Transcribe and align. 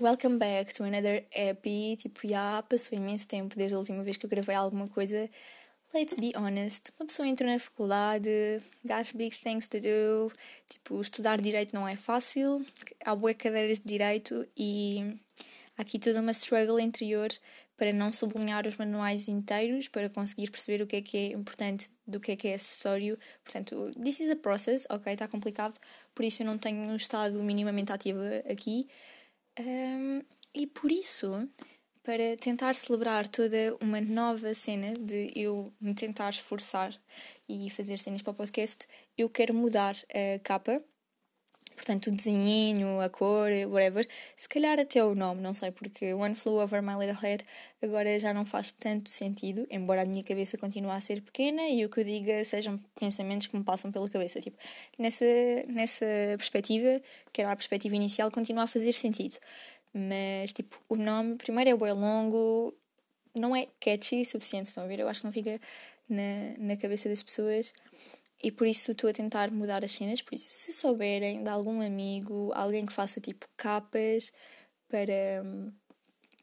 Welcome 0.00 0.38
back 0.38 0.72
to 0.76 0.84
another 0.84 1.26
epi. 1.30 1.94
Tipo, 1.98 2.26
já 2.26 2.62
passou 2.62 2.96
imenso 2.96 3.28
tempo 3.28 3.54
desde 3.54 3.74
a 3.74 3.78
última 3.78 4.02
vez 4.02 4.16
que 4.16 4.24
eu 4.24 4.30
gravei 4.30 4.54
alguma 4.54 4.88
coisa. 4.88 5.28
Let's 5.92 6.14
be 6.14 6.32
honest. 6.36 6.90
Uma 6.98 7.06
pessoa 7.06 7.28
entrou 7.28 7.50
na 7.50 7.58
faculdade, 7.58 8.62
got 8.82 9.14
big 9.14 9.36
things 9.36 9.68
to 9.68 9.78
do. 9.78 10.32
Tipo, 10.70 11.02
estudar 11.02 11.38
direito 11.38 11.74
não 11.74 11.86
é 11.86 11.96
fácil. 11.96 12.64
Há 13.04 13.14
boas 13.14 13.36
cadeiras 13.36 13.78
de 13.78 13.84
direito 13.84 14.48
e 14.56 15.14
há 15.76 15.82
aqui 15.82 15.98
toda 15.98 16.22
uma 16.22 16.32
struggle 16.32 16.80
interior 16.80 17.28
para 17.76 17.92
não 17.92 18.10
sublinhar 18.10 18.66
os 18.66 18.78
manuais 18.78 19.28
inteiros, 19.28 19.86
para 19.86 20.08
conseguir 20.08 20.50
perceber 20.50 20.82
o 20.82 20.86
que 20.86 20.96
é 20.96 21.02
que 21.02 21.16
é 21.18 21.26
importante 21.32 21.90
do 22.06 22.18
que 22.18 22.32
é 22.32 22.36
que 22.36 22.48
é 22.48 22.54
acessório. 22.54 23.18
Portanto, 23.44 23.92
this 24.02 24.18
is 24.20 24.30
a 24.30 24.36
process, 24.36 24.86
ok, 24.88 25.12
está 25.12 25.28
complicado, 25.28 25.78
por 26.14 26.24
isso 26.24 26.42
eu 26.42 26.46
não 26.46 26.56
tenho 26.56 26.96
estado 26.96 27.42
minimamente 27.44 27.92
ativa 27.92 28.42
aqui. 28.50 28.88
Um, 29.58 30.22
e 30.54 30.66
por 30.66 30.90
isso, 30.90 31.48
para 32.02 32.36
tentar 32.38 32.74
celebrar 32.74 33.28
toda 33.28 33.76
uma 33.80 34.00
nova 34.00 34.54
cena 34.54 34.94
de 34.94 35.32
eu 35.36 35.72
me 35.80 35.94
tentar 35.94 36.30
esforçar 36.30 36.98
e 37.48 37.68
fazer 37.70 37.98
cenas 37.98 38.22
para 38.22 38.30
o 38.32 38.34
podcast, 38.34 38.86
eu 39.16 39.28
quero 39.28 39.54
mudar 39.54 39.96
a 40.08 40.38
capa. 40.40 40.82
Portanto, 41.80 42.08
o 42.08 42.10
desenhinho, 42.10 43.00
a 43.00 43.08
cor, 43.08 43.48
whatever. 43.70 44.06
Se 44.36 44.46
calhar 44.46 44.78
até 44.78 45.02
o 45.02 45.14
nome, 45.14 45.40
não 45.40 45.54
sei, 45.54 45.70
porque 45.70 46.12
One 46.12 46.34
Flew 46.34 46.60
Over 46.60 46.82
My 46.82 46.92
Little 46.92 47.18
Head 47.22 47.42
agora 47.80 48.18
já 48.18 48.34
não 48.34 48.44
faz 48.44 48.70
tanto 48.70 49.08
sentido, 49.08 49.66
embora 49.70 50.02
a 50.02 50.04
minha 50.04 50.22
cabeça 50.22 50.58
continue 50.58 50.90
a 50.90 51.00
ser 51.00 51.22
pequena 51.22 51.66
e 51.70 51.82
o 51.82 51.88
que 51.88 52.00
eu 52.00 52.04
diga 52.04 52.44
sejam 52.44 52.78
pensamentos 52.96 53.46
que 53.46 53.56
me 53.56 53.64
passam 53.64 53.90
pela 53.90 54.06
cabeça. 54.10 54.42
Tipo, 54.42 54.58
nessa, 54.98 55.24
nessa 55.68 56.04
perspectiva, 56.36 57.00
que 57.32 57.40
era 57.40 57.50
a 57.50 57.56
perspectiva 57.56 57.96
inicial, 57.96 58.30
continua 58.30 58.64
a 58.64 58.66
fazer 58.66 58.92
sentido. 58.92 59.38
Mas, 59.94 60.52
tipo, 60.52 60.78
o 60.86 60.96
nome, 60.96 61.36
primeiro 61.36 61.70
é 61.70 61.76
bem 61.78 61.92
longo, 61.92 62.74
não 63.34 63.56
é 63.56 63.68
catchy 63.80 64.20
o 64.20 64.26
suficiente, 64.26 64.68
estão 64.68 64.84
a 64.84 64.86
ver? 64.86 65.00
Eu 65.00 65.08
acho 65.08 65.20
que 65.20 65.26
não 65.26 65.32
fica 65.32 65.58
na, 66.06 66.58
na 66.58 66.76
cabeça 66.76 67.08
das 67.08 67.22
pessoas 67.22 67.72
e 68.42 68.50
por 68.50 68.66
isso 68.66 68.92
estou 68.92 69.10
a 69.10 69.12
tentar 69.12 69.50
mudar 69.50 69.84
as 69.84 69.92
cenas. 69.92 70.22
Por 70.22 70.34
isso, 70.34 70.52
se 70.52 70.72
souberem 70.72 71.42
de 71.42 71.48
algum 71.48 71.80
amigo, 71.80 72.52
alguém 72.54 72.86
que 72.86 72.92
faça 72.92 73.20
tipo 73.20 73.46
capas 73.56 74.32
para 74.88 75.44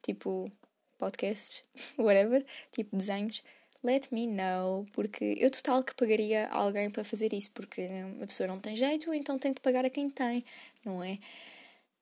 tipo 0.01 0.51
podcasts, 0.97 1.63
whatever, 1.97 2.45
tipo 2.71 2.95
desenhos, 2.95 3.43
let 3.83 4.07
me 4.11 4.27
know, 4.27 4.85
porque 4.93 5.35
eu 5.37 5.51
total 5.51 5.83
que 5.83 5.95
pagaria 5.95 6.47
alguém 6.49 6.89
para 6.89 7.03
fazer 7.03 7.33
isso, 7.33 7.51
porque 7.51 7.87
a 8.21 8.27
pessoa 8.27 8.47
não 8.47 8.59
tem 8.59 8.75
jeito, 8.75 9.13
então 9.13 9.37
tem 9.37 9.53
de 9.53 9.59
pagar 9.59 9.85
a 9.85 9.89
quem 9.89 10.09
tem, 10.09 10.43
não 10.83 11.03
é? 11.03 11.19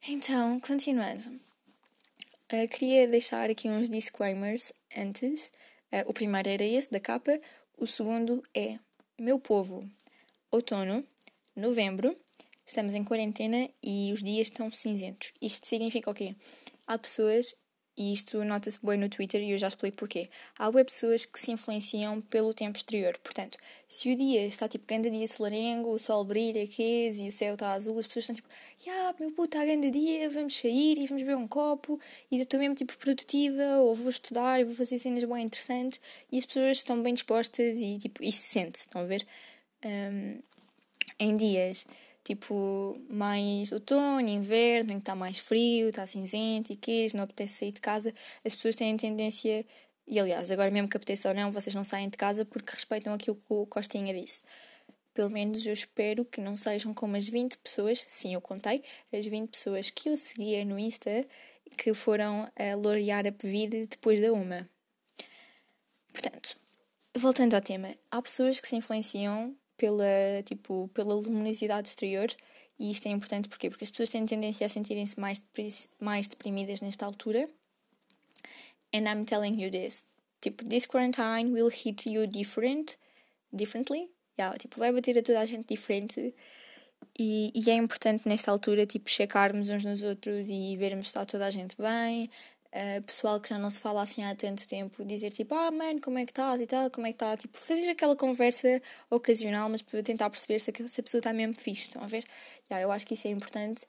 Então, 0.07 0.59
continuando. 0.59 1.39
Uh, 2.51 2.67
queria 2.69 3.07
deixar 3.07 3.49
aqui 3.49 3.67
uns 3.67 3.89
disclaimers 3.89 4.71
antes. 4.95 5.51
Uh, 5.91 6.07
o 6.07 6.13
primeiro 6.13 6.47
era 6.47 6.63
esse, 6.63 6.91
da 6.91 6.99
capa. 6.99 7.39
O 7.75 7.87
segundo 7.87 8.43
é: 8.53 8.77
Meu 9.17 9.39
povo, 9.39 9.89
outono, 10.51 11.01
novembro, 11.55 12.19
estamos 12.65 12.93
em 12.93 13.01
quarentena 13.01 13.69
e 13.81 14.11
os 14.11 14.21
dias 14.21 14.47
estão 14.47 14.69
cinzentos. 14.69 15.31
Isto 15.41 15.65
significa 15.65 16.11
o 16.11 16.13
quê? 16.13 16.35
Há 16.85 16.97
pessoas 16.97 17.55
e 17.97 18.11
isto 18.11 18.43
nota-se 18.43 18.77
bem 18.85 18.97
no 18.97 19.07
Twitter 19.07 19.41
e 19.41 19.51
eu 19.51 19.57
já 19.57 19.67
explico 19.69 19.97
porquê. 19.97 20.29
Há 20.57 20.67
web 20.67 20.85
pessoas 20.85 21.25
que 21.25 21.39
se 21.39 21.51
influenciam 21.51 22.19
pelo 22.21 22.53
tempo 22.53 22.77
exterior. 22.77 23.17
Portanto, 23.23 23.57
se 23.87 24.11
o 24.11 24.17
dia 24.17 24.45
está 24.45 24.67
tipo 24.67 24.85
grande 24.85 25.09
dia 25.09 25.27
solarengo, 25.27 25.89
o 25.89 25.99
sol 25.99 26.25
brilha, 26.25 26.67
queijo 26.67 27.23
e 27.23 27.29
o 27.29 27.31
céu 27.31 27.53
está 27.53 27.71
azul, 27.71 27.97
as 27.97 28.05
pessoas 28.05 28.23
estão 28.23 28.35
tipo, 28.35 28.47
yeah, 28.85 29.15
meu 29.19 29.31
puto, 29.31 29.57
está 29.57 29.65
grande 29.65 29.91
dia, 29.91 30.29
vamos 30.29 30.57
sair 30.57 30.97
e 30.97 31.07
vamos 31.07 31.23
beber 31.23 31.37
um 31.37 31.47
copo 31.47 31.99
e 32.29 32.37
eu 32.37 32.43
estou 32.43 32.59
mesmo 32.59 32.75
tipo 32.75 32.97
produtiva, 32.97 33.77
ou 33.77 33.95
vou 33.95 34.09
estudar 34.09 34.59
e 34.59 34.65
vou 34.65 34.75
fazer 34.75 34.99
cenas 34.99 35.23
bem 35.23 35.43
interessantes 35.43 36.01
e 36.31 36.37
as 36.37 36.45
pessoas 36.45 36.77
estão 36.77 37.01
bem 37.01 37.13
dispostas 37.13 37.77
e 37.77 37.97
tipo, 37.97 38.23
isso 38.23 38.41
se 38.51 38.59
estão 38.59 39.01
a 39.01 39.05
ver? 39.05 39.25
Um, 39.85 40.41
em 41.19 41.37
dias 41.37 41.85
tipo 42.25 42.99
mais 43.07 43.71
outono, 43.71 44.27
inverno, 44.27 44.91
em 44.91 44.95
que 44.95 45.03
está 45.03 45.15
mais 45.15 45.37
frio, 45.37 45.89
está 45.89 46.07
cinzento 46.07 46.73
e 46.73 46.75
queijo, 46.75 47.15
não 47.15 47.23
apetece 47.23 47.59
sair 47.59 47.71
de 47.71 47.79
casa, 47.79 48.13
as 48.43 48.55
pessoas 48.55 48.75
têm 48.75 48.97
tendência, 48.97 49.63
e 50.07 50.19
aliás, 50.19 50.49
agora 50.49 50.71
mesmo 50.71 50.89
que 50.89 50.97
apeteça 50.97 51.29
ou 51.29 51.35
não, 51.35 51.51
vocês 51.51 51.75
não 51.75 51.83
saem 51.83 52.09
de 52.09 52.17
casa 52.17 52.43
porque 52.43 52.73
respeitam 52.73 53.13
aquilo 53.13 53.35
que 53.35 53.53
o 53.53 53.67
Costinha 53.67 54.13
disse. 54.13 54.41
Pelo 55.13 55.29
menos 55.29 55.65
eu 55.65 55.73
espero 55.73 56.25
que 56.25 56.41
não 56.41 56.57
sejam 56.57 56.93
como 56.93 57.15
as 57.15 57.29
20 57.29 57.59
pessoas, 57.59 58.03
sim, 58.07 58.33
eu 58.33 58.41
contei, 58.41 58.83
as 59.13 59.25
20 59.25 59.49
pessoas 59.51 59.89
que 59.91 60.09
eu 60.09 60.17
seguia 60.17 60.65
no 60.65 60.79
Insta 60.79 61.25
que 61.77 61.93
foram 61.93 62.49
a 62.55 62.75
lorear 62.75 63.25
a 63.27 63.31
Pevide 63.31 63.87
depois 63.87 64.19
da 64.19 64.33
uma. 64.33 64.67
Portanto, 66.11 66.57
voltando 67.15 67.53
ao 67.53 67.61
tema, 67.61 67.93
há 68.09 68.21
pessoas 68.21 68.59
que 68.59 68.67
se 68.67 68.75
influenciam 68.75 69.55
pela, 69.77 70.05
tipo, 70.45 70.89
pela 70.93 71.13
luminosidade 71.13 71.87
exterior 71.87 72.29
e 72.77 72.91
isto 72.91 73.07
é 73.07 73.11
importante 73.11 73.47
porquê? 73.47 73.69
porque 73.69 73.83
as 73.83 73.91
pessoas 73.91 74.09
têm 74.09 74.25
tendência 74.25 74.65
a 74.65 74.69
sentirem-se 74.69 75.19
mais, 75.19 75.41
mais 75.99 76.27
deprimidas 76.27 76.81
nesta 76.81 77.05
altura. 77.05 77.49
And 78.93 79.07
I'm 79.07 79.25
telling 79.25 79.61
you 79.61 79.71
this. 79.71 80.05
Tipo, 80.41 80.63
this 80.65 80.85
quarantine 80.85 81.51
will 81.51 81.69
hit 81.69 82.09
you 82.09 82.27
different, 82.27 82.97
differently. 83.51 84.09
Yeah, 84.37 84.57
tipo, 84.57 84.77
vai 84.79 84.91
bater 84.91 85.17
a 85.17 85.23
toda 85.23 85.39
a 85.39 85.45
gente 85.45 85.67
diferente. 85.67 86.35
E, 87.17 87.51
e 87.55 87.69
é 87.69 87.75
importante 87.75 88.27
nesta 88.27 88.51
altura, 88.51 88.85
tipo, 88.85 89.09
checarmos 89.09 89.69
uns 89.69 89.85
nos 89.85 90.03
outros 90.03 90.49
e 90.49 90.75
vermos 90.75 91.07
se 91.07 91.09
está 91.11 91.25
toda 91.25 91.45
a 91.45 91.51
gente 91.51 91.75
bem, 91.77 92.29
uh, 92.75 93.01
pessoal 93.03 93.39
que 93.39 93.49
já 93.49 93.57
não 93.57 93.69
se 93.69 93.79
fala 93.79 94.03
assim 94.03 94.23
há 94.23 94.35
tanto 94.35 94.67
tempo, 94.67 95.03
dizer 95.05 95.31
tipo, 95.31 95.55
ah, 95.55 95.71
mano, 95.71 96.01
como 96.01 96.19
é 96.19 96.25
que 96.25 96.31
estás 96.31 96.59
e 96.59 96.67
tal, 96.67 96.91
como 96.91 97.07
é 97.07 97.11
que 97.11 97.15
está, 97.15 97.37
tipo, 97.37 97.57
fazer 97.57 97.89
aquela 97.89 98.15
conversa 98.15 98.81
ocasional, 99.09 99.69
mas 99.69 99.81
para 99.81 100.03
tentar 100.03 100.29
perceber 100.29 100.59
se 100.59 100.71
a, 100.71 100.87
se 100.87 100.99
a 100.99 101.03
pessoa 101.03 101.19
está 101.19 101.31
mesmo 101.33 101.55
fixe, 101.55 101.83
estão 101.83 102.03
a 102.03 102.07
ver? 102.07 102.25
Yeah, 102.69 102.85
eu 102.85 102.91
acho 102.91 103.07
que 103.07 103.13
isso 103.13 103.27
é 103.27 103.31
importante. 103.31 103.85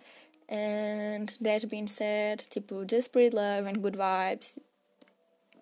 And 0.49 1.27
that 1.43 1.67
being 1.67 1.89
said, 1.89 2.45
tipo, 2.51 2.85
just 2.89 3.09
spread 3.09 3.35
love 3.35 3.69
and 3.69 3.81
good 3.81 3.97
vibes. 3.97 4.59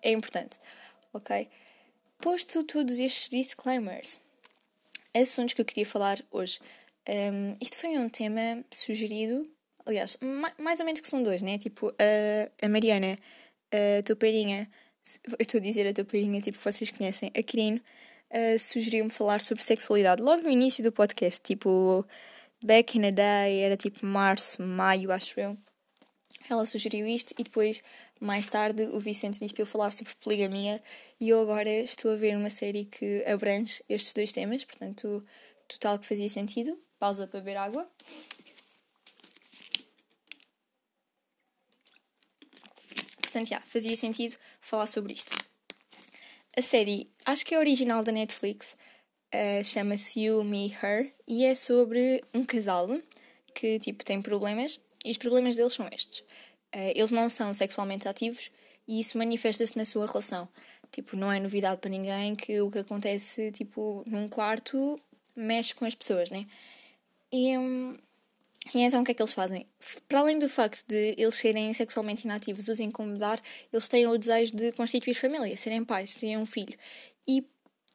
É 0.03 0.11
importante, 0.11 0.59
ok? 1.11 1.49
Posto 2.19 2.63
todos 2.63 2.99
estes 2.99 3.29
disclaimers, 3.29 4.21
assuntos 5.13 5.55
que 5.55 5.61
eu 5.61 5.65
queria 5.65 5.85
falar 5.85 6.23
hoje. 6.31 6.59
Um, 7.07 7.57
isto 7.59 7.77
foi 7.77 7.97
um 7.97 8.09
tema 8.09 8.63
sugerido 8.71 9.49
Aliás, 9.85 10.17
mais 10.57 10.79
ou 10.79 10.85
menos 10.85 10.99
que 10.99 11.07
são 11.07 11.21
dois, 11.21 11.41
né? 11.41 11.57
Tipo, 11.57 11.89
a, 11.89 12.65
a 12.65 12.69
Mariana, 12.69 13.17
a 13.71 14.01
Tupeirinha, 14.03 14.69
eu 15.27 15.37
estou 15.39 15.59
a 15.59 15.61
dizer 15.61 15.87
a 15.87 15.93
Tupeirinha, 15.93 16.41
tipo, 16.41 16.57
vocês 16.59 16.89
conhecem, 16.89 17.31
a 17.37 17.43
Quirino, 17.43 17.79
uh, 18.31 18.59
sugeriu-me 18.59 19.11
falar 19.11 19.41
sobre 19.41 19.63
sexualidade 19.63 20.21
logo 20.21 20.43
no 20.43 20.49
início 20.49 20.83
do 20.83 20.91
podcast, 20.91 21.39
tipo, 21.41 22.05
back 22.63 22.97
in 22.97 23.01
the 23.01 23.11
day, 23.11 23.59
era 23.59 23.77
tipo 23.77 24.05
março, 24.05 24.61
maio, 24.61 25.11
acho 25.11 25.39
eu. 25.39 25.57
Ela 26.49 26.65
sugeriu 26.65 27.07
isto 27.07 27.33
e 27.37 27.43
depois, 27.43 27.81
mais 28.19 28.47
tarde, 28.47 28.83
o 28.83 28.99
Vicente 28.99 29.39
disse 29.39 29.53
para 29.53 29.63
eu 29.63 29.67
falar 29.67 29.91
sobre 29.91 30.13
poligamia 30.15 30.81
e 31.19 31.29
eu 31.29 31.39
agora 31.39 31.69
estou 31.69 32.11
a 32.11 32.15
ver 32.15 32.35
uma 32.35 32.49
série 32.49 32.85
que 32.85 33.23
abrange 33.25 33.83
estes 33.89 34.13
dois 34.13 34.31
temas, 34.31 34.63
portanto, 34.63 35.23
total 35.67 35.97
que 35.97 36.07
fazia 36.07 36.29
sentido. 36.29 36.77
Pausa 36.99 37.27
para 37.27 37.39
beber 37.39 37.57
água. 37.57 37.87
Portanto, 43.35 43.61
fazia 43.67 43.95
sentido 43.97 44.37
falar 44.61 44.87
sobre 44.87 45.11
isto. 45.11 45.35
A 46.55 46.61
série, 46.61 47.09
acho 47.25 47.45
que 47.45 47.53
é 47.53 47.59
original 47.59 48.01
da 48.01 48.13
Netflix, 48.13 48.77
uh, 49.33 49.61
chama-se 49.61 50.21
You, 50.21 50.41
Me, 50.41 50.71
Her, 50.71 51.11
e 51.27 51.43
é 51.43 51.53
sobre 51.53 52.23
um 52.33 52.45
casal 52.45 52.87
que, 53.53 53.77
tipo, 53.79 54.05
tem 54.05 54.21
problemas, 54.21 54.79
e 55.03 55.11
os 55.11 55.17
problemas 55.17 55.57
deles 55.57 55.73
são 55.73 55.85
estes. 55.91 56.19
Uh, 56.73 56.93
eles 56.95 57.11
não 57.11 57.29
são 57.29 57.53
sexualmente 57.53 58.07
ativos 58.07 58.49
e 58.87 59.01
isso 59.01 59.17
manifesta-se 59.17 59.77
na 59.77 59.83
sua 59.83 60.07
relação. 60.07 60.47
Tipo, 60.89 61.17
não 61.17 61.29
é 61.29 61.37
novidade 61.37 61.81
para 61.81 61.89
ninguém 61.89 62.35
que 62.35 62.61
o 62.61 62.71
que 62.71 62.79
acontece, 62.79 63.51
tipo, 63.51 64.01
num 64.07 64.29
quarto 64.29 64.97
mexe 65.35 65.75
com 65.75 65.83
as 65.83 65.93
pessoas, 65.93 66.31
né? 66.31 66.47
E, 67.33 67.57
um, 67.57 67.97
e 68.73 68.81
então 68.81 69.01
o 69.01 69.05
que 69.05 69.11
é 69.11 69.13
que 69.13 69.21
eles 69.21 69.33
fazem? 69.33 69.67
Para 70.07 70.19
além 70.19 70.39
do 70.39 70.49
facto 70.49 70.85
de 70.87 71.13
eles 71.17 71.35
serem 71.35 71.71
sexualmente 71.73 72.25
inativos, 72.25 72.67
os 72.67 72.79
incomodar, 72.79 73.39
eles 73.71 73.87
têm 73.87 74.07
o 74.07 74.17
desejo 74.17 74.55
de 74.55 74.71
constituir 74.71 75.13
família, 75.13 75.55
serem 75.55 75.83
pais, 75.85 76.15
terem 76.15 76.37
um 76.37 76.45
filho. 76.45 76.77
E 77.27 77.47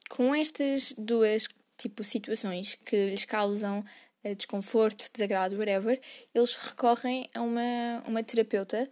com 0.08 0.34
estas 0.34 0.94
duas 0.96 1.48
tipo 1.76 2.04
situações 2.04 2.76
que 2.84 3.08
lhes 3.08 3.24
causam 3.24 3.84
uh, 4.24 4.34
desconforto, 4.34 5.10
desagrado, 5.12 5.56
whatever, 5.56 6.00
eles 6.34 6.54
recorrem 6.54 7.28
a 7.34 7.40
uma, 7.40 8.02
uma 8.06 8.22
terapeuta 8.22 8.90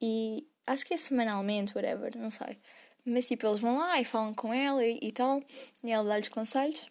e 0.00 0.46
acho 0.66 0.84
que 0.86 0.94
é 0.94 0.96
semanalmente, 0.96 1.74
whatever, 1.76 2.16
não 2.16 2.30
sei. 2.30 2.58
Mas 3.04 3.28
tipo, 3.28 3.46
eles 3.46 3.60
vão 3.60 3.78
lá 3.78 4.00
e 4.00 4.04
falam 4.04 4.34
com 4.34 4.52
ela 4.52 4.84
e, 4.84 4.98
e 5.02 5.12
tal, 5.12 5.42
e 5.82 5.90
ela 5.90 6.08
dá-lhes 6.08 6.28
conselhos 6.28 6.90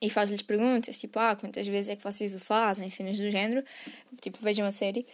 e 0.00 0.08
faz-lhes 0.10 0.42
perguntas, 0.42 0.98
tipo, 0.98 1.18
ah, 1.18 1.34
quantas 1.34 1.66
vezes 1.66 1.90
é 1.90 1.96
que 1.96 2.02
vocês 2.02 2.34
o 2.34 2.38
fazem, 2.38 2.88
cenas 2.88 3.18
do 3.18 3.30
género, 3.30 3.64
tipo, 4.20 4.38
vejam 4.40 4.66
a 4.66 4.72
série. 4.72 5.06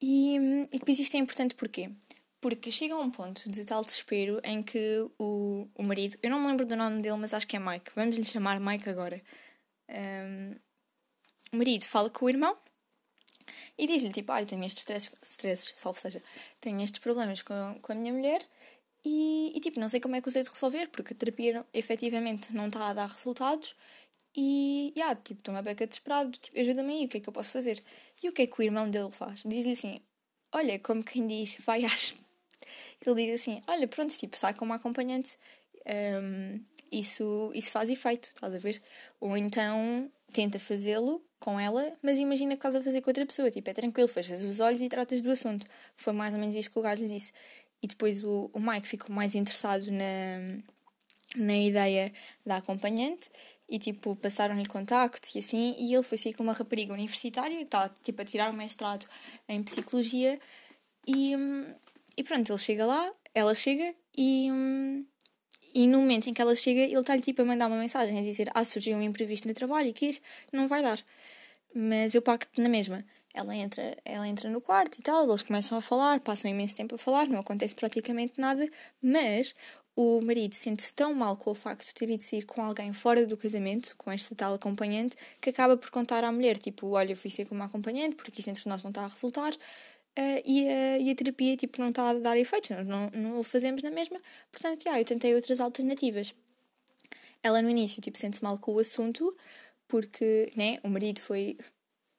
E, 0.00 0.36
e 0.72 0.78
depois 0.78 0.98
isto 0.98 1.16
é 1.16 1.18
importante 1.18 1.54
porquê? 1.54 1.90
Porque 2.40 2.70
chega 2.70 2.94
a 2.94 2.98
um 2.98 3.10
ponto 3.10 3.50
de 3.50 3.64
tal 3.64 3.84
desespero 3.84 4.40
em 4.44 4.62
que 4.62 5.06
o, 5.18 5.68
o 5.74 5.82
marido, 5.82 6.16
eu 6.22 6.30
não 6.30 6.40
me 6.40 6.46
lembro 6.46 6.64
do 6.64 6.76
nome 6.76 7.02
dele, 7.02 7.16
mas 7.16 7.34
acho 7.34 7.46
que 7.46 7.56
é 7.56 7.58
Mike, 7.58 7.90
vamos 7.94 8.16
lhe 8.16 8.24
chamar 8.24 8.60
Mike 8.60 8.88
agora. 8.88 9.20
Um, 9.88 10.54
o 11.52 11.56
marido 11.56 11.84
fala 11.84 12.08
com 12.08 12.24
o 12.24 12.30
irmão 12.30 12.56
e 13.76 13.86
diz-lhe 13.86 14.12
tipo, 14.12 14.30
ah, 14.32 14.40
eu 14.40 14.46
tenho 14.46 14.64
estes 14.64 14.82
stresses, 14.82 15.12
stresses 15.22 15.72
salvo 15.76 15.98
seja, 15.98 16.22
tenho 16.60 16.80
estes 16.80 17.00
problemas 17.00 17.42
com, 17.42 17.76
com 17.82 17.92
a 17.92 17.94
minha 17.94 18.12
mulher 18.12 18.46
e, 19.04 19.52
e, 19.56 19.60
tipo, 19.60 19.80
não 19.80 19.88
sei 19.88 20.00
como 20.00 20.14
é 20.16 20.20
que 20.20 20.28
usei 20.28 20.42
de 20.42 20.50
resolver, 20.50 20.88
porque 20.88 21.14
a 21.14 21.16
terapia 21.16 21.64
efetivamente 21.72 22.52
não 22.54 22.66
está 22.66 22.88
a 22.88 22.94
dar 22.94 23.08
resultados 23.08 23.74
e, 24.36 24.92
yeah, 24.96 25.14
tipo, 25.20 25.40
estou 25.40 25.54
uma 25.54 25.62
beca 25.62 25.86
desesperado, 25.86 26.30
tipo, 26.32 26.58
ajuda-me 26.58 26.92
aí, 26.92 27.04
o 27.06 27.08
que 27.08 27.18
é 27.18 27.20
que 27.20 27.28
eu 27.28 27.32
posso 27.32 27.52
fazer? 27.52 27.82
E 28.22 28.28
o 28.28 28.32
que 28.32 28.42
é 28.42 28.46
que 28.46 28.60
o 28.60 28.62
irmão 28.62 28.88
dele 28.90 29.10
faz? 29.10 29.42
Diz-lhe 29.44 29.72
assim, 29.72 30.00
olha, 30.52 30.78
como 30.78 31.02
quem 31.02 31.26
diz, 31.26 31.56
vai 31.64 31.84
às... 31.84 32.14
Ele 33.04 33.26
diz 33.26 33.40
assim, 33.40 33.60
olha, 33.66 33.88
pronto, 33.88 34.16
tipo, 34.16 34.38
sai 34.38 34.54
como 34.54 34.72
acompanhante, 34.72 35.36
um, 36.22 36.62
isso, 36.92 37.50
isso 37.54 37.70
faz 37.70 37.88
efeito, 37.90 38.28
estás 38.28 38.54
a 38.54 38.58
ver? 38.58 38.80
Ou 39.18 39.36
então 39.36 40.10
tenta 40.32 40.58
fazê-lo 40.58 41.24
com 41.38 41.58
ela, 41.58 41.96
mas 42.02 42.18
imagina 42.18 42.52
que 42.52 42.58
estás 42.58 42.76
a 42.76 42.82
fazer 42.82 43.00
com 43.00 43.10
outra 43.10 43.24
pessoa, 43.26 43.50
tipo, 43.50 43.68
é 43.70 43.72
tranquilo, 43.72 44.06
fechas 44.06 44.42
os 44.42 44.60
olhos 44.60 44.82
e 44.82 44.88
tratas 44.88 45.22
do 45.22 45.30
assunto. 45.30 45.66
Foi 45.96 46.12
mais 46.12 46.34
ou 46.34 46.40
menos 46.40 46.54
isto 46.54 46.70
que 46.70 46.78
o 46.78 46.82
gajo 46.82 47.02
lhe 47.02 47.08
disse. 47.08 47.32
E 47.82 47.86
depois 47.88 48.22
o, 48.22 48.50
o 48.52 48.60
Mike 48.60 48.86
ficou 48.86 49.14
mais 49.14 49.34
interessado 49.34 49.90
na, 49.90 50.62
na 51.36 51.56
ideia 51.56 52.12
da 52.44 52.58
acompanhante 52.58 53.30
e 53.70 53.78
tipo 53.78 54.16
passaram-lhe 54.16 54.66
contactos 54.66 55.34
e 55.36 55.38
assim 55.38 55.76
e 55.78 55.94
ele 55.94 56.02
foi 56.02 56.18
sair 56.18 56.34
com 56.34 56.42
uma 56.42 56.52
rapariga 56.52 56.92
universitária 56.92 57.56
que 57.56 57.62
está 57.62 57.88
tipo 58.02 58.20
a 58.20 58.24
tirar 58.24 58.50
o 58.50 58.52
mestrado 58.52 59.06
em 59.48 59.62
psicologia 59.62 60.38
e, 61.06 61.34
e 62.16 62.24
pronto, 62.24 62.50
ele 62.50 62.58
chega 62.58 62.84
lá, 62.84 63.12
ela 63.34 63.54
chega 63.54 63.94
e, 64.16 64.48
e 65.72 65.86
no 65.86 65.98
momento 65.98 66.28
em 66.28 66.34
que 66.34 66.42
ela 66.42 66.54
chega 66.54 66.80
ele 66.80 66.98
está-lhe 66.98 67.22
tipo 67.22 67.42
a 67.42 67.44
mandar 67.44 67.68
uma 67.68 67.76
mensagem 67.76 68.18
a 68.18 68.22
dizer 68.22 68.50
ah, 68.54 68.64
surgiu 68.64 68.96
um 68.96 69.02
imprevisto 69.02 69.46
no 69.46 69.54
trabalho 69.54 69.88
e 69.88 69.92
quis, 69.92 70.20
não 70.52 70.66
vai 70.66 70.82
dar. 70.82 71.00
Mas 71.72 72.14
eu 72.14 72.22
pacto 72.22 72.60
na 72.60 72.68
mesma. 72.68 73.04
Ela 73.32 73.54
entra, 73.54 73.96
ela 74.04 74.26
entra 74.26 74.50
no 74.50 74.60
quarto 74.60 74.98
e 74.98 75.02
tal, 75.02 75.28
eles 75.28 75.42
começam 75.42 75.78
a 75.78 75.80
falar, 75.80 76.18
passam 76.18 76.50
imenso 76.50 76.74
tempo 76.74 76.96
a 76.96 76.98
falar, 76.98 77.28
não 77.28 77.38
acontece 77.38 77.76
praticamente 77.76 78.40
nada, 78.40 78.68
mas 79.00 79.54
o 80.00 80.22
marido 80.22 80.54
sente-se 80.54 80.92
tão 80.94 81.12
mal 81.12 81.36
com 81.36 81.50
o 81.50 81.54
facto 81.54 81.84
de 81.86 81.94
ter 81.94 82.08
ido 82.08 82.22
sair 82.22 82.42
com 82.42 82.62
alguém 82.62 82.92
fora 82.92 83.26
do 83.26 83.36
casamento, 83.36 83.94
com 83.98 84.10
esta 84.10 84.34
tal 84.34 84.54
acompanhante, 84.54 85.14
que 85.40 85.50
acaba 85.50 85.76
por 85.76 85.90
contar 85.90 86.24
à 86.24 86.32
mulher, 86.32 86.58
tipo, 86.58 86.88
olha, 86.88 87.12
eu 87.12 87.16
fui 87.16 87.30
ser 87.30 87.44
com 87.44 87.54
uma 87.54 87.66
acompanhante 87.66 88.16
porque 88.16 88.40
isto 88.40 88.48
entre 88.48 88.68
nós 88.68 88.82
não 88.82 88.90
está 88.90 89.04
a 89.04 89.08
resultar, 89.08 89.52
uh, 89.52 90.42
e, 90.44 90.64
uh, 90.64 91.02
e, 91.02 91.10
a 91.10 91.14
terapia, 91.14 91.56
tipo, 91.56 91.80
não 91.80 91.90
está 91.90 92.10
a 92.10 92.14
dar 92.14 92.36
efeitos, 92.38 92.70
nós 92.70 92.86
não, 92.86 93.10
não 93.10 93.40
o 93.40 93.42
fazemos 93.42 93.82
na 93.82 93.90
mesma, 93.90 94.20
portanto, 94.50 94.84
yeah, 94.84 95.00
eu 95.00 95.04
tentei 95.04 95.34
outras 95.34 95.60
alternativas. 95.60 96.34
Ela 97.42 97.60
no 97.62 97.70
início, 97.70 98.00
tipo, 98.00 98.16
sente-se 98.18 98.42
mal 98.42 98.58
com 98.58 98.72
o 98.72 98.78
assunto, 98.78 99.36
porque, 99.86 100.52
né, 100.56 100.78
o 100.82 100.88
marido 100.88 101.20
foi 101.20 101.58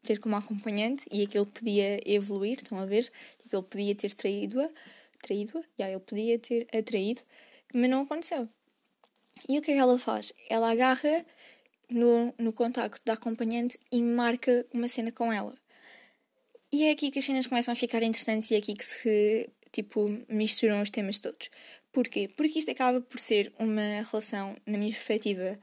ter 0.03 0.19
como 0.19 0.35
acompanhante 0.35 1.05
e 1.11 1.23
aquilo 1.23 1.45
podia 1.45 1.99
evoluir, 2.05 2.57
estão 2.57 2.79
a 2.79 2.85
ver? 2.85 3.03
Tipo, 3.41 3.55
ele 3.55 3.63
podia 3.63 3.95
ter 3.95 4.13
traído-a, 4.13 4.69
traído-a, 5.21 5.61
já, 5.79 5.89
ele 5.89 5.99
podia 5.99 6.39
ter 6.39 6.67
atraído, 6.75 7.21
mas 7.73 7.89
não 7.89 8.03
aconteceu. 8.03 8.47
E 9.47 9.57
o 9.57 9.61
que 9.61 9.71
é 9.71 9.73
que 9.75 9.79
ela 9.79 9.97
faz? 9.97 10.33
Ela 10.49 10.71
agarra 10.71 11.25
no, 11.89 12.33
no 12.37 12.53
contacto 12.53 13.01
da 13.05 13.13
acompanhante 13.13 13.79
e 13.91 14.01
marca 14.01 14.65
uma 14.73 14.87
cena 14.87 15.11
com 15.11 15.31
ela. 15.31 15.55
E 16.71 16.85
é 16.85 16.91
aqui 16.91 17.11
que 17.11 17.19
as 17.19 17.25
cenas 17.25 17.47
começam 17.47 17.73
a 17.73 17.75
ficar 17.75 18.01
interessantes 18.01 18.49
e 18.49 18.55
é 18.55 18.57
aqui 18.57 18.73
que 18.73 18.85
se, 18.85 19.49
tipo, 19.71 20.07
misturam 20.29 20.81
os 20.81 20.89
temas 20.89 21.19
todos. 21.19 21.49
Porquê? 21.91 22.29
Porque 22.29 22.59
isto 22.59 22.71
acaba 22.71 23.01
por 23.01 23.19
ser 23.19 23.51
uma 23.59 24.01
relação, 24.09 24.55
na 24.65 24.77
minha 24.77 24.93
perspectiva, 24.93 25.59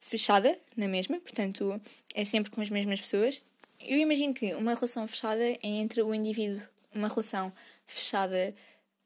fechada, 0.00 0.58
na 0.76 0.88
mesma, 0.88 1.20
portanto, 1.20 1.80
é 2.14 2.24
sempre 2.24 2.50
com 2.50 2.60
as 2.60 2.70
mesmas 2.70 3.00
pessoas. 3.00 3.40
Eu 3.80 3.98
imagino 3.98 4.34
que 4.34 4.52
uma 4.54 4.74
relação 4.74 5.06
fechada 5.06 5.44
é 5.44 5.58
entre 5.62 6.02
o 6.02 6.12
indivíduo, 6.12 6.60
uma 6.92 7.06
relação 7.06 7.52
fechada 7.86 8.52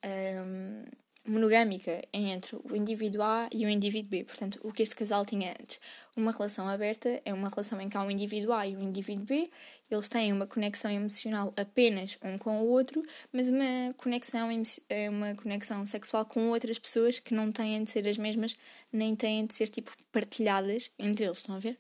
um, 0.05 0.85
monogâmica 1.27 2.03
entre 2.13 2.57
o 2.57 2.75
indivíduo 2.75 3.23
A 3.23 3.49
e 3.53 3.65
o 3.65 3.69
indivíduo 3.69 4.11
B. 4.11 4.25
Portanto, 4.25 4.59
o 4.63 4.73
que 4.73 4.83
este 4.83 4.97
casal 4.97 5.25
tinha 5.25 5.53
antes. 5.53 5.81
Uma 6.17 6.33
relação 6.33 6.69
aberta 6.69 7.21
é 7.25 7.33
uma 7.33 7.49
relação 7.49 7.81
em 7.81 7.89
que 7.89 7.97
há 7.97 8.03
um 8.03 8.11
indivíduo 8.11 8.53
A 8.53 8.67
e 8.67 8.77
um 8.77 8.83
indivíduo 8.83 9.25
B. 9.25 9.51
Eles 9.91 10.09
têm 10.09 10.33
uma 10.33 10.47
conexão 10.47 10.91
emocional 10.91 11.53
apenas 11.57 12.19
um 12.23 12.39
com 12.39 12.63
o 12.63 12.69
outro, 12.69 13.03
mas 13.33 13.49
uma 13.49 13.95
conexão, 13.97 14.49
é 14.89 15.11
uma 15.11 15.35
conexão 15.35 15.87
sexual 15.87 16.25
com 16.25 16.49
outras 16.49 16.79
pessoas 16.79 17.19
que 17.19 17.35
não 17.35 17.53
têm 17.53 17.85
de 17.85 17.91
ser 17.91 18.07
as 18.09 18.19
mesmas, 18.19 18.57
nem 18.93 19.15
têm 19.15 19.47
de 19.47 19.55
ser 19.55 19.69
tipo 19.69 19.93
partilhadas 20.11 20.91
entre 20.99 21.25
eles. 21.25 21.39
Estão 21.39 21.55
a 21.55 21.59
ver? 21.59 21.79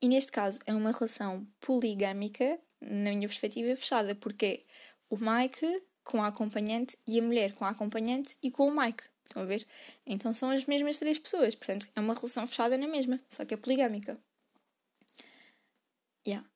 E 0.00 0.08
neste 0.08 0.30
caso 0.30 0.58
é 0.66 0.74
uma 0.74 0.92
relação 0.92 1.46
poligâmica, 1.60 2.58
na 2.80 3.10
minha 3.10 3.26
perspectiva, 3.26 3.74
fechada, 3.74 4.14
porque 4.14 4.64
o 5.10 5.16
Mike 5.16 5.82
com 6.08 6.22
a 6.22 6.28
acompanhante 6.28 6.96
e 7.06 7.20
a 7.20 7.22
mulher 7.22 7.52
com 7.52 7.66
a 7.66 7.68
acompanhante 7.68 8.34
e 8.42 8.50
com 8.50 8.66
o 8.66 8.74
Mike. 8.74 9.04
Estão 9.26 9.42
a 9.42 9.44
ver? 9.44 9.66
Então 10.06 10.32
são 10.32 10.48
as 10.48 10.64
mesmas 10.64 10.96
três 10.96 11.18
pessoas. 11.18 11.54
Portanto, 11.54 11.86
é 11.94 12.00
uma 12.00 12.14
relação 12.14 12.46
fechada 12.46 12.78
na 12.78 12.88
mesma, 12.88 13.20
só 13.28 13.44
que 13.44 13.52
é 13.52 13.56
poligâmica. 13.58 14.18
Yeah. 16.26 16.48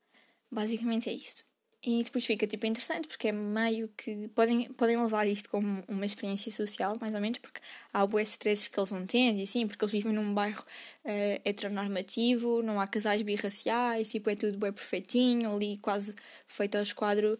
Basicamente 0.51 1.11
é 1.11 1.13
isto. 1.13 1.45
E 1.85 2.03
depois 2.03 2.25
fica 2.25 2.47
tipo 2.47 2.65
interessante 2.65 3.07
porque 3.09 3.29
é 3.29 3.33
meio 3.33 3.89
que 3.89 4.29
podem, 4.29 4.73
podem 4.73 4.97
levar 4.97 5.27
isto 5.27 5.51
como 5.51 5.85
uma 5.87 6.07
experiência 6.07 6.51
social, 6.51 6.97
mais 6.99 7.15
ou 7.15 7.21
menos, 7.21 7.39
porque 7.39 7.61
há 7.93 8.07
boas 8.07 8.29
stresses 8.29 8.69
que 8.69 8.79
eles 8.79 8.89
vão 8.89 9.05
tendo 9.05 9.39
e 9.39 9.43
assim, 9.43 9.67
porque 9.67 9.85
eles 9.85 9.93
vivem 9.93 10.13
num 10.13 10.33
bairro 10.33 10.63
uh, 11.05 11.41
heteronormativo, 11.45 12.63
não 12.63 12.81
há 12.81 12.87
casais 12.87 13.21
birraciais, 13.21 14.09
tipo, 14.09 14.31
é 14.31 14.37
tudo 14.37 14.59
bem 14.59 14.73
perfeitinho, 14.73 15.53
ali 15.53 15.77
quase 15.79 16.15
feito 16.47 16.77
ao 16.77 16.83
esquadro, 16.83 17.37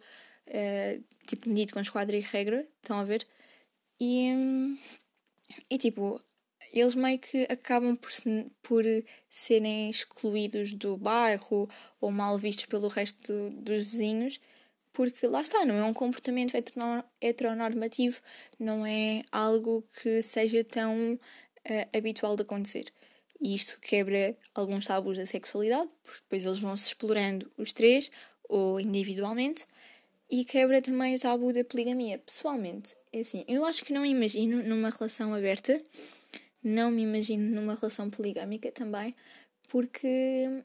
uh, 0.47 1.03
tipo, 1.25 1.49
medido 1.49 1.73
com 1.73 1.79
esquadro 1.79 2.15
e 2.15 2.19
regra, 2.19 2.67
estão 2.81 2.99
a 2.99 3.03
ver? 3.03 3.25
E, 3.99 4.29
e 5.69 5.77
tipo, 5.77 6.21
eles 6.73 6.95
meio 6.95 7.19
que 7.19 7.43
acabam 7.49 7.95
por, 7.95 8.11
por 8.61 8.83
serem 9.29 9.89
excluídos 9.89 10.73
do 10.73 10.97
bairro 10.97 11.69
ou 12.01 12.11
mal 12.11 12.37
vistos 12.37 12.65
pelo 12.65 12.87
resto 12.87 13.51
dos 13.51 13.91
vizinhos, 13.91 14.39
porque 14.91 15.27
lá 15.27 15.41
está, 15.41 15.65
não 15.65 15.75
é 15.75 15.83
um 15.83 15.93
comportamento 15.93 16.53
heteronormativo, 17.21 18.21
não 18.59 18.85
é 18.85 19.23
algo 19.31 19.87
que 20.01 20.21
seja 20.21 20.63
tão 20.63 21.13
uh, 21.13 21.97
habitual 21.97 22.35
de 22.35 22.43
acontecer. 22.43 22.91
E 23.41 23.55
isto 23.55 23.79
quebra 23.79 24.37
alguns 24.55 24.87
tabus 24.87 25.17
da 25.17 25.25
sexualidade, 25.25 25.89
porque 26.03 26.21
depois 26.21 26.45
eles 26.45 26.59
vão 26.59 26.77
se 26.77 26.87
explorando 26.87 27.51
os 27.57 27.73
três 27.73 28.09
ou 28.47 28.79
individualmente, 28.79 29.65
e 30.29 30.45
quebra 30.45 30.81
também 30.81 31.15
o 31.15 31.19
tabu 31.19 31.53
da 31.53 31.63
poligamia. 31.63 32.19
Pessoalmente, 32.19 32.95
é 33.11 33.19
assim, 33.19 33.45
eu 33.47 33.65
acho 33.65 33.83
que 33.83 33.93
não 33.93 34.05
imagino 34.05 34.63
numa 34.63 34.89
relação 34.89 35.33
aberta 35.33 35.81
não 36.63 36.89
me 36.89 37.03
imagino 37.03 37.53
numa 37.53 37.75
relação 37.75 38.09
poligâmica 38.09 38.71
também, 38.71 39.13
porque 39.67 40.63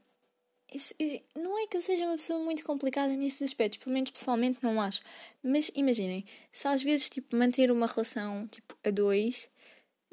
isso, 0.73 0.95
não 1.37 1.59
é 1.59 1.67
que 1.67 1.77
eu 1.77 1.81
seja 1.81 2.05
uma 2.05 2.17
pessoa 2.17 2.39
muito 2.39 2.65
complicada 2.65 3.17
nesses 3.17 3.43
aspectos, 3.43 3.79
pelo 3.79 3.95
menos 3.95 4.11
pessoalmente 4.11 4.61
não 4.63 4.81
acho. 4.81 5.01
Mas 5.43 5.71
imaginem, 5.75 6.25
se 6.53 6.69
às 6.69 6.83
vezes 6.83 7.11
tipo, 7.11 7.35
manter 7.37 7.71
uma 7.71 7.87
relação 7.87 8.47
tipo, 8.47 8.77
a 8.85 8.91
dois 8.91 9.51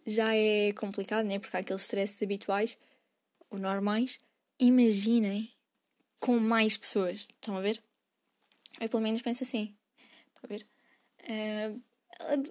já 0.05 0.35
é 0.35 0.71
complicado, 0.73 1.25
né? 1.25 1.39
Porque 1.39 1.55
há 1.57 1.59
aqueles 1.59 1.81
stresses 1.83 2.21
habituais 2.21 2.77
ou 3.49 3.59
normais. 3.59 4.19
Imaginem 4.59 5.51
com 6.19 6.39
mais 6.39 6.77
pessoas, 6.77 7.21
estão 7.21 7.57
a 7.57 7.61
ver? 7.61 7.81
Eu 8.79 8.89
pelo 8.89 9.03
menos 9.03 9.21
penso 9.21 9.43
assim. 9.43 9.75
Estão 10.33 10.43
a 10.43 10.47
ver? 10.47 10.67
Uh, 11.21 11.81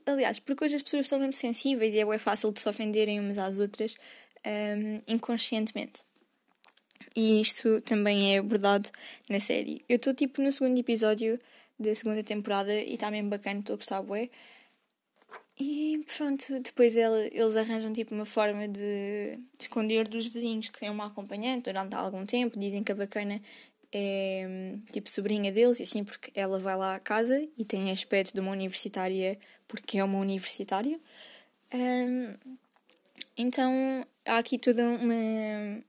Aliás, 0.06 0.38
porque 0.38 0.64
hoje 0.64 0.76
as 0.76 0.82
pessoas 0.82 1.08
são 1.08 1.18
mesmo 1.18 1.34
sensíveis 1.34 1.94
e 1.94 2.00
é 2.00 2.18
fácil 2.18 2.52
de 2.52 2.60
se 2.60 2.68
ofenderem 2.68 3.18
umas 3.18 3.38
às 3.38 3.58
outras 3.58 3.96
um, 4.46 5.00
inconscientemente. 5.08 6.02
E 7.16 7.40
isto 7.40 7.80
também 7.82 8.34
é 8.34 8.38
abordado 8.38 8.90
na 9.28 9.40
série. 9.40 9.84
Eu 9.88 9.96
estou 9.96 10.14
tipo 10.14 10.42
no 10.42 10.52
segundo 10.52 10.78
episódio 10.78 11.40
da 11.78 11.94
segunda 11.94 12.22
temporada 12.22 12.74
e 12.74 12.94
está 12.94 13.10
mesmo 13.10 13.30
bacana, 13.30 13.60
estou 13.60 13.74
a 13.74 13.76
gostar 13.76 14.02
bué. 14.02 14.28
E 15.58 16.04
pronto, 16.16 16.60
depois 16.60 16.96
ele, 16.96 17.30
eles 17.32 17.56
arranjam 17.56 17.92
tipo 17.92 18.14
uma 18.14 18.24
forma 18.24 18.66
de, 18.66 19.36
de, 19.36 19.40
esconder 19.60 20.08
dos 20.08 20.26
vizinhos 20.26 20.68
que 20.68 20.80
têm 20.80 20.90
uma 20.90 21.06
acompanhante 21.06 21.64
durante 21.64 21.94
algum 21.94 22.26
tempo. 22.26 22.58
Dizem 22.58 22.82
que 22.82 22.92
a 22.92 22.94
bacana 22.94 23.40
é 23.94 24.76
tipo 24.90 25.08
sobrinha 25.08 25.52
deles 25.52 25.78
e 25.78 25.84
assim 25.84 26.02
porque 26.02 26.32
ela 26.34 26.58
vai 26.58 26.76
lá 26.76 26.96
à 26.96 27.00
casa 27.00 27.40
e 27.56 27.64
tem 27.64 27.90
aspecto 27.92 28.34
de 28.34 28.40
uma 28.40 28.50
universitária 28.50 29.38
porque 29.68 29.98
é 29.98 30.04
uma 30.04 30.18
universitária. 30.18 31.00
Um, 31.72 32.34
então 33.36 34.04
há 34.26 34.38
aqui 34.38 34.58
toda 34.58 34.84
uma, 34.88 35.14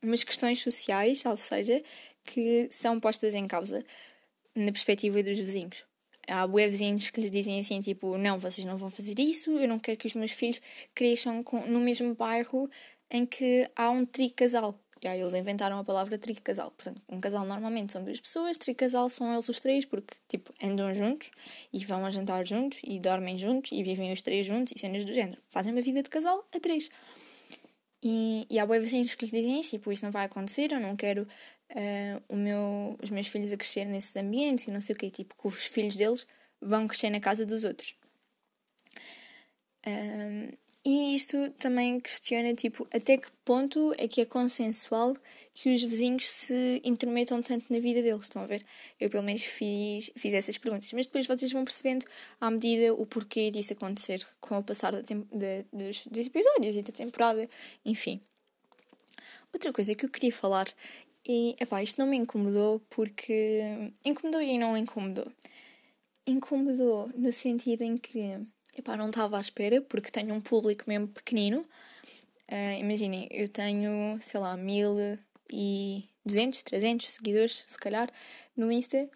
umas 0.01 0.24
questões 0.24 0.62
sociais, 0.62 1.25
ou 1.25 1.38
seja, 1.38 1.81
que 2.24 2.67
são 2.71 3.00
postas 3.00 3.33
em 3.33 3.47
causa 3.47 3.83
na 4.55 4.71
perspectiva 4.71 5.21
dos 5.21 5.39
vizinhos. 5.39 5.83
há 6.27 6.45
vizinhos 6.47 7.09
que 7.09 7.21
lhes 7.21 7.31
dizem 7.31 7.59
assim, 7.59 7.81
tipo, 7.81 8.17
não, 8.17 8.39
vocês 8.39 8.65
não 8.65 8.77
vão 8.77 8.89
fazer 8.89 9.19
isso, 9.19 9.51
eu 9.51 9.67
não 9.67 9.79
quero 9.79 9.97
que 9.97 10.07
os 10.07 10.15
meus 10.15 10.31
filhos 10.31 10.62
cresçam 10.93 11.43
com, 11.43 11.65
no 11.67 11.79
mesmo 11.79 12.15
bairro 12.15 12.69
em 13.09 13.25
que 13.25 13.69
há 13.75 13.89
um 13.89 14.05
tricasal. 14.05 14.79
E 15.02 15.08
aí 15.08 15.20
eles 15.20 15.34
inventaram 15.34 15.78
a 15.78 15.84
palavra 15.84 16.18
tricasal. 16.18 16.72
Portanto, 16.72 17.02
um 17.10 17.20
casal 17.20 17.46
normalmente 17.46 17.94
são 17.94 18.04
duas 18.04 18.20
pessoas, 18.20 18.58
tricasal 18.58 19.10
são 19.10 19.32
eles 19.32 19.48
os 19.50 19.60
três, 19.60 19.86
porque, 19.86 20.16
tipo, 20.28 20.54
andam 20.64 20.94
juntos 20.94 21.32
e 21.72 21.84
vão 21.86 22.06
a 22.06 22.10
jantar 22.10 22.46
juntos 22.46 22.80
e 22.84 23.00
dormem 23.00 23.38
juntos 23.38 23.72
e 23.72 23.84
vivem 23.84 24.12
os 24.12 24.22
três 24.22 24.46
juntos 24.46 24.74
e 24.75 24.80
cenas 24.80 25.04
do 25.06 25.14
género. 25.14 25.42
Fazem 25.50 25.74
uma 25.74 25.82
vida 25.82 26.02
de 26.02 26.10
casal 26.10 26.48
a 26.54 26.60
três. 26.60 26.90
E, 28.02 28.46
e 28.50 28.60
há 28.60 28.66
vizinhos 28.66 29.14
que 29.16 29.25
lhes 29.25 29.32
dizem 29.32 29.60
isso, 29.60 29.72
tipo, 29.72 29.92
isso 29.92 30.06
não 30.06 30.12
vai 30.12 30.25
acontecer, 30.25 30.72
eu 30.72 30.80
não 30.80 30.96
quero 30.96 31.24
uh, 31.24 32.24
o 32.30 32.36
meu, 32.36 32.98
os 33.02 33.10
meus 33.10 33.28
filhos 33.28 33.52
a 33.52 33.58
crescer 33.58 33.86
nesses 33.86 34.16
ambientes 34.16 34.68
e 34.68 34.72
não 34.72 34.80
sei 34.80 34.96
o 34.96 34.98
quê, 34.98 35.10
tipo, 35.10 35.36
que 35.36 35.48
os 35.48 35.66
filhos 35.66 35.96
deles 35.96 36.28
vão 36.62 36.88
crescer 36.88 37.10
na 37.10 37.20
casa 37.20 37.46
dos 37.46 37.64
outros. 37.64 37.96
Um, 39.88 40.52
e 40.86 41.15
isto 41.15 41.50
também 41.58 42.00
questiona, 42.00 42.54
tipo, 42.54 42.88
até 42.94 43.18
que 43.18 43.27
ponto 43.44 43.92
é 43.98 44.08
que 44.08 44.22
é 44.22 44.25
consensual 44.25 45.15
que 45.51 45.74
os 45.74 45.82
vizinhos 45.82 46.30
se 46.30 46.80
intrometam 46.84 47.42
tanto 47.42 47.74
na 47.74 47.80
vida 47.80 48.04
deles, 48.04 48.24
estão 48.24 48.44
a 48.44 48.46
ver? 48.46 48.63
Eu 49.00 49.10
pelo 49.10 49.24
menos 49.24 49.42
fiz, 49.42 50.12
fiz 50.15 50.34
essas 50.34 50.60
perguntas, 50.60 50.94
mas 50.94 51.08
depois 51.08 51.25
vocês 51.25 51.51
vão 51.51 51.63
percebendo 51.63 52.06
à 52.39 52.51
medida 52.51 52.94
o 52.94 53.04
porquê 53.06 53.50
disso 53.50 53.74
acontecer 53.74 54.27
com 54.39 54.60
o 54.60 54.63
passar 54.63 54.92
da 54.92 55.01
de, 55.01 55.65
dos, 55.74 56.06
dos 56.06 56.27
episódios 56.27 56.75
e 56.75 56.84
da 56.84 56.92
temporada, 56.92 57.50
enfim. 57.84 58.22
Outra 59.51 59.74
coisa 59.74 59.96
que 59.96 60.06
eu 60.06 60.10
queria 60.10 60.32
falar 60.32 60.68
e, 61.27 61.56
epá, 61.60 61.82
isto 61.82 62.00
não 62.00 62.08
me 62.08 62.18
incomodou 62.18 62.80
porque... 62.92 63.92
Incomodou 64.04 64.42
e 64.42 64.60
não 64.60 64.77
incomodou. 64.77 65.32
Incomodou 66.27 67.10
no 67.15 67.34
sentido 67.34 67.82
em 67.82 67.98
que, 67.98 68.46
epá, 68.75 68.98
não 68.98 69.08
estava 69.08 69.38
à 69.38 69.41
espera 69.41 69.82
porque 69.82 70.12
tenho 70.12 70.34
um 70.34 70.41
público 70.41 70.84
mesmo 70.88 71.08
pequenino. 71.08 71.65
Uh, 72.51 72.79
imaginem, 72.79 73.27
eu 73.32 73.50
tenho, 73.50 74.20
sei 74.22 74.39
lá, 74.39 74.55
mil 74.55 74.96
e 75.51 76.08
duzentos, 76.25 76.63
trezentos 76.63 77.10
seguidores, 77.12 77.65
se 77.67 77.77
calhar, 77.77 78.12
no 78.55 78.72
Insta. 78.72 79.10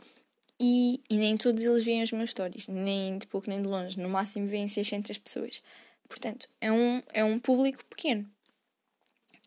E, 0.60 1.02
e, 1.10 1.18
nem 1.18 1.38
todos 1.38 1.64
eles 1.64 1.86
veem 1.86 2.04
os 2.04 2.12
meus 2.12 2.32
stories, 2.32 2.68
nem 2.68 3.18
de 3.18 3.26
pouco 3.28 3.50
nem 3.50 3.62
de 3.62 3.68
longe. 3.68 3.98
No 3.98 4.10
máximo 4.10 4.46
veem 4.48 4.68
600 4.68 5.18
pessoas. 5.18 5.64
Portanto, 6.08 6.50
é 6.60 6.72
um, 6.72 7.02
é 7.14 7.24
um 7.24 7.40
público 7.40 7.84
pequeno. 7.86 8.30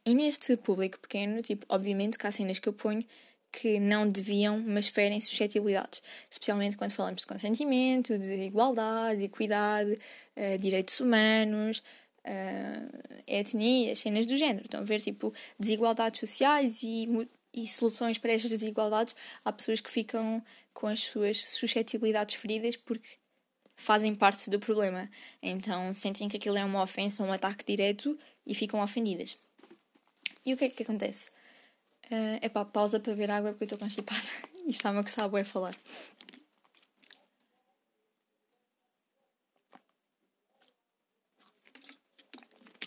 E 0.06 0.14
neste 0.14 0.56
público 0.56 0.98
pequeno, 0.98 1.42
tipo, 1.42 1.66
obviamente 1.68 2.18
que 2.18 2.26
há 2.26 2.32
cenas 2.32 2.58
que 2.58 2.68
eu 2.68 2.72
ponho 2.72 3.04
que 3.52 3.78
não 3.78 4.08
deviam, 4.08 4.58
mas 4.58 4.88
ferem 4.88 5.20
suscetibilidades. 5.20 6.02
Especialmente 6.30 6.76
quando 6.76 6.92
falamos 6.92 7.20
de 7.20 7.26
consentimento, 7.26 8.18
de 8.18 8.46
igualdade, 8.46 9.24
equidade, 9.24 9.98
uh, 10.36 10.58
direitos 10.58 10.98
humanos, 10.98 11.82
uh, 12.26 13.22
etnias, 13.26 13.98
cenas 13.98 14.24
do 14.24 14.36
género. 14.36 14.64
Estão 14.64 14.80
a 14.80 14.84
ver, 14.84 15.00
tipo, 15.02 15.34
desigualdades 15.58 16.18
sociais 16.18 16.82
e, 16.82 17.06
e 17.52 17.68
soluções 17.68 18.16
para 18.16 18.32
estas 18.32 18.50
desigualdades. 18.50 19.14
Há 19.44 19.52
pessoas 19.52 19.80
que 19.80 19.90
ficam 19.90 20.42
com 20.72 20.86
as 20.86 21.00
suas 21.00 21.36
suscetibilidades 21.48 22.36
feridas 22.36 22.76
porque 22.76 23.18
fazem 23.76 24.14
parte 24.14 24.48
do 24.48 24.58
problema. 24.58 25.10
Então 25.42 25.92
sentem 25.92 26.28
que 26.28 26.36
aquilo 26.36 26.56
é 26.56 26.64
uma 26.64 26.82
ofensa, 26.82 27.22
um 27.22 27.32
ataque 27.32 27.64
direto 27.64 28.18
e 28.46 28.54
ficam 28.54 28.80
ofendidas. 28.82 29.36
E 30.44 30.54
o 30.54 30.56
que 30.56 30.64
é 30.64 30.70
que 30.70 30.82
acontece? 30.82 31.30
Uh, 32.10 32.38
é 32.42 32.48
pá, 32.48 32.64
pausa 32.64 33.00
para 33.00 33.14
ver 33.14 33.30
água 33.30 33.50
porque 33.52 33.64
eu 33.64 33.66
estou 33.66 33.78
constipada 33.78 34.20
e 34.66 34.70
está-me 34.70 34.98
a 34.98 35.02
gostar 35.02 35.24
a 35.24 35.44
falar. 35.44 35.74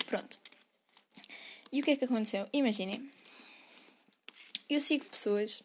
Pronto. 0.06 0.40
E 1.72 1.82
o 1.82 1.84
que 1.84 1.92
é 1.92 1.96
que 1.96 2.06
aconteceu? 2.06 2.48
Imaginem. 2.54 3.10
Eu 4.70 4.80
sigo 4.80 5.06
pessoas 5.06 5.64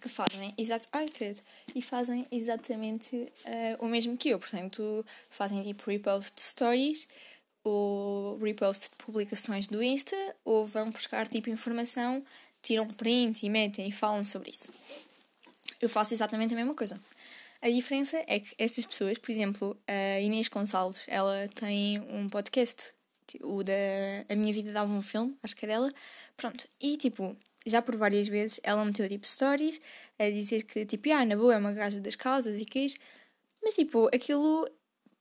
que 0.00 0.08
fazem 0.08 0.52
exato, 0.58 0.88
ai 0.92 1.06
credo, 1.06 1.40
e 1.74 1.80
fazem 1.80 2.26
exatamente 2.30 3.14
uh, 3.16 3.84
o 3.84 3.88
mesmo 3.88 4.16
que 4.16 4.30
eu, 4.30 4.38
portanto, 4.38 5.06
fazem 5.30 5.62
tipo 5.62 5.88
repost 5.88 6.40
stories 6.40 7.08
ou 7.62 8.36
repost 8.38 8.90
de 8.90 8.96
publicações 8.96 9.68
do 9.68 9.80
Insta, 9.82 10.16
ou 10.44 10.66
vão 10.66 10.90
buscar 10.90 11.28
tipo 11.28 11.48
informação, 11.48 12.24
tiram 12.62 12.86
print 12.88 13.44
e 13.44 13.50
metem 13.50 13.88
e 13.88 13.92
falam 13.92 14.24
sobre 14.24 14.50
isso. 14.50 14.72
Eu 15.80 15.88
faço 15.88 16.14
exatamente 16.14 16.54
a 16.54 16.56
mesma 16.56 16.74
coisa. 16.74 17.00
A 17.60 17.68
diferença 17.68 18.22
é 18.26 18.40
que 18.40 18.54
estas 18.58 18.86
pessoas, 18.86 19.18
por 19.18 19.30
exemplo, 19.30 19.76
a 19.86 20.20
Inês 20.20 20.48
Gonçalves, 20.48 21.02
ela 21.06 21.48
tem 21.54 22.00
um 22.00 22.28
podcast, 22.28 22.82
o 23.40 23.62
da 23.62 23.72
A 24.28 24.34
Minha 24.34 24.52
Vida 24.52 24.72
Dava 24.72 24.92
um 24.92 25.02
Filme, 25.02 25.36
acho 25.42 25.54
que 25.54 25.64
é 25.64 25.68
dela. 25.68 25.92
Pronto, 26.36 26.68
e 26.80 26.96
tipo, 26.96 27.36
já 27.66 27.82
por 27.82 27.96
várias 27.96 28.26
vezes 28.28 28.58
ela 28.62 28.84
meteu 28.84 29.08
tipo 29.08 29.26
stories 29.26 29.80
a 30.18 30.30
dizer 30.30 30.64
que 30.64 30.86
tipo, 30.86 31.12
ah, 31.12 31.24
na 31.24 31.36
boa 31.36 31.54
é 31.54 31.58
uma 31.58 31.72
gaja 31.72 32.00
das 32.00 32.16
causas 32.16 32.60
e 32.60 32.64
que. 32.64 32.94
Mas 33.62 33.74
tipo, 33.74 34.08
aquilo 34.14 34.68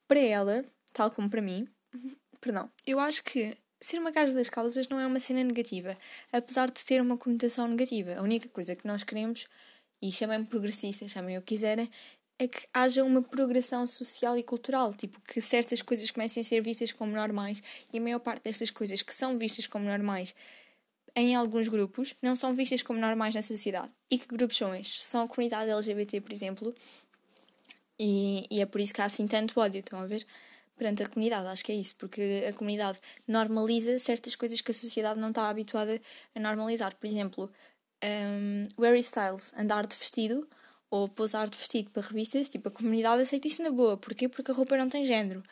para 0.07 0.19
ela, 0.19 0.65
tal 0.93 1.11
como 1.11 1.29
para 1.29 1.41
mim, 1.41 1.67
Perdão. 2.41 2.71
Eu 2.85 2.99
acho 2.99 3.23
que 3.23 3.55
ser 3.81 3.97
uma 3.97 4.11
gaja 4.11 4.33
das 4.33 4.49
causas 4.49 4.87
não 4.87 4.99
é 4.99 5.07
uma 5.07 5.19
cena 5.19 5.43
negativa, 5.43 5.97
apesar 6.31 6.69
de 6.69 6.83
ter 6.85 7.01
uma 7.01 7.17
conotação 7.17 7.67
negativa. 7.67 8.15
A 8.15 8.21
única 8.21 8.47
coisa 8.47 8.75
que 8.75 8.87
nós 8.87 9.03
queremos, 9.03 9.47
e 10.01 10.11
chamem-me 10.11 10.45
progressista, 10.45 11.07
chamem 11.07 11.37
o 11.37 11.41
que 11.41 11.55
quiserem, 11.55 11.89
é 12.39 12.47
que 12.47 12.67
haja 12.73 13.03
uma 13.03 13.21
progressão 13.21 13.85
social 13.85 14.37
e 14.37 14.43
cultural, 14.43 14.93
tipo, 14.93 15.19
que 15.21 15.41
certas 15.41 15.81
coisas 15.81 16.09
comecem 16.09 16.41
a 16.41 16.43
ser 16.43 16.61
vistas 16.61 16.91
como 16.91 17.11
normais 17.11 17.61
e 17.93 17.97
a 17.99 18.01
maior 18.01 18.19
parte 18.19 18.43
destas 18.43 18.71
coisas 18.71 19.01
que 19.01 19.13
são 19.13 19.37
vistas 19.37 19.67
como 19.67 19.85
normais 19.85 20.33
em 21.15 21.35
alguns 21.35 21.67
grupos 21.67 22.15
não 22.21 22.35
são 22.35 22.55
vistas 22.55 22.81
como 22.81 22.99
normais 22.99 23.35
na 23.35 23.41
sociedade. 23.41 23.91
E 24.09 24.17
que 24.17 24.27
grupos 24.27 24.57
são 24.57 24.73
estes? 24.73 25.03
São 25.03 25.23
a 25.23 25.27
comunidade 25.27 25.69
LGBT, 25.69 26.21
por 26.21 26.31
exemplo, 26.31 26.75
e, 27.99 28.47
e 28.49 28.61
é 28.61 28.65
por 28.65 28.81
isso 28.81 28.93
que 28.93 29.01
há 29.01 29.05
assim 29.05 29.27
tanto 29.27 29.59
ódio, 29.59 29.79
estão 29.79 29.99
a 29.99 30.05
ver? 30.05 30.25
Perante 30.81 31.03
a 31.03 31.07
comunidade. 31.07 31.45
Acho 31.47 31.63
que 31.63 31.71
é 31.71 31.75
isso, 31.75 31.95
porque 31.95 32.43
a 32.49 32.53
comunidade 32.53 32.97
normaliza 33.27 33.99
certas 33.99 34.35
coisas 34.35 34.61
que 34.61 34.71
a 34.71 34.73
sociedade 34.73 35.19
não 35.19 35.29
está 35.29 35.47
habituada 35.47 36.01
a 36.33 36.39
normalizar. 36.39 36.95
Por 36.95 37.05
exemplo, 37.05 37.51
um, 38.03 38.65
wear 38.81 38.95
styles, 38.95 39.53
andar 39.55 39.85
de 39.85 39.95
vestido 39.95 40.49
ou 40.89 41.07
pousar 41.07 41.47
de 41.47 41.55
vestido 41.55 41.91
para 41.91 42.01
revistas, 42.01 42.49
tipo, 42.49 42.67
a 42.67 42.71
comunidade 42.71 43.21
aceita 43.21 43.47
isso 43.47 43.61
na 43.61 43.69
boa. 43.69 43.95
Porquê? 43.95 44.27
Porque 44.27 44.49
a 44.49 44.55
roupa 44.55 44.75
não 44.75 44.89
tem 44.89 45.05
género. 45.05 45.43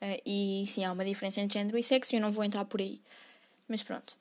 Uh, 0.00 0.20
e 0.26 0.64
sim, 0.66 0.84
há 0.84 0.90
uma 0.90 1.04
diferença 1.04 1.40
entre 1.40 1.60
género 1.60 1.78
e 1.78 1.82
sexo 1.82 2.16
e 2.16 2.18
eu 2.18 2.20
não 2.20 2.32
vou 2.32 2.42
entrar 2.42 2.64
por 2.64 2.80
aí. 2.80 3.00
Mas 3.68 3.84
pronto. 3.84 4.18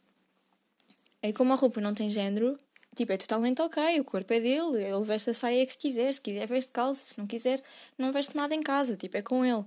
E 1.23 1.33
como 1.33 1.53
a 1.53 1.55
roupa 1.55 1.81
não 1.81 1.95
tem 1.95 2.07
género, 2.11 2.59
tipo, 2.95 3.11
é 3.11 3.17
totalmente 3.17 3.63
ok, 3.63 3.99
o 3.99 4.05
corpo 4.05 4.31
é 4.31 4.39
dele, 4.39 4.83
ele 4.83 5.03
veste 5.03 5.31
a 5.31 5.33
saia 5.33 5.65
que 5.65 5.75
quiser, 5.75 6.13
se 6.13 6.21
quiser 6.21 6.45
veste 6.45 6.71
calças, 6.71 7.09
se 7.09 7.17
não 7.17 7.25
quiser, 7.25 7.63
não 7.97 8.11
veste 8.11 8.35
nada 8.35 8.53
em 8.53 8.61
casa, 8.61 8.95
tipo, 8.95 9.17
é 9.17 9.23
com 9.23 9.43
ele. 9.43 9.65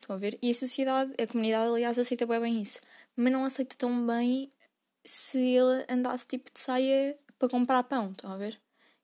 Estão 0.00 0.16
a 0.16 0.18
ver? 0.18 0.38
E 0.40 0.50
a 0.50 0.54
sociedade, 0.54 1.12
a 1.20 1.26
comunidade, 1.26 1.70
aliás, 1.70 1.98
aceita 1.98 2.26
bem, 2.26 2.40
bem 2.40 2.62
isso. 2.62 2.80
Mas 3.16 3.32
não 3.32 3.44
aceita 3.44 3.74
tão 3.76 4.06
bem 4.06 4.50
se 5.04 5.38
ele 5.38 5.84
andasse 5.88 6.26
tipo 6.26 6.50
de 6.52 6.60
saia 6.60 7.18
para 7.38 7.48
comprar 7.48 7.82
pão, 7.84 8.12
estão 8.12 8.32
a 8.32 8.36
ver? 8.36 8.60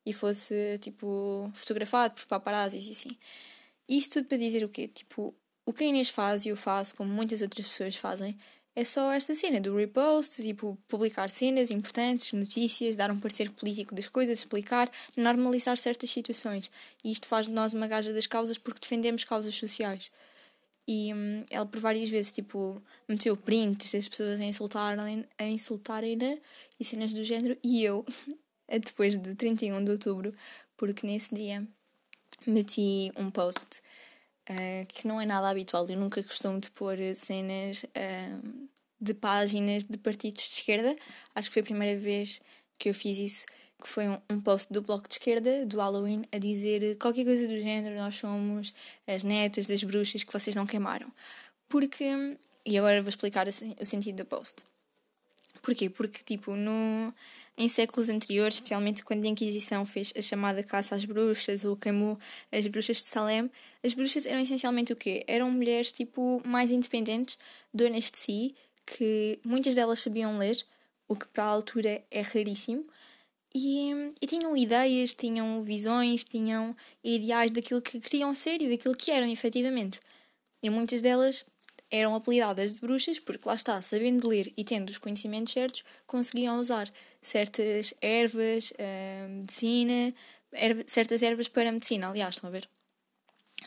E 0.07 0.13
fosse 0.13 0.79
tipo 0.81 1.51
fotografado 1.55 2.15
por 2.15 2.27
paparazzi 2.27 2.79
e 2.79 2.93
assim. 2.93 3.19
Isto 3.89 4.15
tudo 4.15 4.29
para 4.29 4.39
dizer 4.39 4.65
o 4.65 4.69
quê? 4.69 4.89
Tipo, 4.89 5.35
o 5.67 5.73
que 5.73 5.85
a 5.85 5.87
Inês 5.87 6.09
faz 6.11 6.45
e 6.45 6.49
eu 6.51 6.57
faço, 6.57 6.95
como 6.95 7.13
muitas 7.13 7.43
outras 7.43 7.67
pessoas 7.69 7.97
fazem, 7.97 8.39
é 8.77 8.85
só 8.85 9.13
esta 9.13 9.35
cena 9.35 9.61
do 9.61 9.77
repost, 9.77 10.43
tipo, 10.43 10.77
publicar 10.89 11.31
cenas 11.31 11.71
importantes, 11.71 12.33
notícias, 12.33 12.97
dar 12.97 13.11
um 13.11 13.21
parecer 13.21 13.51
político 13.51 13.95
das 13.95 14.09
coisas, 14.09 14.41
explicar, 14.41 14.91
normalizar 15.17 15.77
certas 15.77 16.11
situações. 16.11 16.71
E 17.05 17.11
isto 17.13 17.29
faz 17.29 17.47
de 17.47 17.53
nós 17.53 17.73
uma 17.73 17.87
gaja 17.87 18.13
das 18.13 18.27
causas 18.27 18.59
porque 18.59 18.81
defendemos 18.81 19.23
causas 19.25 19.55
sociais. 19.55 20.11
E 20.87 21.15
hum, 21.15 21.45
ela 21.51 21.65
por 21.65 21.81
várias 21.81 22.09
vezes, 22.09 22.33
tipo, 22.33 22.83
meteu 23.09 23.37
prints 23.37 23.93
das 23.93 24.09
pessoas 24.09 24.41
a 24.41 24.45
insultarem-na 24.45 25.25
a 25.39 25.45
insultarem 25.45 26.19
e 26.79 26.85
cenas 26.85 27.15
do 27.15 27.25
género. 27.25 27.57
E 27.63 27.83
eu, 27.83 28.05
depois 28.69 29.19
de 29.19 29.35
31 29.35 29.83
de 29.83 29.91
outubro, 29.91 30.35
porque 30.77 31.07
nesse 31.07 31.35
dia 31.35 31.67
meti 32.47 33.11
um 33.17 33.31
post 33.31 33.65
uh, 34.51 34.87
que 34.89 35.07
não 35.09 35.21
é 35.21 35.27
nada 35.27 35.49
habitual. 35.49 35.89
Eu 35.89 35.99
nunca 35.99 36.23
costumo 36.23 36.61
de 36.61 36.71
pôr 36.71 36.97
cenas 37.15 37.85
uh, 37.85 38.69
de 39.01 39.15
páginas 39.15 39.85
de 39.85 39.97
partidos 39.97 40.43
de 40.45 40.51
esquerda. 40.51 40.97
Acho 41.35 41.49
que 41.49 41.55
foi 41.55 41.63
a 41.63 41.67
primeira 41.67 41.99
vez 41.99 42.41
que 42.79 42.89
eu 42.89 42.95
fiz 42.95 43.19
isso 43.19 43.47
que 43.81 43.89
foi 43.89 44.09
um, 44.09 44.19
um 44.31 44.41
post 44.41 44.73
do 44.73 44.81
Bloco 44.81 45.09
de 45.09 45.15
Esquerda, 45.15 45.67
do 45.67 45.79
Halloween, 45.79 46.25
a 46.33 46.39
dizer 46.39 46.97
qualquer 46.99 47.25
coisa 47.25 47.47
do 47.47 47.59
género, 47.59 47.97
nós 47.97 48.15
somos 48.15 48.73
as 49.07 49.23
netas 49.23 49.67
das 49.67 49.83
bruxas 49.83 50.25
que 50.25 50.33
vocês 50.33 50.57
não 50.57 50.67
queimaram. 50.67 51.13
Porque, 51.69 52.37
e 52.65 52.79
agora 52.79 53.03
vou 53.03 53.09
explicar 53.09 53.49
assim, 53.49 53.75
o 53.81 53.85
sentido 53.85 54.17
do 54.17 54.25
post. 54.25 54.65
Porquê? 55.63 55.89
Porque, 55.89 56.23
tipo, 56.23 56.55
no, 56.55 57.13
em 57.57 57.69
séculos 57.69 58.09
anteriores, 58.09 58.57
especialmente 58.57 59.05
quando 59.05 59.25
a 59.25 59.29
Inquisição 59.29 59.87
fez 59.87 60.13
a 60.17 60.21
chamada 60.21 60.63
caça 60.63 60.95
às 60.95 61.05
bruxas 61.05 61.65
ou 61.65 61.77
queimou 61.77 62.19
as 62.53 62.67
bruxas 62.67 62.99
de 62.99 63.05
Salem, 63.05 63.51
as 63.83 63.95
bruxas 63.95 64.27
eram 64.27 64.41
essencialmente 64.41 64.93
o 64.93 64.97
quê? 64.97 65.25
Eram 65.27 65.51
mulheres 65.51 65.93
tipo 65.93 66.43
mais 66.45 66.71
independentes, 66.71 67.39
donas 67.73 68.11
de 68.11 68.19
si, 68.19 68.55
que 68.85 69.39
muitas 69.45 69.75
delas 69.75 70.01
sabiam 70.01 70.37
ler, 70.37 70.63
o 71.09 71.17
que 71.17 71.27
para 71.29 71.45
a 71.45 71.49
altura 71.49 72.05
é 72.11 72.21
raríssimo, 72.21 72.85
e, 73.55 74.13
e, 74.21 74.27
tinham 74.27 74.57
ideias, 74.57 75.15
tinham 75.15 75.63
visões, 75.63 76.25
tinham 76.25 76.77
ideais 77.05 77.53
daquilo 77.53 77.81
que 77.81 78.01
queriam 78.01 78.35
ser 78.35 78.61
e 78.61 78.69
daquilo 78.69 78.97
que 78.97 79.13
eram 79.13 79.29
efetivamente. 79.29 80.01
E 80.61 80.69
muitas 80.69 81.01
delas 81.01 81.45
eram 81.91 82.15
apelidadas 82.17 82.75
de 82.75 82.81
bruxas 82.81 83.21
porque, 83.21 83.47
lá 83.47 83.55
está, 83.55 83.81
sabendo 83.81 84.27
ler 84.27 84.53
e 84.57 84.65
tendo 84.65 84.91
os 84.91 84.99
conhecimentos 84.99 85.53
certos, 85.53 85.85
conseguiam 86.07 86.59
usar 86.59 86.91
certas 87.23 87.95
ervas, 88.01 88.73
uh, 88.73 89.29
medicina, 89.29 90.13
erva, 90.53 90.83
certas 90.87 91.23
ervas 91.23 91.47
para 91.47 91.71
medicina, 91.71 92.09
aliás, 92.09 92.35
estão 92.35 92.49
a 92.49 92.53
ver? 92.53 92.69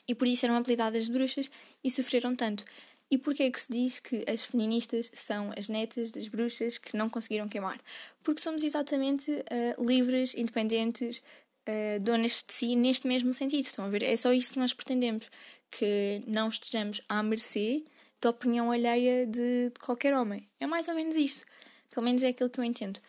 E 0.06 0.14
por 0.14 0.28
isso 0.28 0.46
eram 0.46 0.58
apelidadas 0.58 1.06
de 1.06 1.14
bruxas 1.14 1.50
e 1.82 1.90
sofreram 1.90 2.36
tanto. 2.36 2.66
E 3.10 3.18
porquê 3.18 3.44
é 3.44 3.52
que 3.52 3.62
se 3.62 3.72
diz 3.72 4.00
que 4.00 4.26
as 4.28 4.44
feministas 4.44 5.10
são 5.14 5.54
as 5.58 5.70
netas 5.70 6.12
das 6.12 6.28
bruxas 6.28 6.78
que 6.78 6.98
não 6.98 7.10
conseguiram 7.10 7.48
queimar? 7.48 7.80
Porque 8.22 8.42
somos 8.42 8.64
exatamente 8.64 9.32
uh, 9.32 9.86
livres, 9.86 10.36
independentes, 10.36 11.24
uh, 11.68 12.00
donas 12.02 12.44
de 12.46 12.54
si 12.54 12.76
neste 12.76 13.08
mesmo 13.08 13.32
sentido. 13.32 13.64
Estão 13.66 13.86
a 13.86 13.90
ver? 13.90 14.04
É 14.04 14.18
só 14.18 14.34
isso 14.34 14.54
que 14.54 14.60
nós 14.60 14.74
pretendemos. 14.74 15.30
Que 15.72 16.22
não 16.28 16.50
estejamos 16.50 17.02
à 17.08 17.24
mercê 17.24 17.86
da 18.22 18.30
opinião 18.30 18.72
alheia 18.72 19.26
de, 19.26 19.70
de 19.70 19.80
qualquer 19.80 20.14
homem. 20.14 20.48
É 20.60 20.68
mais 20.68 20.90
ou 20.90 20.96
menos 20.96 21.16
isto. 21.16 21.46
Pelo 21.90 22.06
menos 22.06 22.24
é 22.24 22.30
aquilo 22.30 22.50
que 22.50 22.60
eu 22.60 22.64
entendo. 22.64 23.00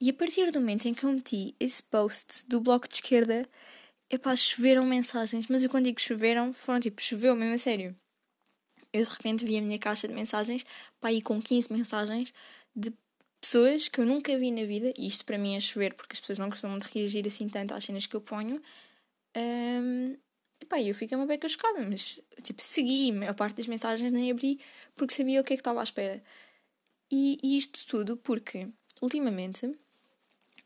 E 0.00 0.08
a 0.08 0.14
partir 0.14 0.52
do 0.52 0.60
momento 0.60 0.86
em 0.86 0.94
que 0.94 1.02
eu 1.02 1.12
meti 1.12 1.56
esse 1.58 1.82
post 1.82 2.46
do 2.46 2.60
bloco 2.60 2.88
de 2.88 2.94
esquerda, 2.94 3.48
é 4.08 4.16
pá, 4.18 4.36
choveram 4.36 4.84
mensagens. 4.84 5.46
Mas 5.48 5.64
eu 5.64 5.70
quando 5.70 5.86
digo 5.86 6.00
choveram, 6.00 6.52
foram 6.52 6.78
tipo, 6.78 7.02
choveu 7.02 7.34
mesmo 7.34 7.54
a 7.54 7.58
sério 7.58 7.96
eu 8.92 9.04
de 9.04 9.10
repente 9.10 9.44
vi 9.44 9.58
a 9.58 9.62
minha 9.62 9.78
caixa 9.78 10.08
de 10.08 10.14
mensagens, 10.14 10.64
para 11.00 11.12
ir 11.12 11.22
com 11.22 11.40
15 11.40 11.72
mensagens 11.72 12.34
de 12.74 12.92
pessoas 13.40 13.88
que 13.88 14.00
eu 14.00 14.06
nunca 14.06 14.36
vi 14.38 14.50
na 14.50 14.64
vida, 14.64 14.92
e 14.98 15.06
isto 15.06 15.24
para 15.24 15.38
mim 15.38 15.54
é 15.54 15.60
chover, 15.60 15.94
porque 15.94 16.14
as 16.14 16.20
pessoas 16.20 16.38
não 16.38 16.50
costumam 16.50 16.78
de 16.78 16.88
reagir 16.92 17.26
assim 17.26 17.48
tanto 17.48 17.74
às 17.74 17.84
cenas 17.84 18.06
que 18.06 18.16
eu 18.16 18.20
ponho. 18.20 18.60
Um, 19.36 20.16
e 20.60 20.66
pá, 20.66 20.80
eu 20.80 20.94
fiquei 20.94 21.16
uma 21.16 21.26
beca 21.26 21.48
chocada, 21.48 21.84
mas 21.88 22.20
tipo, 22.42 22.62
segui, 22.62 23.10
a 23.10 23.14
maior 23.14 23.34
parte 23.34 23.56
das 23.56 23.66
mensagens 23.66 24.10
nem 24.10 24.30
abri 24.30 24.60
porque 24.96 25.14
sabia 25.14 25.40
o 25.40 25.44
que 25.44 25.52
é 25.52 25.56
que 25.56 25.60
estava 25.60 25.80
à 25.80 25.84
espera. 25.84 26.22
E, 27.10 27.38
e 27.42 27.56
isto 27.56 27.86
tudo 27.86 28.16
porque, 28.16 28.66
ultimamente, 29.00 29.72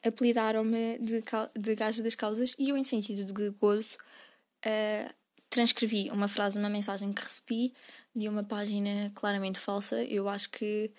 apelidaram-me 0.02 0.98
de, 0.98 1.22
de 1.56 1.74
gaja 1.74 2.02
das 2.02 2.14
causas 2.14 2.54
e 2.58 2.70
eu, 2.70 2.76
em 2.76 2.84
sentido 2.84 3.24
de 3.24 3.50
gozo, 3.50 3.96
uh, 4.66 5.14
transcrevi 5.48 6.10
uma 6.10 6.26
frase, 6.26 6.58
uma 6.58 6.70
mensagem 6.70 7.12
que 7.12 7.22
recebi 7.22 7.74
de 8.14 8.28
uma 8.28 8.44
página 8.44 9.10
claramente 9.14 9.58
falsa. 9.58 10.02
Eu 10.04 10.28
acho 10.28 10.50
que 10.50 10.92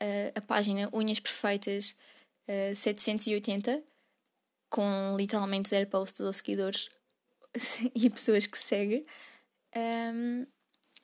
uh, 0.00 0.32
a 0.34 0.40
página 0.40 0.88
Unhas 0.92 1.20
Perfeitas 1.20 1.90
uh, 2.48 2.72
eh, 2.72 2.74
780, 2.74 3.82
com 4.70 5.16
literalmente 5.16 5.68
zero 5.68 5.88
posts 5.88 6.20
ou 6.20 6.32
seguidores 6.32 6.88
e 7.94 8.10
pessoas 8.10 8.46
que 8.46 8.58
seguem, 8.58 9.06
um, 9.74 9.78
ehm, 9.78 10.46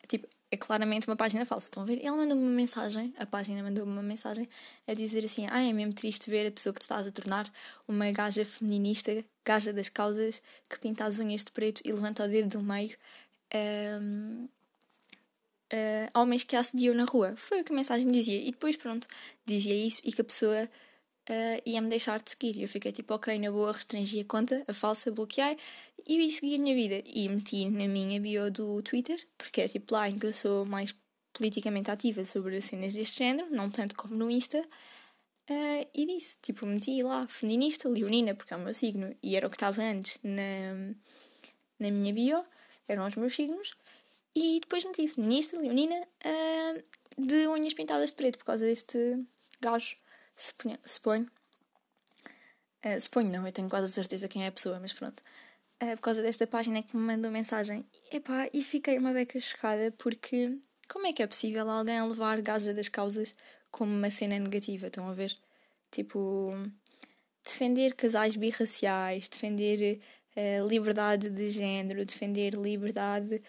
tipo, 0.09 0.28
é 0.50 0.56
claramente 0.56 1.06
uma 1.09 1.16
página 1.16 1.47
falsa. 1.47 1.66
Estão 1.66 1.82
a 1.82 1.87
ver? 1.87 1.99
Ele 1.99 2.11
mandou-me 2.11 2.42
uma 2.42 2.50
mensagem, 2.50 3.14
a 3.18 3.26
página 3.26 3.62
mandou-me 3.62 3.92
uma 3.92 4.02
mensagem 4.02 4.49
a 4.87 4.94
dizer 4.94 5.25
assim: 5.25 5.47
Ah, 5.50 5.62
é 5.62 5.73
mesmo 5.73 5.94
triste 5.94 6.30
ver 6.30 6.47
a 6.47 6.50
pessoa 6.50 6.73
que 6.75 6.80
te 6.80 6.82
estás 6.82 7.06
a 7.06 7.12
tornar 7.12 7.50
uma 7.88 8.11
gaja 8.12 8.44
feminista, 8.44 9.25
gaja 9.44 9.73
das 9.73 9.88
causas, 9.88 10.42
que 10.68 10.78
pinta 10.78 11.04
as 11.04 11.18
unhas 11.18 11.44
de 11.44 11.52
preto 11.52 11.80
e 11.85 11.92
levanta 11.92 12.25
o 12.25 12.28
dedo 12.28 12.59
do 12.59 12.62
meio. 12.62 12.97
Um, 13.54 14.48
ehm, 14.48 14.48
uh, 15.72 16.18
homens 16.18 16.44
que 16.44 16.54
a 16.56 16.61
assediam 16.61 16.94
na 16.94 17.04
rua. 17.04 17.35
Foi 17.37 17.61
o 17.61 17.64
que 17.64 17.72
a 17.72 17.76
mensagem 17.76 18.11
dizia. 18.11 18.40
E 18.40 18.50
depois, 18.50 18.76
pronto, 18.76 19.06
dizia 19.44 19.74
isso 19.74 20.00
e 20.04 20.12
que 20.12 20.20
a 20.20 20.24
pessoa 20.24 20.68
uh, 21.30 21.62
ia-me 21.64 21.88
deixar 21.88 22.22
de 22.22 22.30
seguir. 22.30 22.61
Eu 22.61 22.68
fiquei 22.68 22.92
tipo, 22.92 23.14
ok, 23.14 23.38
na 23.38 23.50
boa, 23.50 23.72
restringi 23.72 24.20
a 24.20 24.24
conta, 24.24 24.64
a 24.68 24.74
falsa, 24.74 25.11
bloqueei 25.11 25.56
e 26.06 26.32
segui 26.32 26.56
a 26.56 26.58
minha 26.58 26.74
vida. 26.74 27.02
E 27.06 27.28
meti 27.28 27.68
na 27.70 27.88
minha 27.88 28.20
bio 28.20 28.50
do 28.50 28.82
Twitter, 28.82 29.18
porque 29.38 29.62
é 29.62 29.68
tipo 29.68 29.94
lá 29.94 30.08
em 30.08 30.18
que 30.18 30.26
eu 30.26 30.32
sou 30.32 30.64
mais 30.64 30.94
politicamente 31.32 31.90
ativa 31.90 32.24
sobre 32.24 32.61
cenas 32.61 32.92
deste 32.92 33.18
género, 33.18 33.50
não 33.50 33.70
tanto 33.70 33.96
como 33.96 34.14
no 34.14 34.30
Insta. 34.30 34.62
Uh, 35.50 35.88
e 35.92 36.06
disse, 36.06 36.38
tipo, 36.40 36.64
meti 36.66 37.02
lá 37.02 37.26
feminista, 37.26 37.88
leonina, 37.88 38.35
porque 38.35 38.54
é 38.54 38.56
o 38.56 38.61
meu 38.61 38.72
signo, 38.72 39.14
e 39.22 39.35
era 39.37 39.46
o 39.46 39.50
que 39.50 39.56
estava 39.56 39.82
antes 39.82 40.18
na, 40.22 40.94
na 41.80 41.90
minha 41.90 42.14
bio, 42.14 42.44
eram 42.87 43.06
os 43.06 43.16
meus 43.16 43.35
signos. 43.35 43.74
E 44.35 44.61
depois 44.61 44.85
meti 44.85 45.07
feminista, 45.09 45.59
leonina, 45.59 45.97
uh, 46.25 46.83
de 47.18 47.47
unhas 47.49 47.75
pintadas 47.75 48.11
de 48.11 48.16
preto, 48.16 48.38
por 48.38 48.47
causa 48.47 48.64
deste 48.64 49.23
gajo, 49.61 49.97
suponho. 50.37 50.79
suponho. 50.85 51.31
Uh, 52.85 53.01
suponho 53.01 53.31
não, 53.31 53.47
eu 53.47 53.53
tenho 53.53 53.68
quase 53.68 53.87
a 53.87 53.88
certeza 53.88 54.29
quem 54.29 54.45
é 54.45 54.49
a 54.49 54.53
pessoa, 54.53 54.81
mas 54.81 54.92
pronto. 54.92 55.23
Uh, 55.83 55.97
por 55.97 56.03
causa 56.03 56.23
desta 56.23 56.47
página 56.47 56.83
que 56.83 56.97
me 56.97 57.03
mandou 57.03 57.31
mensagem. 57.31 57.85
Epá, 58.11 58.49
e 58.53 58.62
fiquei 58.62 58.99
uma 58.99 59.12
beca 59.12 59.38
chocada 59.38 59.92
porque 59.99 60.59
como 60.88 61.07
é 61.07 61.12
que 61.12 61.23
é 61.23 61.27
possível 61.27 61.68
alguém 61.71 62.03
levar 62.03 62.40
gaja 62.40 62.75
das 62.75 62.88
causas 62.88 63.35
como 63.71 63.90
uma 63.90 64.11
cena 64.11 64.38
negativa? 64.38 64.88
Estão 64.88 65.09
a 65.09 65.14
ver? 65.14 65.37
Tipo, 65.90 66.55
defender 67.45 67.95
casais 67.95 68.37
birraciais, 68.37 69.29
defender 69.29 70.01
uh, 70.37 70.66
liberdade 70.66 71.31
de 71.31 71.49
género, 71.49 72.05
defender 72.05 72.55
liberdade 72.55 73.42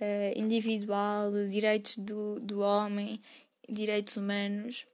uh, 0.00 0.38
individual, 0.38 1.32
direitos 1.50 1.98
do, 1.98 2.40
do 2.40 2.60
homem, 2.60 3.20
direitos 3.68 4.16
humanos. 4.16 4.86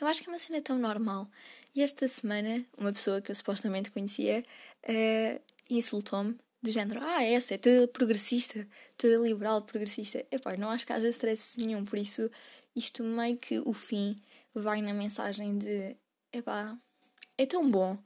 Eu 0.00 0.06
acho 0.06 0.22
que 0.22 0.28
é 0.28 0.32
uma 0.32 0.38
cena 0.38 0.60
tão 0.60 0.78
normal. 0.78 1.28
E 1.74 1.82
esta 1.82 2.08
semana, 2.08 2.64
uma 2.76 2.92
pessoa 2.92 3.20
que 3.20 3.30
eu 3.30 3.34
supostamente 3.34 3.90
conhecia 3.90 4.44
uh, 4.88 5.40
insultou-me, 5.68 6.38
do 6.62 6.70
género: 6.70 7.00
Ah, 7.02 7.22
essa 7.22 7.54
é 7.54 7.58
toda 7.58 7.88
progressista, 7.88 8.66
toda 8.96 9.16
liberal, 9.18 9.62
progressista. 9.62 10.24
Epá, 10.30 10.56
não 10.56 10.70
acho 10.70 10.86
que 10.86 10.92
haja 10.92 11.08
stress 11.08 11.58
nenhum, 11.58 11.84
por 11.84 11.98
isso, 11.98 12.30
isto 12.74 13.02
meio 13.02 13.38
que 13.38 13.58
o 13.60 13.72
fim 13.72 14.20
vai 14.54 14.82
na 14.82 14.92
mensagem 14.92 15.58
de: 15.58 15.96
Epá, 16.32 16.76
é 17.38 17.46
tão 17.46 17.70
bom 17.70 17.98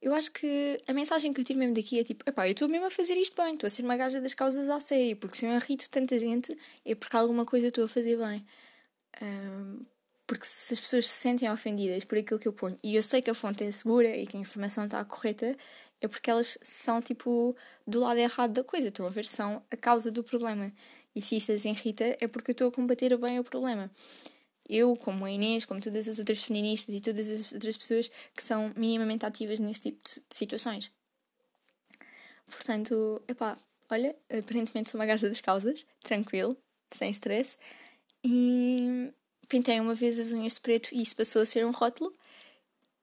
eu 0.00 0.14
acho 0.14 0.32
que 0.32 0.80
a 0.86 0.92
mensagem 0.92 1.32
que 1.32 1.40
eu 1.40 1.44
tiro 1.44 1.58
mesmo 1.58 1.74
daqui 1.74 1.98
é 1.98 2.04
tipo: 2.04 2.24
epá, 2.28 2.46
eu 2.46 2.52
estou 2.52 2.68
mesmo 2.68 2.86
a 2.86 2.90
fazer 2.90 3.14
isto 3.14 3.40
bem, 3.40 3.54
estou 3.54 3.66
a 3.66 3.70
ser 3.70 3.82
uma 3.82 3.96
gaja 3.96 4.20
das 4.20 4.34
causas 4.34 4.68
à 4.68 4.80
sério, 4.80 5.16
porque 5.16 5.36
se 5.36 5.46
eu 5.46 5.52
irrito 5.52 5.90
tanta 5.90 6.18
gente 6.18 6.56
é 6.84 6.94
porque 6.94 7.16
alguma 7.16 7.44
coisa 7.44 7.68
estou 7.68 7.84
a 7.84 7.88
fazer 7.88 8.16
bem. 8.16 8.44
Um, 9.22 9.80
porque 10.26 10.46
se 10.46 10.74
as 10.74 10.80
pessoas 10.80 11.08
se 11.08 11.14
sentem 11.14 11.50
ofendidas 11.50 12.04
por 12.04 12.18
aquilo 12.18 12.38
que 12.38 12.46
eu 12.46 12.52
ponho 12.52 12.78
e 12.82 12.94
eu 12.96 13.02
sei 13.02 13.22
que 13.22 13.30
a 13.30 13.34
fonte 13.34 13.64
é 13.64 13.72
segura 13.72 14.14
e 14.16 14.26
que 14.26 14.36
a 14.36 14.40
informação 14.40 14.84
está 14.84 15.04
correta, 15.04 15.56
é 16.00 16.08
porque 16.08 16.30
elas 16.30 16.58
são 16.62 17.00
tipo 17.00 17.56
do 17.86 18.00
lado 18.00 18.18
errado 18.20 18.52
da 18.52 18.64
coisa, 18.64 18.88
estão 18.88 19.06
a 19.06 19.10
ver, 19.10 19.24
são 19.24 19.62
a 19.70 19.76
causa 19.76 20.10
do 20.10 20.22
problema. 20.22 20.72
E 21.14 21.20
se 21.22 21.36
isso 21.36 21.50
as 21.52 21.64
irrita, 21.64 22.16
é 22.20 22.28
porque 22.28 22.50
eu 22.50 22.52
estou 22.52 22.68
a 22.68 22.72
combater 22.72 23.16
bem 23.16 23.38
o 23.40 23.44
problema 23.44 23.90
eu, 24.68 24.94
como 24.96 25.24
a 25.24 25.30
Inês, 25.30 25.64
como 25.64 25.80
todas 25.80 26.08
as 26.08 26.18
outras 26.18 26.42
feministas 26.42 26.94
e 26.94 27.00
todas 27.00 27.30
as 27.30 27.52
outras 27.52 27.76
pessoas 27.76 28.10
que 28.34 28.42
são 28.42 28.72
minimamente 28.76 29.24
ativas 29.24 29.58
nesse 29.58 29.80
tipo 29.80 30.00
de 30.04 30.22
situações. 30.30 30.90
Portanto, 32.46 33.22
epá, 33.28 33.58
olha, 33.90 34.14
aparentemente 34.30 34.90
sou 34.90 35.00
uma 35.00 35.06
gaja 35.06 35.28
das 35.28 35.40
causas, 35.40 35.86
tranquilo, 36.02 36.56
sem 36.92 37.10
stress. 37.10 37.56
E 38.24 39.12
pintei 39.48 39.80
uma 39.80 39.94
vez 39.94 40.18
as 40.18 40.32
unhas 40.32 40.54
de 40.54 40.60
preto 40.60 40.90
e 40.92 41.02
isso 41.02 41.16
passou 41.16 41.42
a 41.42 41.46
ser 41.46 41.64
um 41.64 41.70
rótulo. 41.70 42.14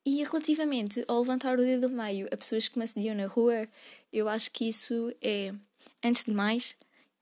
E 0.06 0.24
relativamente 0.24 1.04
ao 1.08 1.20
levantar 1.20 1.58
o 1.58 1.64
dedo 1.64 1.88
do 1.88 1.96
meio 1.96 2.28
a 2.32 2.38
pessoas 2.38 2.68
que 2.68 2.78
me 2.78 2.86
assediam 2.86 3.16
na 3.16 3.26
rua, 3.26 3.68
eu 4.14 4.30
acho 4.30 4.52
que 4.52 4.70
isso 4.70 5.12
é, 5.20 5.52
antes 6.04 6.26
de 6.26 6.32
mais, 6.32 6.76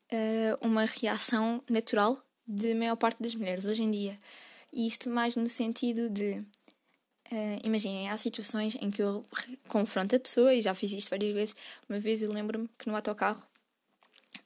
eh, 0.10 0.58
uma 0.62 0.84
reação 0.84 1.64
natural 1.70 2.22
de 2.48 2.74
maior 2.74 2.96
parte 2.96 3.22
das 3.22 3.36
mulheres 3.36 3.66
hoje 3.66 3.84
em 3.84 3.92
dia. 3.92 4.20
E 4.72 4.88
isto 4.88 5.10
mais 5.10 5.36
no 5.36 5.48
sentido 5.48 6.10
de. 6.10 6.44
Uh, 7.32 7.60
imaginem, 7.64 8.10
há 8.10 8.18
situações 8.18 8.76
em 8.80 8.92
que 8.92 9.02
eu 9.02 9.26
confronto 9.68 10.16
a 10.16 10.20
pessoa, 10.20 10.54
e 10.54 10.62
já 10.62 10.74
fiz 10.74 10.92
isto 10.92 11.10
várias 11.10 11.34
vezes. 11.34 11.56
Uma 11.90 12.00
vez 12.00 12.22
eu 12.22 12.32
lembro-me 12.32 12.70
que 12.78 12.88
no 12.88 12.96
autocarro, 12.96 13.42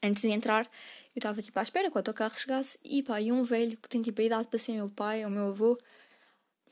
antes 0.01 0.21
de 0.21 0.29
entrar, 0.29 0.65
eu 1.15 1.19
estava 1.19 1.41
tipo 1.41 1.57
à 1.59 1.63
espera 1.63 1.89
que 1.89 1.95
o 1.95 1.99
autocarro 1.99 2.39
chegasse 2.39 2.77
e 2.83 3.03
pá, 3.03 3.19
e 3.19 3.31
um 3.31 3.43
velho 3.43 3.77
que 3.77 3.89
tem 3.89 4.01
tipo 4.01 4.21
a 4.21 4.23
idade 4.23 4.47
para 4.47 4.59
ser 4.59 4.73
meu 4.73 4.89
pai 4.89 5.25
ou 5.25 5.31
meu 5.31 5.47
avô 5.47 5.77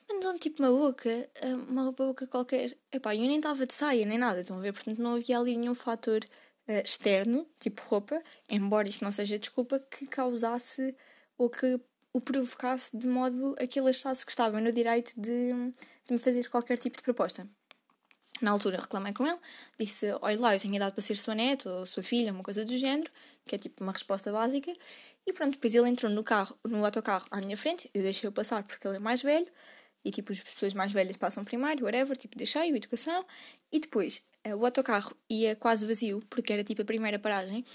mandou-me 0.10 0.40
tipo 0.40 0.62
uma 0.64 0.72
boca, 0.72 1.10
eh, 1.36 1.56
uma 1.56 1.92
boca 1.92 2.28
qualquer. 2.28 2.78
Epá, 2.92 3.16
eu 3.16 3.22
nem 3.22 3.38
estava 3.38 3.66
de 3.66 3.74
saia 3.74 4.06
nem 4.06 4.18
nada, 4.18 4.42
estão 4.42 4.58
a 4.58 4.62
ver? 4.62 4.74
Portanto, 4.74 5.02
não 5.02 5.16
havia 5.16 5.38
ali 5.40 5.58
nenhum 5.58 5.76
fator 5.76 6.22
uh, 6.68 6.72
externo, 6.84 7.48
tipo 7.60 7.82
roupa, 7.88 8.22
embora 8.50 8.88
isso 8.88 9.04
não 9.04 9.12
seja 9.12 9.40
desculpa, 9.40 9.80
que 9.80 10.08
causasse 10.08 10.96
ou 11.38 11.50
que 11.50 11.80
o 12.14 12.22
provocasse 12.22 12.98
de 12.98 13.08
modo 13.08 13.56
a 13.60 13.68
que 13.68 13.80
ele 13.80 13.90
achasse 13.90 14.26
que 14.26 14.32
estava 14.32 14.60
no 14.62 14.72
direito 14.72 15.14
de 15.20 15.72
de 16.06 16.14
me 16.14 16.20
fazer 16.20 16.48
qualquer 16.50 16.78
tipo 16.78 16.98
de 16.98 17.04
proposta. 17.04 17.48
Na 18.42 18.52
altura 18.52 18.80
reclamei 18.80 19.14
com 19.14 19.26
ele, 19.26 19.40
disse: 19.80 20.12
Olha 20.22 20.40
lá, 20.40 20.56
eu 20.56 20.60
tenho 20.60 20.76
idade 20.76 20.94
para 20.94 21.02
ser 21.02 21.18
sua 21.18 21.34
neta 21.34 21.70
ou 21.70 21.86
sua 21.86 22.04
filha, 22.04 22.32
uma 22.32 22.44
coisa 22.44 22.66
do 22.66 22.78
género, 22.78 23.10
que 23.46 23.56
é 23.56 23.58
tipo 23.58 23.84
uma 23.84 23.94
resposta 23.94 24.32
básica. 24.32 24.74
E 25.26 25.34
pronto, 25.34 25.54
depois 25.54 25.74
ele 25.74 25.90
entrou 25.90 26.12
no 26.12 26.24
carro, 26.24 26.56
no 26.64 26.86
autocarro 26.86 27.26
à 27.32 27.42
minha 27.42 27.58
frente, 27.58 27.90
eu 27.94 28.04
deixei-o 28.04 28.32
passar 28.32 28.64
porque 28.64 28.88
ele 28.88 28.98
é 28.98 29.00
mais 29.00 29.24
velho, 29.24 29.48
e 30.04 30.12
tipo 30.12 30.34
as 30.34 30.40
pessoas 30.40 30.74
mais 30.74 30.92
velhas 30.92 31.18
passam 31.18 31.44
primário, 31.44 31.86
whatever, 31.86 32.16
tipo 32.16 32.38
deixei-o, 32.38 32.76
educação. 32.76 33.26
E 33.72 33.80
depois 33.80 34.24
uh, 34.46 34.56
o 34.56 34.66
autocarro 34.66 35.16
ia 35.30 35.56
quase 35.56 35.86
vazio, 35.86 36.22
porque 36.30 36.54
era 36.54 36.64
tipo 36.64 36.82
a 36.82 36.86
primeira 36.86 37.18
paragem, 37.18 37.66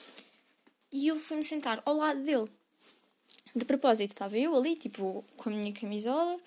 e 0.92 1.08
eu 1.08 1.18
fui-me 1.18 1.42
sentar 1.42 1.82
ao 1.84 1.94
lado 1.94 2.22
dele. 2.22 2.50
De 3.54 3.64
propósito, 3.64 4.12
estava 4.12 4.38
eu 4.38 4.54
ali, 4.54 4.76
tipo, 4.76 5.24
com 5.36 5.50
a 5.50 5.52
minha 5.52 5.72
camisola 5.72 6.38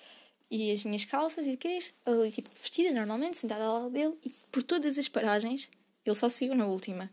e 0.49 0.71
as 0.71 0.83
minhas 0.83 1.05
calças 1.05 1.45
e 1.47 1.57
queijo, 1.57 1.91
ali, 2.05 2.31
tipo, 2.31 2.49
vestida 2.59 2.93
normalmente, 2.93 3.37
sentada 3.37 3.65
ao 3.65 3.83
lado 3.83 3.89
dele, 3.89 4.15
e 4.23 4.29
por 4.51 4.63
todas 4.63 4.97
as 4.97 5.07
paragens, 5.07 5.69
ele 6.05 6.15
só 6.15 6.29
saiu 6.29 6.55
na 6.55 6.65
última. 6.65 7.09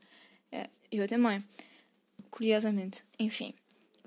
Uh, 0.52 0.68
eu 0.92 1.08
também. 1.08 1.42
Curiosamente. 2.30 3.02
Enfim 3.18 3.54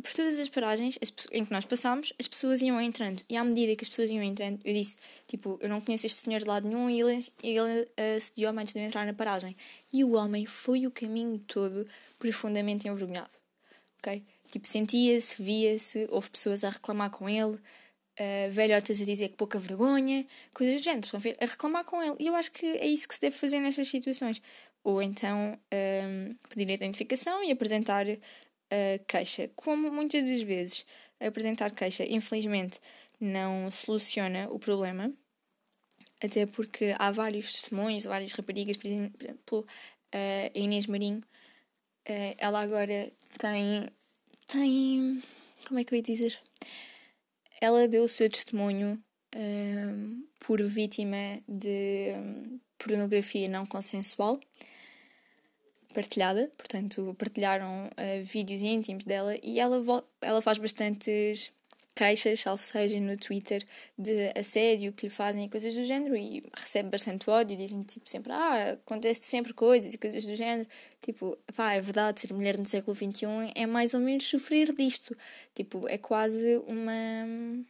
por 0.03 0.11
todas 0.11 0.37
as 0.37 0.49
paragens 0.49 0.99
em 1.31 1.45
que 1.45 1.51
nós 1.51 1.65
passámos, 1.65 2.13
as 2.19 2.27
pessoas 2.27 2.61
iam 2.61 2.79
entrando. 2.81 3.23
E 3.29 3.37
à 3.37 3.43
medida 3.43 3.75
que 3.75 3.83
as 3.83 3.89
pessoas 3.89 4.09
iam 4.09 4.21
entrando, 4.21 4.59
eu 4.65 4.73
disse: 4.73 4.97
Tipo, 5.27 5.57
eu 5.61 5.69
não 5.69 5.79
conheço 5.79 6.05
este 6.05 6.19
senhor 6.19 6.39
de 6.39 6.45
lado 6.45 6.67
nenhum. 6.67 6.89
E 6.89 6.99
ele, 6.99 7.25
ele 7.41 7.87
assediou-me 8.17 8.61
antes 8.61 8.73
de 8.73 8.81
eu 8.81 8.85
entrar 8.85 9.05
na 9.05 9.13
paragem. 9.13 9.55
E 9.91 10.03
o 10.03 10.13
homem 10.13 10.45
foi 10.45 10.85
o 10.85 10.91
caminho 10.91 11.39
todo 11.39 11.87
profundamente 12.19 12.87
envergonhado. 12.87 13.31
Ok? 13.99 14.21
Tipo, 14.53 14.67
sentia-se, 14.67 15.41
via-se, 15.41 16.07
houve 16.11 16.29
pessoas 16.29 16.63
a 16.63 16.69
reclamar 16.69 17.09
com 17.09 17.27
ele, 17.27 17.55
uh, 17.55 18.51
velhotas 18.51 19.01
a 19.01 19.05
dizer 19.05 19.29
que 19.29 19.35
pouca 19.35 19.57
vergonha, 19.57 20.27
coisas 20.53 20.79
do 20.79 20.83
género. 20.83 21.07
A 21.41 21.45
reclamar 21.45 21.83
com 21.83 22.03
ele. 22.03 22.15
E 22.19 22.27
eu 22.27 22.35
acho 22.35 22.51
que 22.51 22.67
é 22.67 22.85
isso 22.85 23.07
que 23.07 23.15
se 23.15 23.21
deve 23.21 23.35
fazer 23.35 23.59
nestas 23.59 23.87
situações. 23.87 24.39
Ou 24.83 25.01
então 25.01 25.57
um, 25.73 26.29
pedir 26.49 26.69
a 26.69 26.73
identificação 26.73 27.43
e 27.43 27.51
apresentar 27.51 28.05
queixa. 29.07 29.49
Como 29.55 29.91
muitas 29.91 30.23
das 30.23 30.41
vezes 30.43 30.85
apresentar 31.19 31.71
queixa, 31.71 32.03
infelizmente, 32.07 32.79
não 33.19 33.71
soluciona 33.71 34.47
o 34.51 34.59
problema, 34.59 35.11
até 36.21 36.45
porque 36.45 36.93
há 36.99 37.11
vários 37.11 37.53
testemunhos, 37.53 38.03
várias 38.03 38.33
raparigas, 38.33 38.77
por 38.77 38.87
exemplo, 38.87 39.65
a 40.11 40.51
Inês 40.53 40.85
Marinho, 40.85 41.23
ela 42.37 42.61
agora 42.61 43.11
tem. 43.39 43.87
Tem. 44.53 45.21
como 45.67 45.79
é 45.79 45.83
que 45.83 45.93
eu 45.93 45.97
ia 45.97 46.03
dizer? 46.03 46.39
Ela 47.59 47.87
deu 47.87 48.03
o 48.03 48.09
seu 48.09 48.29
testemunho 48.29 49.01
por 50.39 50.61
vítima 50.61 51.41
de 51.47 52.13
pornografia 52.77 53.49
não 53.49 53.65
consensual 53.65 54.39
partilhada, 55.93 56.51
portanto, 56.57 57.15
partilharam 57.19 57.85
uh, 57.85 58.23
vídeos 58.23 58.61
íntimos 58.61 59.05
dela 59.05 59.35
e 59.43 59.59
ela, 59.59 59.83
ela 60.21 60.41
faz 60.41 60.57
bastantes 60.57 61.51
queixas, 61.95 62.39
salvo 62.39 62.63
seja, 62.63 62.99
no 62.99 63.17
Twitter 63.17 63.63
de 63.97 64.31
assédio 64.37 64.93
que 64.93 65.07
lhe 65.07 65.09
fazem 65.09 65.45
e 65.45 65.49
coisas 65.49 65.73
do 65.75 65.83
género 65.83 66.15
e 66.15 66.43
recebe 66.55 66.89
bastante 66.89 67.29
ódio, 67.29 67.57
dizem 67.57 67.81
tipo 67.83 68.09
sempre, 68.09 68.31
ah, 68.31 68.71
acontece 68.73 69.23
sempre 69.23 69.53
coisas 69.53 69.93
e 69.93 69.97
coisas 69.97 70.25
do 70.25 70.35
género. 70.35 70.67
Tipo, 71.01 71.37
pá, 71.55 71.73
é 71.73 71.81
verdade, 71.81 72.21
ser 72.21 72.33
mulher 72.33 72.57
no 72.57 72.65
século 72.65 72.95
XXI 72.95 73.51
é 73.55 73.65
mais 73.65 73.93
ou 73.93 73.99
menos 73.99 74.25
sofrer 74.25 74.73
disto. 74.73 75.15
Tipo, 75.53 75.87
é 75.87 75.97
quase 75.97 76.57
uma 76.67 77.63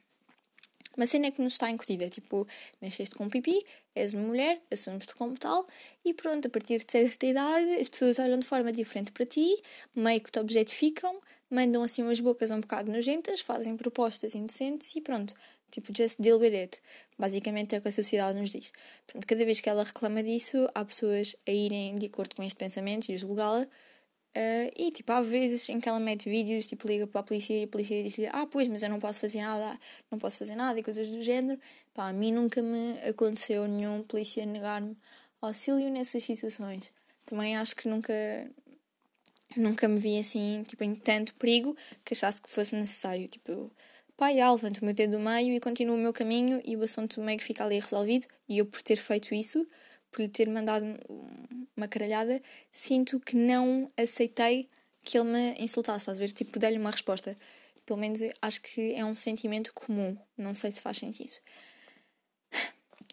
uma 0.95 1.07
cena 1.07 1.31
que 1.31 1.41
nos 1.41 1.53
está 1.53 1.69
incutida, 1.69 2.09
tipo, 2.09 2.47
nasceste 2.79 3.15
com 3.15 3.27
pipi, 3.27 3.65
és 3.95 4.13
uma 4.13 4.27
mulher, 4.27 4.59
assumes-te 4.71 5.15
como 5.15 5.37
tal, 5.37 5.65
e 6.05 6.13
pronto, 6.13 6.47
a 6.47 6.49
partir 6.49 6.83
de 6.83 6.91
certa 6.91 7.25
idade 7.25 7.75
as 7.75 7.89
pessoas 7.89 8.19
olham 8.19 8.39
de 8.39 8.45
forma 8.45 8.71
diferente 8.71 9.11
para 9.11 9.25
ti, 9.25 9.61
meio 9.95 10.21
que 10.21 10.31
te 10.31 10.39
objetificam, 10.39 11.19
mandam 11.53 11.83
assim 11.83 12.01
umas 12.03 12.19
bocas 12.19 12.51
um 12.51 12.61
bocado 12.61 12.91
nojentas, 12.91 13.41
fazem 13.41 13.77
propostas 13.77 14.35
indecentes 14.35 14.95
e 14.95 15.01
pronto, 15.01 15.35
tipo, 15.71 15.95
just 15.95 16.19
deal 16.19 16.39
with 16.39 16.55
it. 16.55 16.81
Basicamente 17.17 17.75
é 17.75 17.77
o 17.79 17.81
que 17.81 17.89
a 17.89 17.91
sociedade 17.91 18.39
nos 18.39 18.49
diz. 18.49 18.71
Portanto, 19.05 19.27
cada 19.27 19.45
vez 19.45 19.59
que 19.61 19.69
ela 19.69 19.83
reclama 19.83 20.23
disso, 20.23 20.69
há 20.73 20.83
pessoas 20.85 21.35
a 21.47 21.51
irem 21.51 21.97
de 21.97 22.07
acordo 22.07 22.35
com 22.35 22.43
este 22.43 22.57
pensamento 22.57 23.09
e 23.09 23.17
julgá-la, 23.17 23.67
Uh, 24.35 24.73
e 24.75 24.89
tipo, 24.89 25.11
há 25.11 25.21
vezes 25.21 25.69
em 25.69 25.79
que 25.79 25.87
ela 25.87 25.99
mete 25.99 26.27
vídeos, 26.27 26.65
tipo, 26.65 26.87
liga 26.87 27.05
para 27.05 27.21
a 27.21 27.23
polícia 27.23 27.53
e 27.53 27.65
a 27.65 27.67
polícia 27.67 28.01
diz-lhe: 28.01 28.25
Ah, 28.27 28.47
pois, 28.47 28.67
mas 28.67 28.81
eu 28.81 28.89
não 28.89 28.99
posso 28.99 29.19
fazer 29.19 29.41
nada, 29.41 29.77
não 30.09 30.17
posso 30.17 30.39
fazer 30.39 30.55
nada 30.55 30.79
e 30.79 30.83
coisas 30.83 31.07
do 31.11 31.21
género. 31.21 31.59
Pá, 31.93 32.09
a 32.09 32.13
mim 32.13 32.31
nunca 32.31 32.59
me 32.59 32.97
aconteceu 33.07 33.67
nenhum 33.67 34.01
polícia 34.01 34.43
negar-me 34.43 34.97
auxílio 35.39 35.89
nessas 35.91 36.23
situações. 36.23 36.91
Também 37.25 37.55
acho 37.57 37.75
que 37.75 37.87
nunca, 37.87 38.11
nunca 39.57 39.87
me 39.87 39.99
vi 39.99 40.19
assim, 40.19 40.63
tipo, 40.67 40.83
em 40.83 40.95
tanto 40.95 41.33
perigo 41.35 41.75
que 42.03 42.13
achasse 42.13 42.41
que 42.41 42.49
fosse 42.49 42.75
necessário. 42.75 43.27
Tipo, 43.27 43.71
pá, 44.17 44.33
já, 44.33 44.51
levanto 44.51 44.79
o 44.79 44.85
meu 44.85 44.93
dedo 44.93 45.17
do 45.17 45.19
meio 45.19 45.53
e 45.55 45.59
continuo 45.59 45.95
o 45.95 45.99
meu 45.99 46.13
caminho 46.13 46.61
e 46.63 46.75
o 46.75 46.83
assunto 46.83 47.21
meio 47.21 47.37
que 47.37 47.43
fica 47.43 47.63
ali 47.63 47.79
resolvido. 47.79 48.25
E 48.47 48.57
eu, 48.57 48.65
por 48.65 48.81
ter 48.81 48.97
feito 48.97 49.33
isso, 49.33 49.67
por 50.11 50.21
lhe 50.21 50.29
ter 50.29 50.47
mandado 50.49 50.85
uma 51.75 51.87
caralhada, 51.87 52.41
sinto 52.71 53.19
que 53.19 53.35
não 53.35 53.91
aceitei 53.97 54.67
que 55.03 55.17
ele 55.17 55.29
me 55.29 55.55
insultasse, 55.59 56.03
estás 56.03 56.17
a 56.17 56.21
ver? 56.21 56.31
Tipo, 56.31 56.59
dei-lhe 56.59 56.77
uma 56.77 56.91
resposta. 56.91 57.37
Pelo 57.85 57.99
menos 57.99 58.21
acho 58.41 58.61
que 58.61 58.93
é 58.93 59.03
um 59.03 59.15
sentimento 59.15 59.73
comum. 59.73 60.17
Não 60.37 60.55
sei 60.55 60.71
se 60.71 60.79
faz 60.79 60.97
sentido. 60.97 61.33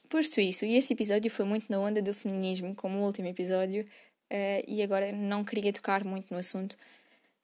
Posto 0.08 0.40
isso, 0.40 0.64
e 0.64 0.76
este 0.76 0.92
episódio 0.92 1.30
foi 1.30 1.44
muito 1.44 1.70
na 1.70 1.78
onda 1.78 2.02
do 2.02 2.12
feminismo, 2.12 2.74
como 2.74 2.98
o 2.98 3.04
último 3.04 3.28
episódio, 3.28 3.86
uh, 4.30 4.64
e 4.66 4.82
agora 4.82 5.12
não 5.12 5.44
queria 5.44 5.72
tocar 5.72 6.04
muito 6.04 6.32
no 6.32 6.38
assunto, 6.38 6.76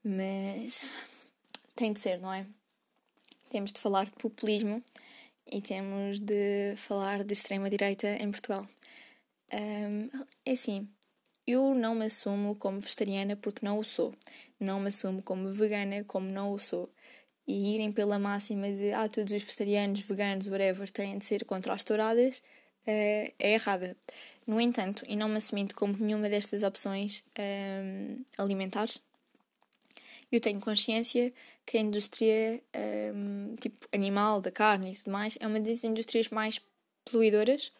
mas 0.04 0.82
tem 1.74 1.92
de 1.92 2.00
ser, 2.00 2.18
não 2.18 2.32
é? 2.32 2.46
Temos 3.50 3.72
de 3.72 3.80
falar 3.80 4.06
de 4.06 4.12
populismo 4.12 4.82
e 5.50 5.60
temos 5.60 6.18
de 6.18 6.74
falar 6.76 7.22
de 7.22 7.32
extrema-direita 7.32 8.08
em 8.20 8.30
Portugal. 8.30 8.66
Um, 9.52 10.08
é 10.44 10.52
assim, 10.52 10.88
eu 11.46 11.74
não 11.74 11.94
me 11.94 12.06
assumo 12.06 12.56
como 12.56 12.80
vegetariana 12.80 13.36
porque 13.36 13.64
não 13.64 13.78
o 13.78 13.84
sou. 13.84 14.14
Não 14.58 14.80
me 14.80 14.88
assumo 14.88 15.22
como 15.22 15.48
vegana 15.48 16.02
como 16.04 16.28
não 16.28 16.52
o 16.52 16.58
sou. 16.58 16.90
E 17.46 17.76
irem 17.76 17.92
pela 17.92 18.18
máxima 18.18 18.68
de 18.68 18.92
ah, 18.92 19.08
todos 19.08 19.32
os 19.32 19.42
vegetarianos, 19.42 20.00
veganos, 20.00 20.48
whatever, 20.48 20.90
têm 20.90 21.18
de 21.18 21.24
ser 21.24 21.44
contra 21.44 21.72
as 21.72 21.84
touradas 21.84 22.42
uh, 22.86 23.32
é 23.38 23.52
errada. 23.54 23.96
No 24.46 24.60
entanto, 24.60 25.04
e 25.08 25.16
não 25.16 25.28
me 25.28 25.38
assumindo 25.38 25.74
como 25.74 25.96
nenhuma 25.98 26.28
destas 26.28 26.62
opções 26.62 27.24
um, 27.38 28.24
alimentares, 28.38 29.00
eu 30.30 30.40
tenho 30.40 30.60
consciência 30.60 31.32
que 31.64 31.76
a 31.76 31.80
indústria 31.80 32.62
um, 33.14 33.54
tipo 33.56 33.88
animal, 33.92 34.40
da 34.40 34.50
carne 34.50 34.92
e 34.92 34.96
tudo 34.96 35.10
mais, 35.10 35.36
é 35.40 35.46
uma 35.46 35.60
das 35.60 35.82
indústrias 35.82 36.28
mais 36.28 36.60
poluidoras 37.04 37.72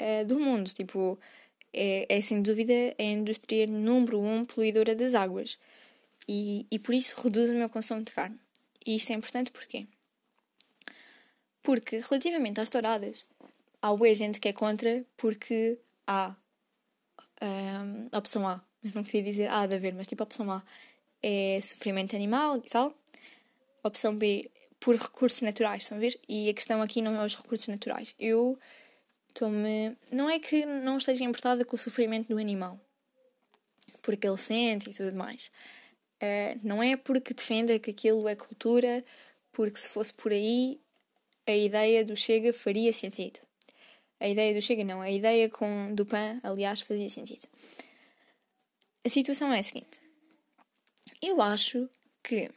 uh, 0.00 0.24
do 0.26 0.38
mundo. 0.38 0.70
Tipo, 0.72 1.18
é, 1.72 2.06
é, 2.08 2.20
sem 2.22 2.40
dúvida 2.40 2.72
a 2.98 3.02
indústria 3.02 3.66
número 3.66 4.20
um 4.20 4.44
poluidora 4.44 4.94
das 4.94 5.14
águas. 5.14 5.58
E, 6.28 6.66
e 6.70 6.78
por 6.78 6.94
isso 6.94 7.20
reduz 7.20 7.50
o 7.50 7.54
meu 7.54 7.68
consumo 7.68 8.02
de 8.02 8.12
carne. 8.12 8.38
E 8.84 8.96
isto 8.96 9.10
é 9.10 9.14
importante 9.14 9.50
porquê? 9.50 9.86
Porque, 11.62 11.98
relativamente 11.98 12.60
às 12.60 12.70
touradas, 12.70 13.26
há 13.86 13.96
boa 13.96 14.14
gente 14.14 14.40
que 14.40 14.48
é 14.48 14.52
contra 14.52 15.04
porque 15.16 15.78
há 16.06 16.34
um, 17.42 18.08
a 18.10 18.18
opção 18.18 18.46
A, 18.48 18.60
mas 18.82 18.94
não 18.94 19.04
queria 19.04 19.22
dizer 19.22 19.50
A 19.50 19.66
de 19.66 19.76
haver, 19.76 19.94
mas 19.94 20.06
tipo 20.06 20.22
a 20.22 20.24
opção 20.24 20.50
A 20.50 20.62
é 21.22 21.60
sofrimento 21.62 22.14
animal 22.14 22.56
e 22.58 22.68
tal. 22.68 22.94
opção 23.82 24.16
B, 24.16 24.50
por 24.80 24.96
recursos 24.96 25.40
naturais, 25.42 25.82
estão 25.82 25.98
a 25.98 26.00
ver? 26.00 26.18
E 26.28 26.48
a 26.48 26.54
questão 26.54 26.82
aqui 26.82 27.00
não 27.00 27.16
é 27.16 27.24
os 27.24 27.36
recursos 27.36 27.68
naturais. 27.68 28.14
Eu 28.18 28.58
estou-me. 29.28 29.96
Não 30.10 30.28
é 30.28 30.38
que 30.38 30.64
não 30.66 30.98
esteja 30.98 31.24
importada 31.24 31.64
com 31.64 31.76
o 31.76 31.78
sofrimento 31.78 32.28
do 32.28 32.38
animal, 32.38 32.80
porque 34.02 34.26
ele 34.26 34.38
sente 34.38 34.90
e 34.90 34.94
tudo 34.94 35.16
mais. 35.16 35.50
Uh, 36.22 36.58
não 36.62 36.82
é 36.82 36.96
porque 36.96 37.34
defenda 37.34 37.78
que 37.78 37.90
aquilo 37.90 38.26
é 38.28 38.34
cultura, 38.34 39.04
porque 39.52 39.78
se 39.78 39.88
fosse 39.88 40.12
por 40.12 40.32
aí, 40.32 40.80
a 41.46 41.52
ideia 41.54 42.04
do 42.04 42.16
Chega 42.16 42.52
faria 42.52 42.92
sentido. 42.92 43.40
A 44.18 44.28
ideia 44.28 44.54
do 44.54 44.62
Chega 44.62 44.84
não, 44.84 45.00
a 45.00 45.10
ideia 45.10 45.48
com, 45.48 45.94
do 45.94 46.06
PAN, 46.06 46.40
aliás, 46.42 46.80
fazia 46.80 47.08
sentido. 47.08 47.46
A 49.04 49.08
situação 49.08 49.52
é 49.52 49.58
a 49.58 49.62
seguinte: 49.62 50.00
eu 51.22 51.40
acho 51.40 51.88
que 52.22 52.50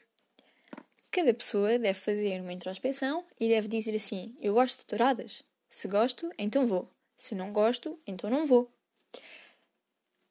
cada 1.12 1.34
pessoa 1.34 1.78
deve 1.78 2.00
fazer 2.00 2.42
uma 2.42 2.54
introspeção 2.54 3.26
e 3.40 3.48
deve 3.48 3.68
dizer 3.68 3.96
assim: 3.96 4.36
eu 4.40 4.54
gosto 4.54 4.80
de 4.80 4.88
douradas, 4.88 5.44
se 5.68 5.88
gosto, 5.88 6.32
então 6.38 6.66
vou. 6.66 6.90
Se 7.18 7.36
não 7.36 7.52
gosto, 7.52 8.00
então 8.08 8.30
não 8.30 8.48
vou. 8.48 8.72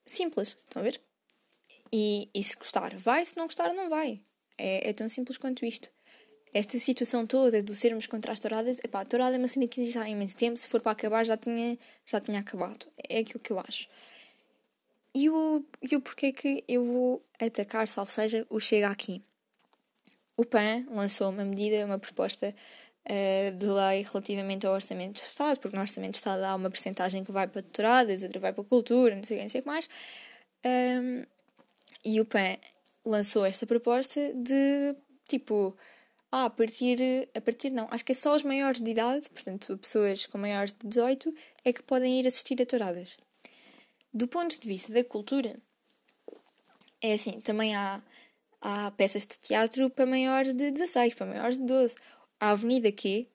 Simples, 0.07 0.57
estão 0.64 0.81
a 0.81 0.85
ver? 0.85 1.01
E, 1.93 2.31
e 2.35 2.43
se 2.43 2.57
gostar, 2.57 2.97
vai, 2.97 3.25
se 3.25 3.37
não 3.37 3.45
gostar, 3.45 3.75
não 3.75 3.88
vai. 3.91 4.21
É, 4.57 4.88
é 4.88 4.93
tão 4.93 5.09
simples 5.09 5.37
quanto 5.37 5.64
isto. 5.64 5.91
Esta 6.53 6.79
situação 6.79 7.27
toda 7.27 7.63
de 7.63 7.77
sermos 7.77 8.07
contra 8.07 8.33
as 8.33 8.41
touradas, 8.41 8.79
epá, 8.79 9.01
a 9.01 9.05
tourada 9.05 9.37
é 9.37 9.39
uma 9.39 9.49
cena 9.49 9.67
que 9.67 9.81
existe 9.81 9.99
há 9.99 10.09
imenso 10.09 10.37
tempo, 10.37 10.57
se 10.57 10.69
for 10.69 10.81
para 10.81 10.93
acabar 10.93 11.25
já 11.25 11.37
tinha, 11.37 11.79
já 12.05 12.21
tinha 12.21 12.41
acabado. 12.41 12.87
É 13.09 13.19
aquilo 13.19 13.41
que 13.41 13.53
eu 13.53 13.59
acho. 13.59 13.89
E 15.15 15.29
o, 15.31 15.65
e 15.83 15.97
o 15.97 16.01
porquê 16.01 16.33
que 16.33 16.65
eu 16.69 16.85
vou 16.85 17.23
atacar, 17.41 17.89
salvo 17.89 18.11
seja, 18.11 18.47
o 18.51 18.61
Chega 18.61 18.89
Aqui. 18.89 19.23
O 20.37 20.45
PAN 20.45 20.87
lançou 20.91 21.31
uma 21.31 21.45
medida, 21.45 21.85
uma 21.85 21.99
proposta 21.99 22.55
uh, 22.55 23.57
de 23.57 23.67
lei 23.67 24.03
relativamente 24.03 24.67
ao 24.67 24.75
Orçamento 24.75 25.21
do 25.21 25.25
Estado, 25.25 25.59
porque 25.59 25.77
no 25.77 25.83
Orçamento 25.83 26.13
do 26.13 26.17
Estado 26.17 26.45
há 26.45 26.55
uma 26.55 26.71
porcentagem 26.71 27.25
que 27.25 27.33
vai 27.33 27.47
para 27.49 27.63
touradas, 27.63 28.23
outra 28.23 28.39
vai 28.39 28.53
para 28.53 28.65
cultura, 28.65 29.17
não 29.17 29.25
sei 29.25 29.37
o 29.37 29.39
que, 29.39 29.43
não 29.45 29.51
sei 29.51 29.61
o 29.61 29.65
que 29.65 29.69
mais. 29.69 29.89
Um, 30.65 31.25
e 32.05 32.21
o 32.21 32.25
PAN 32.25 32.57
lançou 33.05 33.45
esta 33.45 33.67
proposta 33.67 34.33
de, 34.35 34.95
tipo, 35.27 35.77
ah, 36.31 36.45
a 36.47 36.51
partir, 36.51 37.29
a 37.35 37.41
partir 37.41 37.71
não, 37.71 37.88
acho 37.91 38.05
que 38.05 38.12
é 38.12 38.14
só 38.14 38.35
os 38.37 38.43
maiores 38.43 38.81
de 38.81 38.91
idade, 38.91 39.29
portanto, 39.31 39.79
pessoas 39.79 40.27
com 40.27 40.37
maiores 40.37 40.73
de 40.73 40.87
18, 40.87 41.35
é 41.64 41.73
que 41.73 41.83
podem 41.83 42.21
ir 42.21 42.27
assistir 42.27 42.61
a 42.61 42.67
touradas. 42.67 43.17
Do 44.12 44.29
ponto 44.29 44.61
de 44.61 44.69
vista 44.69 44.93
da 44.93 45.03
cultura, 45.03 45.57
é 47.01 47.14
assim, 47.14 47.41
também 47.41 47.75
há, 47.75 48.03
há 48.61 48.91
peças 48.93 49.23
de 49.23 49.38
teatro 49.38 49.88
para 49.91 50.05
maiores 50.07 50.55
de 50.55 50.71
16, 50.71 51.14
para 51.14 51.27
maiores 51.27 51.57
de 51.57 51.64
12. 51.64 51.95
A 52.41 52.51
Avenida 52.51 52.93
Q, 52.93 53.27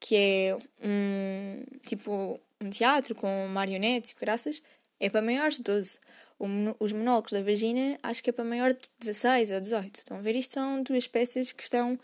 que 0.00 0.14
é 0.14 0.58
um, 0.82 1.64
tipo, 1.86 2.40
um 2.60 2.70
teatro 2.70 3.14
com 3.14 3.48
marionetes 3.48 4.10
e 4.10 4.14
graças, 4.16 4.62
é 5.00 5.08
para 5.08 5.22
maiores 5.22 5.56
de 5.56 5.62
12. 5.62 5.98
O, 6.38 6.46
os 6.80 6.92
monólogos 6.92 7.32
da 7.32 7.42
vagina 7.42 7.98
acho 8.02 8.22
que 8.22 8.30
é 8.30 8.32
para 8.32 8.44
maior 8.44 8.72
de 8.72 8.88
16 8.98 9.52
ou 9.52 9.60
18. 9.60 9.98
Estão 9.98 10.16
a 10.16 10.20
ver? 10.20 10.34
Isto 10.34 10.54
são 10.54 10.82
duas 10.82 11.06
peças 11.06 11.52
que 11.52 11.62
estão 11.62 11.98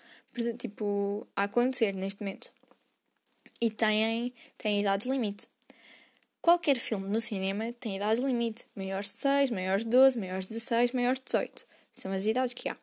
tipo, 0.58 1.26
a 1.34 1.44
acontecer 1.44 1.92
neste 1.94 2.22
momento. 2.22 2.50
E 3.60 3.70
têm, 3.70 4.32
têm 4.56 4.80
idade 4.80 5.08
limite. 5.08 5.48
Qualquer 6.40 6.78
filme 6.78 7.06
no 7.08 7.20
cinema 7.20 7.70
tem 7.74 7.96
idade 7.96 8.22
limite. 8.22 8.64
Maiores 8.74 9.08
de 9.08 9.18
6, 9.18 9.50
maiores 9.50 9.84
de 9.84 9.90
12, 9.90 10.18
maiores 10.18 10.46
de 10.46 10.54
16, 10.54 10.92
maiores 10.92 11.18
de 11.20 11.26
18. 11.26 11.66
São 11.92 12.12
as 12.12 12.24
idades 12.24 12.54
que 12.54 12.68
há. 12.68 12.76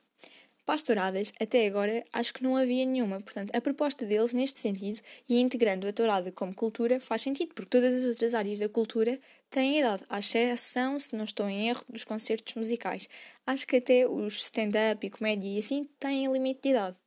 Pastoradas, 0.63 1.33
até 1.39 1.65
agora, 1.65 2.03
acho 2.11 2.33
que 2.33 2.43
não 2.43 2.57
havia 2.57 2.85
nenhuma. 2.85 3.21
Portanto, 3.21 3.55
a 3.55 3.61
proposta 3.61 4.05
deles, 4.05 4.33
neste 4.33 4.59
sentido, 4.59 4.99
e 5.27 5.39
integrando 5.39 5.87
a 5.87 5.93
tourada 5.93 6.31
como 6.31 6.53
cultura, 6.53 6.99
faz 6.99 7.21
sentido, 7.21 7.53
porque 7.55 7.69
todas 7.69 7.95
as 7.95 8.03
outras 8.03 8.33
áreas 8.33 8.59
da 8.59 8.67
cultura 8.67 9.17
têm 9.49 9.79
idade, 9.79 10.03
à 10.09 10.19
exceção, 10.19 10.99
se 10.99 11.15
não 11.15 11.23
estou 11.23 11.49
em 11.49 11.69
erro, 11.69 11.85
dos 11.89 12.03
concertos 12.03 12.53
musicais. 12.53 13.07
Acho 13.45 13.65
que 13.65 13.77
até 13.77 14.05
os 14.05 14.35
stand-up 14.43 15.07
e 15.07 15.09
comédia 15.09 15.47
e 15.47 15.57
assim 15.57 15.85
têm 15.99 16.31
limite 16.31 16.61
de 16.63 16.69
idade. 16.69 16.97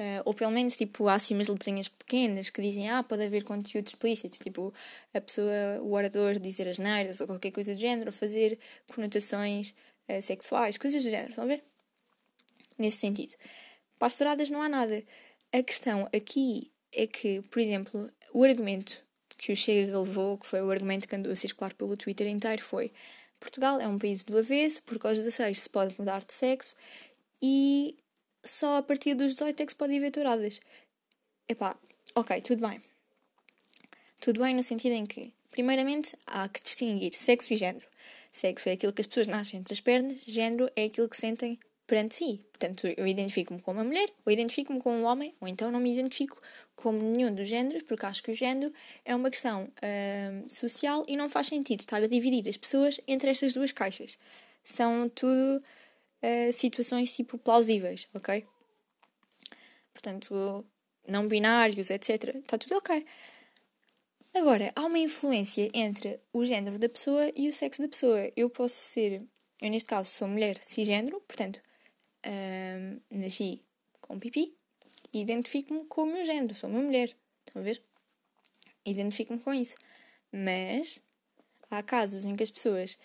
Uh, 0.00 0.22
ou 0.24 0.32
pelo 0.32 0.50
menos, 0.50 0.76
tipo, 0.76 1.08
há 1.08 1.14
assim 1.16 1.34
umas 1.34 1.48
letrinhas 1.48 1.86
pequenas 1.86 2.48
que 2.48 2.62
dizem, 2.62 2.88
ah, 2.88 3.02
pode 3.02 3.22
haver 3.22 3.44
conteúdo 3.44 3.86
explícito, 3.86 4.38
tipo, 4.38 4.72
a 5.12 5.20
pessoa, 5.20 5.78
o 5.82 5.92
orador 5.92 6.38
dizer 6.38 6.66
as 6.66 6.78
neiras 6.78 7.20
ou 7.20 7.26
qualquer 7.26 7.50
coisa 7.50 7.74
do 7.74 7.78
género, 7.78 8.08
ou 8.08 8.12
fazer 8.12 8.58
conotações 8.88 9.74
uh, 10.08 10.22
sexuais, 10.22 10.78
coisas 10.78 11.04
do 11.04 11.10
género, 11.10 11.28
estão 11.28 11.44
a 11.44 11.46
ver? 11.46 11.62
Nesse 12.78 12.96
sentido. 12.96 13.34
Pastoradas 13.98 14.48
não 14.48 14.62
há 14.62 14.70
nada. 14.70 15.04
A 15.52 15.62
questão 15.62 16.08
aqui 16.14 16.72
é 16.94 17.06
que, 17.06 17.42
por 17.42 17.60
exemplo, 17.60 18.10
o 18.32 18.42
argumento 18.42 19.04
que 19.36 19.52
o 19.52 19.56
Chega 19.56 19.98
levou, 19.98 20.38
que 20.38 20.46
foi 20.46 20.62
o 20.62 20.70
argumento 20.70 21.06
que 21.06 21.14
andou 21.14 21.30
a 21.30 21.36
circular 21.36 21.74
pelo 21.74 21.94
Twitter 21.94 22.26
inteiro, 22.26 22.62
foi 22.62 22.90
Portugal 23.38 23.78
é 23.78 23.86
um 23.86 23.98
país 23.98 24.24
do 24.24 24.38
avesso, 24.38 24.82
porque 24.84 25.06
aos 25.06 25.18
16 25.18 25.58
se 25.58 25.68
pode 25.68 25.94
mudar 25.98 26.24
de 26.24 26.32
sexo 26.32 26.74
e 27.42 27.98
só 28.44 28.76
a 28.76 28.82
partir 28.82 29.14
dos 29.14 29.32
18 29.32 29.62
é 29.62 29.66
que 29.66 29.72
se 29.72 29.76
pode 29.76 29.92
ir 29.92 30.00
ver 30.00 30.10
touradas. 30.10 30.60
Epá, 31.48 31.76
ok, 32.14 32.40
tudo 32.40 32.66
bem. 32.66 32.80
Tudo 34.20 34.40
bem 34.40 34.54
no 34.54 34.62
sentido 34.62 34.92
em 34.92 35.06
que, 35.06 35.32
primeiramente, 35.50 36.16
há 36.26 36.48
que 36.48 36.62
distinguir 36.62 37.14
sexo 37.14 37.52
e 37.52 37.56
género. 37.56 37.86
Sexo 38.30 38.68
é 38.68 38.72
aquilo 38.72 38.92
que 38.92 39.00
as 39.00 39.06
pessoas 39.06 39.26
nascem 39.26 39.58
entre 39.58 39.72
as 39.72 39.80
pernas, 39.80 40.22
género 40.24 40.70
é 40.76 40.84
aquilo 40.84 41.08
que 41.08 41.16
sentem 41.16 41.58
perante 41.86 42.14
si. 42.14 42.40
Portanto, 42.50 42.86
eu 42.96 43.06
identifico-me 43.06 43.60
como 43.60 43.78
uma 43.78 43.84
mulher, 43.84 44.08
ou 44.24 44.32
identifico-me 44.32 44.80
como 44.80 44.96
um 44.96 45.04
homem, 45.04 45.34
ou 45.40 45.48
então 45.48 45.72
não 45.72 45.80
me 45.80 45.92
identifico 45.92 46.40
como 46.76 47.02
nenhum 47.02 47.34
dos 47.34 47.48
géneros, 47.48 47.82
porque 47.82 48.06
acho 48.06 48.22
que 48.22 48.30
o 48.30 48.34
género 48.34 48.72
é 49.04 49.14
uma 49.14 49.28
questão 49.28 49.64
uh, 49.64 50.48
social 50.48 51.02
e 51.08 51.16
não 51.16 51.28
faz 51.28 51.48
sentido 51.48 51.80
estar 51.80 52.00
a 52.00 52.06
dividir 52.06 52.48
as 52.48 52.56
pessoas 52.56 53.00
entre 53.08 53.30
estas 53.30 53.54
duas 53.54 53.72
caixas. 53.72 54.16
São 54.62 55.08
tudo 55.08 55.62
uh, 56.22 56.52
situações 56.52 57.14
tipo 57.14 57.38
plausíveis, 57.38 58.08
ok? 58.14 58.46
Portanto, 59.92 60.64
não 61.06 61.26
binários, 61.26 61.90
etc. 61.90 62.36
Está 62.36 62.56
tudo 62.56 62.76
ok. 62.76 63.04
Agora, 64.32 64.72
há 64.76 64.84
uma 64.84 64.98
influência 64.98 65.68
entre 65.74 66.20
o 66.32 66.44
género 66.44 66.78
da 66.78 66.88
pessoa 66.88 67.32
e 67.34 67.48
o 67.48 67.52
sexo 67.52 67.82
da 67.82 67.88
pessoa. 67.88 68.30
Eu 68.36 68.48
posso 68.48 68.76
ser, 68.76 69.22
eu 69.60 69.70
neste 69.70 69.88
caso 69.88 70.10
sou 70.10 70.28
mulher 70.28 70.58
cisgênero, 70.62 71.20
portanto, 71.22 71.60
uh, 72.26 73.02
nasci 73.10 73.62
com 74.00 74.18
pipi 74.18 74.54
e 75.12 75.20
identifico-me 75.20 75.84
com 75.86 76.02
o 76.02 76.06
meu 76.06 76.24
género, 76.24 76.54
sou 76.54 76.70
uma 76.70 76.80
mulher. 76.80 77.14
Estão 77.46 77.60
a 77.60 77.64
ver? 77.64 77.82
Identifico-me 78.84 79.40
com 79.40 79.52
isso. 79.52 79.74
Mas 80.32 81.02
há 81.68 81.82
casos 81.82 82.24
em 82.24 82.36
que 82.36 82.42
as 82.42 82.50
pessoas 82.50 82.96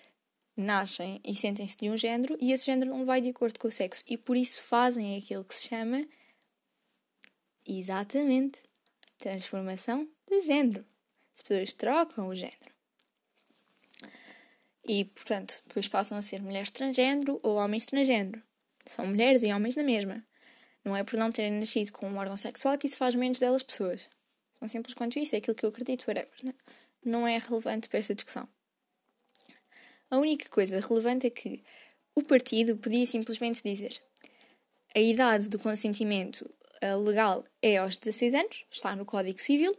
nascem 0.55 1.19
e 1.23 1.35
sentem-se 1.35 1.77
de 1.77 1.89
um 1.89 1.97
género 1.97 2.37
e 2.39 2.51
esse 2.51 2.65
género 2.65 2.91
não 2.91 3.05
vai 3.05 3.21
de 3.21 3.29
acordo 3.29 3.59
com 3.59 3.67
o 3.67 3.71
sexo 3.71 4.03
e 4.07 4.17
por 4.17 4.37
isso 4.37 4.61
fazem 4.61 5.17
aquilo 5.17 5.43
que 5.43 5.55
se 5.55 5.67
chama 5.67 6.05
exatamente 7.65 8.59
transformação 9.17 10.07
de 10.27 10.41
género. 10.41 10.85
As 11.35 11.41
pessoas 11.41 11.73
trocam 11.73 12.27
o 12.27 12.35
género. 12.35 12.73
E, 14.87 15.05
portanto, 15.05 15.61
depois 15.67 15.87
passam 15.87 16.17
a 16.17 16.21
ser 16.21 16.41
mulheres 16.41 16.69
transgênero 16.69 17.39
ou 17.41 17.55
homens 17.55 17.85
transgênero. 17.85 18.41
São 18.85 19.07
mulheres 19.07 19.41
e 19.41 19.51
homens 19.51 19.75
na 19.75 19.83
mesma. 19.83 20.23
Não 20.83 20.95
é 20.95 21.03
por 21.03 21.17
não 21.17 21.31
terem 21.31 21.59
nascido 21.59 21.91
com 21.91 22.07
um 22.07 22.17
órgão 22.17 22.37
sexual 22.37 22.77
que 22.77 22.85
isso 22.85 22.97
faz 22.97 23.15
menos 23.15 23.39
delas 23.39 23.63
pessoas. 23.63 24.07
São 24.59 24.67
simples 24.67 24.93
quanto 24.93 25.17
isso, 25.17 25.33
é 25.33 25.39
aquilo 25.39 25.55
que 25.55 25.65
eu 25.65 25.69
acredito, 25.69 26.05
whatever. 26.07 26.31
Não 27.03 27.27
é 27.27 27.39
relevante 27.39 27.89
para 27.89 27.99
esta 27.99 28.13
discussão. 28.13 28.47
A 30.09 30.17
única 30.17 30.49
coisa 30.49 30.79
relevante 30.79 31.27
é 31.27 31.29
que 31.29 31.63
o 32.13 32.23
partido 32.23 32.77
podia 32.77 33.05
simplesmente 33.05 33.61
dizer 33.63 34.01
a 34.95 34.99
idade 34.99 35.49
do 35.49 35.59
consentimento 35.59 36.49
eh, 36.79 36.95
legal 36.95 37.43
é 37.61 37.75
aos 37.77 37.97
16 37.97 38.33
anos, 38.33 38.65
está 38.71 38.95
no 38.95 39.05
Código 39.05 39.39
Civil, 39.41 39.77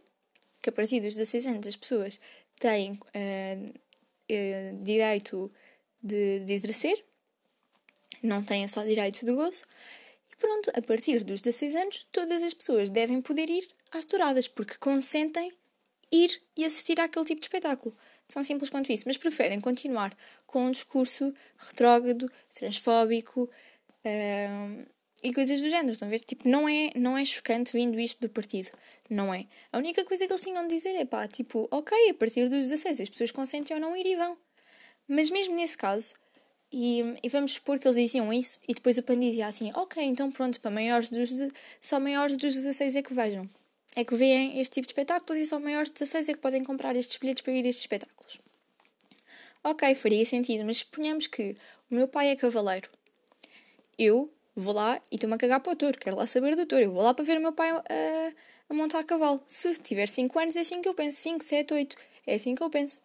que 0.60 0.68
a 0.68 0.72
partir 0.72 1.00
dos 1.00 1.14
16 1.14 1.46
anos 1.46 1.66
as 1.66 1.74
pessoas 1.74 2.20
têm 2.58 2.92
uh, 2.92 3.68
uh, 3.68 4.84
direito 4.84 5.50
de, 6.02 6.40
de 6.40 6.52
exercer, 6.52 7.02
não 8.22 8.42
têm 8.42 8.68
só 8.68 8.82
direito 8.84 9.24
de 9.24 9.32
gozo, 9.32 9.64
e 10.30 10.36
pronto, 10.36 10.70
a 10.74 10.82
partir 10.82 11.24
dos 11.24 11.40
16 11.40 11.76
anos 11.76 12.06
todas 12.12 12.42
as 12.42 12.52
pessoas 12.52 12.90
devem 12.90 13.22
poder 13.22 13.48
ir 13.48 13.66
às 13.92 14.04
touradas, 14.04 14.48
porque 14.48 14.76
consentem 14.76 15.50
ir 16.12 16.42
e 16.54 16.64
assistir 16.64 17.00
àquele 17.00 17.24
tipo 17.24 17.40
de 17.40 17.46
espetáculo. 17.46 17.96
São 18.28 18.42
simples 18.42 18.70
quanto 18.70 18.92
isso, 18.92 19.04
mas 19.06 19.16
preferem 19.16 19.60
continuar 19.60 20.16
com 20.46 20.66
um 20.66 20.70
discurso 20.70 21.32
retrógrado, 21.56 22.30
transfóbico 22.54 23.44
uh, 23.44 24.86
e 25.22 25.32
coisas 25.32 25.60
do 25.60 25.70
género. 25.70 25.92
Estão 25.92 26.08
a 26.08 26.10
ver? 26.10 26.20
Tipo, 26.20 26.48
não 26.48 26.68
é, 26.68 26.90
não 26.96 27.16
é 27.16 27.24
chocante 27.24 27.72
vindo 27.72 28.00
isto 28.00 28.20
do 28.20 28.28
partido. 28.28 28.70
Não 29.08 29.32
é. 29.32 29.46
A 29.72 29.78
única 29.78 30.04
coisa 30.04 30.26
que 30.26 30.32
eles 30.32 30.42
tinham 30.42 30.66
de 30.66 30.74
dizer 30.74 30.96
é 30.96 31.04
pá, 31.04 31.28
tipo, 31.28 31.68
ok, 31.70 32.10
a 32.10 32.14
partir 32.14 32.48
dos 32.48 32.68
16 32.68 33.00
as 33.00 33.08
pessoas 33.08 33.30
consentem 33.30 33.76
ou 33.76 33.80
não 33.80 33.96
ir 33.96 34.06
e 34.06 34.16
vão. 34.16 34.36
Mas 35.06 35.30
mesmo 35.30 35.54
nesse 35.54 35.78
caso, 35.78 36.12
e, 36.72 37.14
e, 37.22 37.28
vamos 37.28 37.52
supor 37.52 37.78
que 37.78 37.86
eles 37.86 37.96
diziam 37.96 38.32
isso 38.32 38.58
e 38.66 38.74
depois 38.74 38.98
o 38.98 39.02
PAN 39.02 39.20
dizia 39.20 39.46
assim: 39.46 39.70
Ok, 39.74 40.02
então 40.02 40.32
pronto, 40.32 40.60
para 40.60 40.70
maiores 40.70 41.10
dos 41.10 41.30
só 41.80 42.00
maiores 42.00 42.36
dos 42.36 42.56
16 42.56 42.96
é 42.96 43.02
que 43.02 43.14
vejam 43.14 43.48
é 43.94 44.05
que 44.05 44.14
veem 44.14 44.61
este 44.61 44.75
tipo 44.75 44.87
de 44.87 44.92
espetáculos 44.92 45.40
e 45.40 45.46
só 45.46 45.59
maiores 45.59 45.90
de 45.90 45.94
16 45.94 46.29
é 46.29 46.33
que 46.35 46.40
podem 46.40 46.64
comprar 46.64 46.96
estes 46.96 47.16
bilhetes 47.16 47.42
para 47.42 47.53
ir 47.53 47.64
a 47.64 47.68
estes 47.68 47.85
espetáculos. 47.85 48.38
Ok, 49.62 49.94
faria 49.94 50.25
sentido, 50.25 50.64
mas 50.64 50.79
suponhamos 50.79 51.27
que 51.27 51.57
o 51.90 51.94
meu 51.94 52.07
pai 52.07 52.29
é 52.29 52.37
cavaleiro. 52.37 52.90
Eu 53.99 54.33
vou 54.55 54.75
lá 54.75 55.01
e 55.11 55.16
estou-me 55.16 55.35
a 55.35 55.38
cagar 55.38 55.61
para 55.61 55.72
o 55.72 55.77
touro, 55.77 55.99
quero 55.99 56.16
lá 56.16 56.27
saber 56.27 56.55
do 56.55 56.66
touro. 56.66 56.85
Eu 56.85 56.92
vou 56.92 57.03
lá 57.03 57.12
para 57.12 57.25
ver 57.25 57.38
o 57.38 57.40
meu 57.40 57.53
pai 57.53 57.70
a, 57.70 57.83
a 58.68 58.75
montar 58.75 59.01
a 59.01 59.05
cavalo. 59.05 59.42
Se 59.46 59.75
tiver 59.79 60.09
5 60.09 60.38
anos, 60.38 60.57
é 60.57 60.61
assim 60.61 60.81
que 60.81 60.88
eu 60.88 60.94
penso. 60.94 61.18
5, 61.18 61.44
7, 61.44 61.75
8. 61.75 61.96
É 62.27 62.35
assim 62.35 62.55
que 62.55 62.62
eu 62.62 62.70
penso. 62.70 63.01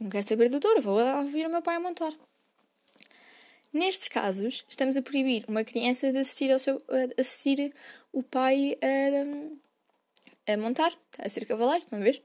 Não 0.00 0.10
quero 0.10 0.26
saber 0.26 0.48
do 0.48 0.60
touro, 0.60 0.82
vou 0.82 0.96
lá 0.96 1.22
ver 1.22 1.46
o 1.46 1.50
meu 1.50 1.62
pai 1.62 1.76
a 1.76 1.80
montar. 1.80 2.12
Nestes 3.72 4.08
casos, 4.08 4.64
estamos 4.68 4.96
a 4.96 5.02
proibir 5.02 5.44
uma 5.48 5.64
criança 5.64 6.12
de 6.12 6.18
assistir, 6.18 6.52
ao 6.52 6.58
seu, 6.58 6.82
assistir 7.18 7.72
o 8.12 8.22
pai 8.22 8.76
a, 8.82 9.71
a 10.46 10.56
montar, 10.56 10.92
a 11.18 11.28
ser 11.28 11.44
cavaleiro, 11.46 11.84
estão 11.84 11.98
a 11.98 12.02
ver? 12.02 12.22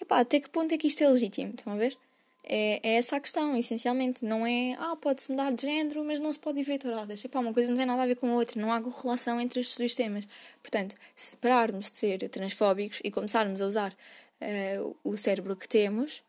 Epá, 0.00 0.20
até 0.20 0.40
que 0.40 0.48
ponto 0.48 0.72
é 0.72 0.78
que 0.78 0.86
isto 0.86 1.02
é 1.02 1.08
legítimo, 1.08 1.54
estão 1.54 1.72
a 1.72 1.76
ver? 1.76 1.96
É, 2.44 2.80
é 2.82 2.94
essa 2.96 3.16
a 3.16 3.20
questão, 3.20 3.56
essencialmente. 3.56 4.24
Não 4.24 4.46
é, 4.46 4.74
ah, 4.78 4.96
pode-se 4.96 5.30
mudar 5.30 5.52
de 5.52 5.62
género, 5.62 6.02
mas 6.04 6.18
não 6.18 6.32
se 6.32 6.38
pode 6.38 6.64
touradas. 6.78 7.24
Epá, 7.24 7.40
uma 7.40 7.52
coisa 7.52 7.70
não 7.70 7.76
tem 7.76 7.86
nada 7.86 8.02
a 8.02 8.06
ver 8.06 8.16
com 8.16 8.28
a 8.30 8.34
outra, 8.34 8.60
não 8.60 8.72
há 8.72 8.80
correlação 8.80 9.40
entre 9.40 9.60
estes 9.60 9.76
dois 9.76 9.94
temas. 9.94 10.26
Portanto, 10.62 10.96
se 11.14 11.36
pararmos 11.36 11.90
de 11.90 11.96
ser 11.96 12.28
transfóbicos 12.30 13.00
e 13.04 13.10
começarmos 13.10 13.60
a 13.60 13.66
usar 13.66 13.92
uh, 13.92 14.96
o 15.04 15.16
cérebro 15.16 15.56
que 15.56 15.68
temos, 15.68 16.22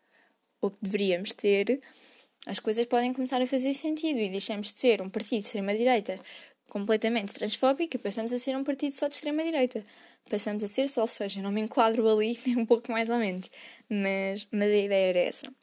ou 0.62 0.72
que 0.72 0.78
deveríamos 0.82 1.32
ter, 1.32 1.82
as 2.46 2.60
coisas 2.60 2.86
podem 2.86 3.14
começar 3.14 3.42
a 3.42 3.48
fazer 3.48 3.74
sentido 3.74 4.20
e 4.20 4.30
deixamos 4.30 4.74
de 4.74 4.80
ser 4.80 5.02
um 5.02 5.10
partido 5.10 5.42
de 5.42 5.46
extrema-direita 5.48 6.20
completamente 6.70 7.34
transfóbico 7.34 7.96
e 7.96 8.00
passamos 8.00 8.32
a 8.34 8.40
ser 8.40 8.56
um 8.56 8.64
partido 8.64 8.94
só 8.94 9.08
de 9.08 9.16
extrema-direita. 9.16 9.86
Passamos 10.30 10.64
a 10.64 10.68
ser 10.68 10.88
só, 10.88 11.02
ou 11.02 11.08
seja, 11.08 11.42
não 11.42 11.52
me 11.52 11.62
enquadro 11.62 12.08
ali, 12.10 12.40
nem 12.46 12.58
um 12.58 12.66
pouco 12.66 12.92
mais 12.92 13.10
ou 13.10 13.18
menos. 13.18 13.50
Mas, 13.90 14.48
mas 14.52 14.72
a 14.72 14.78
ideia 14.78 15.10
era 15.10 15.20
essa. 15.20 15.54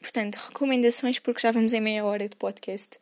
Portanto, 0.00 0.36
recomendações, 0.36 1.18
porque 1.18 1.40
já 1.40 1.50
vamos 1.50 1.72
em 1.72 1.80
meia 1.80 2.04
hora 2.04 2.28
de 2.28 2.36
podcast. 2.36 2.98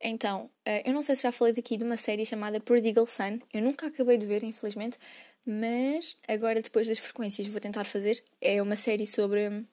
Então, 0.00 0.50
eh, 0.64 0.88
eu 0.88 0.92
não 0.92 1.02
sei 1.02 1.16
se 1.16 1.22
já 1.22 1.32
falei 1.32 1.54
daqui 1.54 1.76
de 1.76 1.84
uma 1.84 1.96
série 1.96 2.26
chamada 2.26 2.60
Prodigal 2.60 3.06
Son. 3.06 3.38
Eu 3.52 3.62
nunca 3.62 3.86
acabei 3.86 4.18
de 4.18 4.26
ver, 4.26 4.44
infelizmente, 4.44 4.98
mas 5.46 6.18
agora, 6.28 6.60
depois 6.60 6.86
das 6.86 6.98
frequências, 6.98 7.46
vou 7.48 7.60
tentar 7.60 7.84
fazer. 7.84 8.22
É 8.40 8.60
uma 8.62 8.76
série 8.76 9.06
sobre 9.06 9.64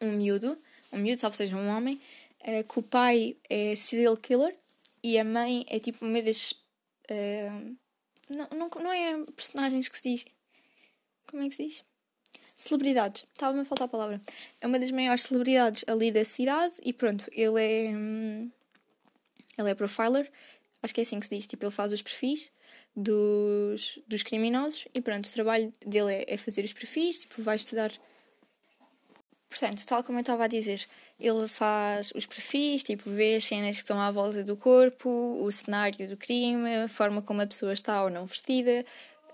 um 0.00 0.12
miúdo, 0.12 0.58
um 0.92 0.98
miúdo, 0.98 1.20
salvo 1.20 1.36
seja 1.36 1.56
um 1.56 1.68
homem, 1.68 1.98
eh, 2.40 2.62
que 2.62 2.78
o 2.78 2.82
pai 2.82 3.36
é 3.48 3.76
serial 3.76 4.16
killer 4.16 4.56
e 5.02 5.18
a 5.18 5.24
mãe 5.24 5.64
é 5.68 5.78
tipo 5.78 6.04
uma 6.04 6.22
das. 6.22 6.52
Uh, 7.10 7.76
não, 8.28 8.48
não, 8.50 8.68
não 8.68 8.92
é 8.92 9.24
personagens 9.34 9.88
que 9.88 9.96
se 9.96 10.02
diz. 10.02 10.26
Como 11.30 11.42
é 11.42 11.48
que 11.48 11.54
se 11.54 11.66
diz? 11.66 11.84
Celebridades. 12.56 13.26
Estava-me 13.32 13.60
a 13.60 13.64
faltar 13.64 13.86
a 13.86 13.88
palavra. 13.88 14.20
É 14.60 14.66
uma 14.66 14.78
das 14.78 14.90
maiores 14.90 15.24
celebridades 15.24 15.84
ali 15.86 16.10
da 16.10 16.24
cidade 16.24 16.74
e 16.82 16.92
pronto, 16.92 17.28
ele 17.32 17.60
é. 17.62 17.90
Hum, 17.90 18.50
ele 19.58 19.70
é 19.70 19.74
profiler. 19.74 20.30
Acho 20.82 20.94
que 20.94 21.00
é 21.00 21.02
assim 21.02 21.20
que 21.20 21.26
se 21.26 21.34
diz. 21.34 21.46
Tipo, 21.46 21.64
ele 21.64 21.72
faz 21.72 21.92
os 21.92 22.02
perfis 22.02 22.50
dos, 22.94 23.98
dos 24.06 24.22
criminosos 24.22 24.86
e 24.94 25.00
pronto, 25.00 25.26
o 25.26 25.32
trabalho 25.32 25.72
dele 25.84 26.12
é, 26.12 26.34
é 26.34 26.36
fazer 26.36 26.64
os 26.64 26.72
perfis. 26.72 27.18
Tipo, 27.18 27.42
vai 27.42 27.56
estudar. 27.56 27.92
Portanto, 29.48 29.84
tal 29.86 30.02
como 30.02 30.18
eu 30.18 30.20
estava 30.20 30.44
a 30.44 30.48
dizer, 30.48 30.84
ele 31.18 31.46
faz 31.46 32.12
os 32.14 32.26
perfis, 32.26 32.82
tipo, 32.82 33.08
vê 33.08 33.36
as 33.36 33.44
cenas 33.44 33.76
que 33.76 33.82
estão 33.82 34.00
à 34.00 34.10
volta 34.10 34.42
do 34.42 34.56
corpo, 34.56 35.08
o 35.08 35.50
cenário 35.52 36.08
do 36.08 36.16
crime, 36.16 36.84
a 36.84 36.88
forma 36.88 37.22
como 37.22 37.42
a 37.42 37.46
pessoa 37.46 37.72
está 37.72 38.02
ou 38.02 38.10
não 38.10 38.26
vestida, 38.26 38.84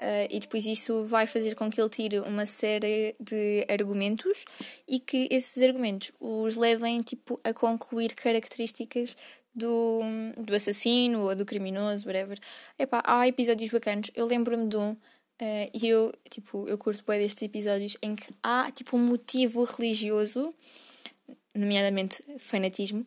Uh, 0.03 0.27
e 0.31 0.41
depois 0.41 0.67
isso 0.67 1.05
vai 1.05 1.29
fazer 1.29 1.55
com 1.55 1.71
que 1.71 1.81
ele 1.81 1.89
tire 1.89 2.19
uma 2.19 2.45
série 2.45 3.15
de 3.21 3.65
argumentos 3.71 4.45
e 4.89 4.99
que 4.99 5.29
esses 5.31 5.63
argumentos 5.63 6.11
os 6.19 6.57
levem 6.57 7.03
tipo, 7.03 7.39
a 7.45 7.55
concluir 7.55 8.13
características 8.15 9.17
do, 9.55 10.01
do 10.39 10.57
assassino 10.57 11.21
ou 11.29 11.37
do 11.37 11.45
criminoso, 11.45 12.07
whatever. 12.07 12.37
Epá, 12.77 13.01
há 13.07 13.29
episódios 13.29 13.71
bacanos. 13.71 14.11
Eu 14.15 14.27
lembro-me 14.27 14.67
de 14.67 14.77
um, 14.77 14.97
uh, 15.43 15.71
e 15.75 15.89
eu, 15.89 16.13
tipo, 16.31 16.69
eu 16.69 16.79
curto 16.79 17.05
bem 17.07 17.21
destes 17.21 17.43
episódios 17.43 17.97
em 18.01 18.15
que 18.15 18.33
há 18.43 18.71
tipo 18.71 18.97
um 18.97 19.01
motivo 19.01 19.65
religioso, 19.65 20.55
nomeadamente 21.55 22.23
fanatismo, 22.39 23.05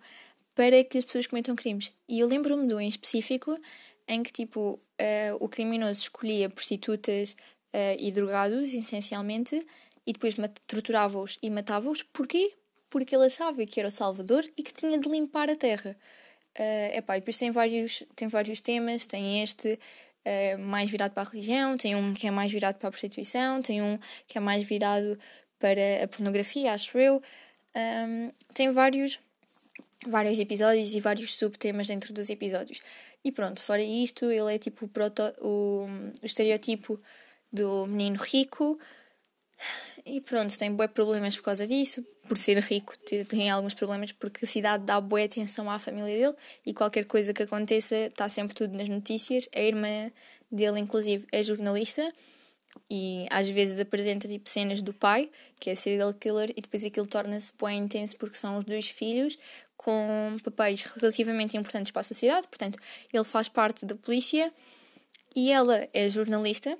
para 0.53 0.83
que 0.83 0.97
as 0.97 1.05
pessoas 1.05 1.27
cometam 1.27 1.55
crimes. 1.55 1.91
E 2.07 2.19
eu 2.19 2.27
lembro-me 2.27 2.67
de 2.67 2.73
um 2.73 2.81
em 2.81 2.87
específico 2.87 3.57
em 4.07 4.21
que 4.21 4.31
tipo 4.31 4.79
uh, 5.01 5.37
o 5.39 5.49
criminoso 5.49 6.01
escolhia 6.01 6.49
prostitutas 6.49 7.35
uh, 7.73 7.97
e 7.97 8.11
drogados, 8.11 8.73
essencialmente, 8.73 9.65
e 10.05 10.13
depois 10.13 10.35
torturava-os 10.67 11.37
e 11.41 11.49
matava-os. 11.49 12.03
Porquê? 12.03 12.53
Porque 12.89 13.15
ele 13.15 13.25
achava 13.25 13.65
que 13.65 13.79
era 13.79 13.89
o 13.89 13.91
Salvador 13.91 14.45
e 14.57 14.63
que 14.63 14.73
tinha 14.73 14.97
de 14.99 15.09
limpar 15.09 15.49
a 15.49 15.55
terra. 15.55 15.97
Uh, 16.57 16.97
epá, 16.97 17.17
e 17.17 17.19
depois 17.19 17.37
tem 17.37 17.51
vários, 17.51 18.03
tem 18.15 18.27
vários 18.27 18.61
temas, 18.61 19.05
tem 19.05 19.41
este 19.43 19.77
uh, 20.25 20.59
mais 20.59 20.89
virado 20.89 21.13
para 21.13 21.23
a 21.23 21.31
religião, 21.31 21.77
tem 21.77 21.95
um 21.95 22.13
que 22.13 22.27
é 22.27 22.31
mais 22.31 22.51
virado 22.51 22.77
para 22.77 22.87
a 22.87 22.91
prostituição, 22.91 23.61
tem 23.61 23.81
um 23.81 23.99
que 24.27 24.37
é 24.37 24.41
mais 24.41 24.63
virado 24.63 25.17
para 25.59 26.03
a 26.03 26.07
pornografia, 26.07 26.73
acho 26.73 26.97
eu. 26.97 27.21
Um, 27.75 28.29
tem 28.53 28.71
vários, 28.71 29.19
vários 30.07 30.39
episódios 30.39 30.93
e 30.93 30.99
vários 30.99 31.35
subtemas 31.35 31.87
dentro 31.87 32.13
dos 32.13 32.29
episódios. 32.29 32.81
E 33.23 33.31
pronto, 33.31 33.61
fora 33.61 33.81
isto, 33.81 34.25
ele 34.25 34.53
é 34.53 34.57
tipo 34.59 34.85
o, 34.85 34.87
proto, 34.87 35.23
o, 35.41 35.87
o 36.21 36.25
estereotipo 36.25 37.01
do 37.51 37.87
menino 37.87 38.21
rico. 38.21 38.79
E 40.05 40.21
pronto, 40.21 40.57
tem 40.57 40.71
bué 40.73 40.87
problemas 40.87 41.35
por 41.35 41.43
causa 41.43 41.65
disso. 41.65 42.05
Por 42.27 42.37
ser 42.37 42.57
rico, 42.59 42.97
tem 43.27 43.49
alguns 43.49 43.73
problemas 43.73 44.11
porque 44.11 44.45
a 44.45 44.47
cidade 44.47 44.83
dá 44.83 44.99
bué 44.99 45.25
atenção 45.25 45.69
à 45.69 45.77
família 45.77 46.17
dele 46.17 46.35
e 46.65 46.73
qualquer 46.73 47.05
coisa 47.05 47.33
que 47.33 47.43
aconteça 47.43 47.95
está 47.95 48.27
sempre 48.27 48.55
tudo 48.55 48.75
nas 48.75 48.89
notícias. 48.89 49.47
A 49.53 49.61
irmã 49.61 50.11
dele, 50.51 50.79
inclusive, 50.79 51.27
é 51.31 51.43
jornalista 51.43 52.11
e 52.89 53.25
às 53.29 53.49
vezes 53.49 53.79
apresenta 53.79 54.27
tipo 54.27 54.49
cenas 54.49 54.81
do 54.81 54.93
pai, 54.93 55.29
que 55.59 55.69
é 55.69 55.75
serial 55.75 56.13
killer, 56.13 56.51
e 56.55 56.61
depois 56.61 56.83
aquilo 56.83 57.07
torna-se 57.07 57.53
bem 57.61 57.79
intenso 57.79 58.17
porque 58.17 58.37
são 58.37 58.57
os 58.57 58.65
dois 58.65 58.87
filhos 58.87 59.37
com 59.77 60.37
papéis 60.43 60.81
relativamente 60.81 61.55
importantes 61.55 61.91
para 61.91 62.01
a 62.01 62.03
sociedade, 62.03 62.47
portanto, 62.47 62.79
ele 63.13 63.23
faz 63.23 63.47
parte 63.47 63.85
da 63.85 63.95
polícia 63.95 64.51
e 65.35 65.51
ela 65.51 65.87
é 65.93 66.09
jornalista. 66.09 66.77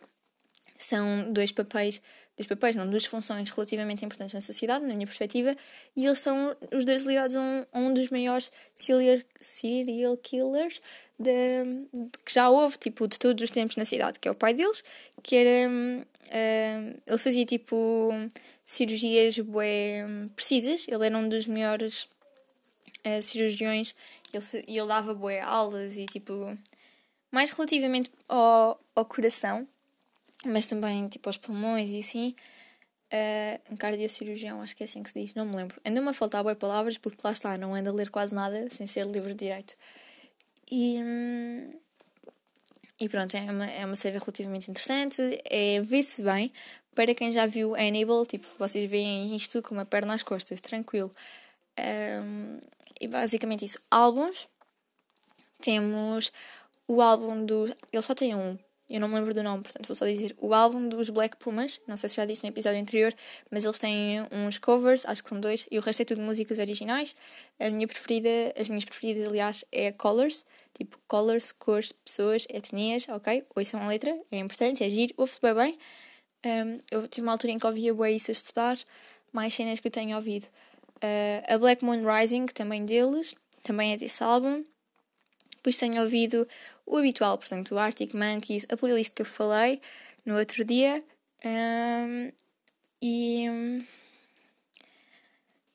São 0.78 1.32
dois 1.32 1.52
papéis, 1.52 2.02
dois 2.38 2.48
papéis, 2.48 2.76
não, 2.76 2.90
duas 2.90 3.06
funções 3.06 3.50
relativamente 3.50 4.04
importantes 4.04 4.34
na 4.34 4.42
sociedade, 4.42 4.86
na 4.86 4.94
minha 4.94 5.08
perspectiva, 5.08 5.56
e 5.96 6.06
eles 6.06 6.20
são 6.20 6.56
os 6.74 6.84
dois 6.84 7.06
ligados 7.06 7.36
a 7.36 7.40
um, 7.40 7.66
a 7.72 7.80
um 7.80 7.94
dos 7.94 8.10
maiores 8.10 8.52
serial, 8.76 9.22
serial 9.40 10.18
killers 10.18 10.82
de, 11.18 11.32
de, 11.94 12.18
que 12.26 12.34
já 12.34 12.50
houve, 12.50 12.78
tipo, 12.78 13.08
de 13.08 13.18
todos 13.18 13.42
os 13.42 13.50
tempos 13.50 13.78
na 13.78 13.86
cidade, 13.86 14.20
que 14.20 14.28
é 14.28 14.32
o 14.32 14.36
pai 14.36 14.54
deles, 14.54 14.84
que 15.24 15.36
era. 15.36 15.70
Uh, 15.70 17.02
ele 17.06 17.18
fazia 17.20 17.46
tipo 17.46 18.10
cirurgias 18.64 19.38
bué 19.40 20.04
precisas, 20.36 20.88
ele 20.88 21.06
era 21.06 21.18
um 21.18 21.30
dos 21.30 21.46
melhores 21.46 22.10
uh, 23.06 23.22
cirurgiões 23.22 23.96
e 24.34 24.38
ele, 24.38 24.66
ele 24.68 24.88
dava 24.88 25.14
boé 25.14 25.42
aulas 25.42 25.98
e 25.98 26.06
tipo. 26.06 26.58
Mais 27.32 27.52
relativamente 27.52 28.10
ao, 28.30 28.80
ao 28.96 29.06
coração, 29.06 29.68
mas 30.46 30.68
também 30.68 31.08
tipo 31.10 31.30
aos 31.30 31.38
pulmões 31.38 31.90
e 31.90 32.00
assim. 32.00 32.36
Uh, 33.14 33.74
um 33.74 33.78
cardiocirurgião, 33.78 34.62
acho 34.62 34.76
que 34.76 34.84
é 34.84 34.86
assim 34.86 35.04
que 35.04 35.10
se 35.10 35.22
diz, 35.22 35.34
não 35.36 35.46
me 35.46 35.56
lembro. 35.56 35.80
Ando-me 35.86 36.10
a 36.10 36.14
faltar 36.14 36.44
boas 36.44 36.58
palavras 36.58 36.98
porque 36.98 37.22
lá 37.24 37.32
está, 37.32 37.58
não 37.58 37.76
ando 37.76 37.90
a 37.90 37.94
ler 37.94 38.10
quase 38.10 38.34
nada 38.34 38.68
sem 38.72 38.88
ser 38.88 39.06
livro 39.06 39.30
de 39.30 39.46
direito. 39.46 39.76
E, 40.70 41.00
hum, 41.02 41.72
e 43.00 43.10
pronto, 43.10 43.36
é 43.36 43.42
uma, 43.42 43.66
é 43.66 43.86
uma 43.86 43.96
série 43.96 44.18
relativamente 44.18 44.72
interessante, 44.72 45.22
é 45.46 45.82
vê-se 45.82 46.22
bem. 46.22 46.52
Para 46.96 47.14
quem 47.14 47.32
já 47.32 47.46
viu 47.46 47.76
Hannibal, 47.76 48.26
tipo, 48.26 48.48
vocês 48.58 48.90
veem 48.90 49.36
isto 49.36 49.62
com 49.62 49.76
uma 49.76 49.86
perna 49.86 50.14
às 50.14 50.24
costas, 50.24 50.62
tranquilo. 50.62 51.12
Um, 51.78 52.60
e 53.00 53.08
basicamente 53.08 53.66
isso. 53.66 53.80
Álbuns. 53.92 54.48
Temos 55.62 56.32
o 56.88 57.02
álbum 57.02 57.46
do. 57.46 57.66
Ele 57.92 58.02
só 58.02 58.16
tem 58.16 58.34
um. 58.36 58.58
Eu 58.90 59.00
não 59.00 59.08
me 59.08 59.16
lembro 59.16 59.34
do 59.34 59.42
nome, 59.42 59.64
portanto 59.64 59.88
vou 59.88 59.96
só 59.96 60.06
dizer. 60.06 60.36
O 60.40 60.54
álbum 60.54 60.88
dos 60.88 61.10
Black 61.10 61.38
Pumas. 61.38 61.82
Não 61.88 61.98
sei 61.98 62.10
se 62.10 62.18
já 62.18 62.26
disse 62.26 62.44
no 62.44 62.50
episódio 62.50 62.80
anterior, 62.80 63.14
mas 63.50 63.66
eles 63.66 63.80
têm 63.80 64.22
uns 64.32 64.58
covers, 64.58 65.06
acho 65.06 65.24
que 65.24 65.30
são 65.30 65.40
dois, 65.40 65.66
e 65.72 65.80
o 65.80 65.82
resto 65.82 66.02
é 66.02 66.06
tudo 66.06 66.22
músicas 66.22 66.60
originais. 66.60 67.16
A 67.60 67.70
minha 67.70 67.88
preferida, 67.88 68.30
as 68.58 68.68
minhas 68.68 68.86
preferidas, 68.86 69.28
aliás, 69.28 69.66
é 69.72 69.92
Colors. 69.92 70.46
Tipo, 70.78 71.00
colors, 71.08 71.54
cores, 71.54 71.94
pessoas, 71.94 72.46
etnias, 72.50 73.08
ok? 73.08 73.46
Ouçam 73.56 73.82
a 73.82 73.88
letra, 73.88 74.14
é 74.30 74.40
importante, 74.40 74.84
é 74.84 74.90
giro, 74.90 75.14
ouve-se 75.16 75.40
bem 75.42 75.54
bem. 75.54 75.78
Um, 76.46 76.80
eu 76.92 77.08
tive 77.08 77.26
uma 77.26 77.32
altura 77.32 77.54
em 77.54 77.58
que 77.58 77.66
ouvia 77.66 77.94
bem 77.94 78.18
isso 78.18 78.30
a 78.30 78.34
estudar, 78.34 78.78
mais 79.32 79.54
cenas 79.54 79.80
que 79.80 79.88
eu 79.88 79.92
tenho 79.92 80.18
ouvido. 80.18 80.46
Uh, 80.98 81.54
a 81.54 81.58
Black 81.58 81.84
Moon 81.84 82.04
Rising, 82.06 82.48
também 82.48 82.86
deles, 82.86 83.36
também 83.64 83.94
é 83.94 83.98
desse 83.98 84.22
álbum. 84.22 84.66
Depois 85.66 85.80
tenho 85.80 86.04
ouvido 86.04 86.48
o 86.86 86.96
habitual, 86.96 87.40
portanto, 87.40 87.74
o 87.74 87.80
Arctic 87.80 88.14
Monkeys, 88.14 88.68
a 88.70 88.78
playlist 88.78 89.16
que 89.16 89.24
eu 89.24 89.26
falei 89.26 89.82
no 90.24 90.38
outro 90.38 90.64
dia. 90.64 91.04
Um, 91.44 92.32
e, 93.02 93.48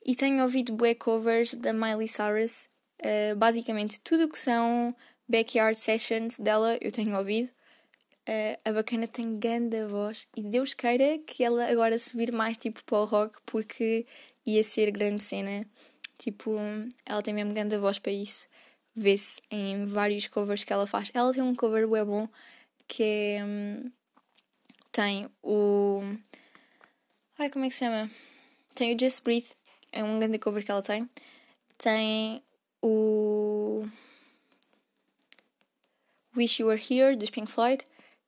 e 0.05 0.15
tenho 0.15 0.41
ouvido 0.43 0.71
bué 0.71 0.95
covers 0.95 1.53
da 1.55 1.73
Miley 1.73 2.07
Cyrus. 2.07 2.69
Uh, 3.01 3.35
basicamente, 3.35 3.99
tudo 3.99 4.29
que 4.29 4.39
são 4.39 4.95
backyard 5.27 5.77
sessions 5.77 6.37
dela 6.37 6.77
eu 6.79 6.93
tenho 6.93 7.17
ouvido. 7.17 7.49
Uh, 7.49 8.55
a 8.63 8.71
bacana 8.71 9.09
tem 9.09 9.37
grande 9.37 9.83
voz 9.87 10.25
e 10.37 10.41
Deus 10.41 10.73
queira 10.73 11.19
que 11.27 11.43
ela 11.43 11.69
agora 11.69 11.97
se 11.97 12.15
mais 12.31 12.55
tipo 12.55 12.81
para 12.85 12.99
o 12.99 13.03
rock 13.03 13.39
porque 13.45 14.05
ia 14.45 14.63
ser 14.63 14.89
grande 14.89 15.21
cena. 15.21 15.65
Tipo, 16.17 16.55
ela 17.05 17.21
tem 17.21 17.33
mesmo 17.33 17.53
grande 17.53 17.77
voz 17.77 17.99
para 17.99 18.13
isso. 18.13 18.47
Vê-se 18.95 19.41
em 19.49 19.85
vários 19.85 20.27
covers 20.27 20.63
que 20.63 20.73
ela 20.73 20.85
faz. 20.85 21.11
Ela 21.13 21.33
tem 21.33 21.41
um 21.41 21.55
cover 21.55 21.87
bem 21.87 22.03
bom 22.03 22.27
que 22.87 23.03
é. 23.03 23.43
Hum, 23.45 23.91
tem 24.91 25.29
o. 25.41 26.01
Ai, 27.39 27.49
como 27.49 27.63
é 27.63 27.69
que 27.69 27.73
se 27.73 27.85
chama? 27.85 28.11
Tem 28.75 28.93
o 28.93 28.99
Just 28.99 29.23
Breathe, 29.23 29.49
é 29.91 30.03
um 30.03 30.19
grande 30.19 30.37
cover 30.37 30.63
que 30.63 30.71
ela 30.71 30.81
tem. 30.81 31.09
Tem 31.77 32.43
o 32.81 33.85
Wish 36.35 36.61
You 36.61 36.67
Were 36.67 36.81
Here, 36.81 37.15
dos 37.15 37.29
Pink 37.29 37.49
Floyd. 37.49 37.85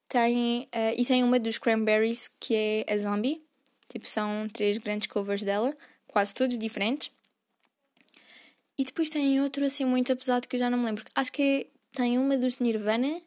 Tem, 0.08 0.64
uh, 0.64 0.94
e 0.96 1.06
tem 1.06 1.24
uma 1.24 1.40
dos 1.40 1.58
Cranberries, 1.58 2.30
que 2.40 2.56
é 2.56 2.94
a 2.94 2.98
Zombie. 2.98 3.44
Tipo, 3.90 4.08
são 4.08 4.48
três 4.48 4.78
grandes 4.78 5.08
covers 5.08 5.44
dela, 5.44 5.76
quase 6.08 6.34
todos 6.34 6.58
diferentes. 6.58 7.12
E 8.78 8.84
depois 8.84 9.10
tem 9.10 9.40
outro 9.42 9.66
assim 9.66 9.86
muito 9.86 10.16
pesado 10.16 10.48
que 10.48 10.56
eu 10.56 10.60
já 10.60 10.70
não 10.70 10.78
me 10.78 10.86
lembro. 10.86 11.06
Acho 11.14 11.32
que 11.32 11.68
tem 11.94 12.18
uma 12.18 12.38
dos 12.38 12.58
Nirvana, 12.60 13.22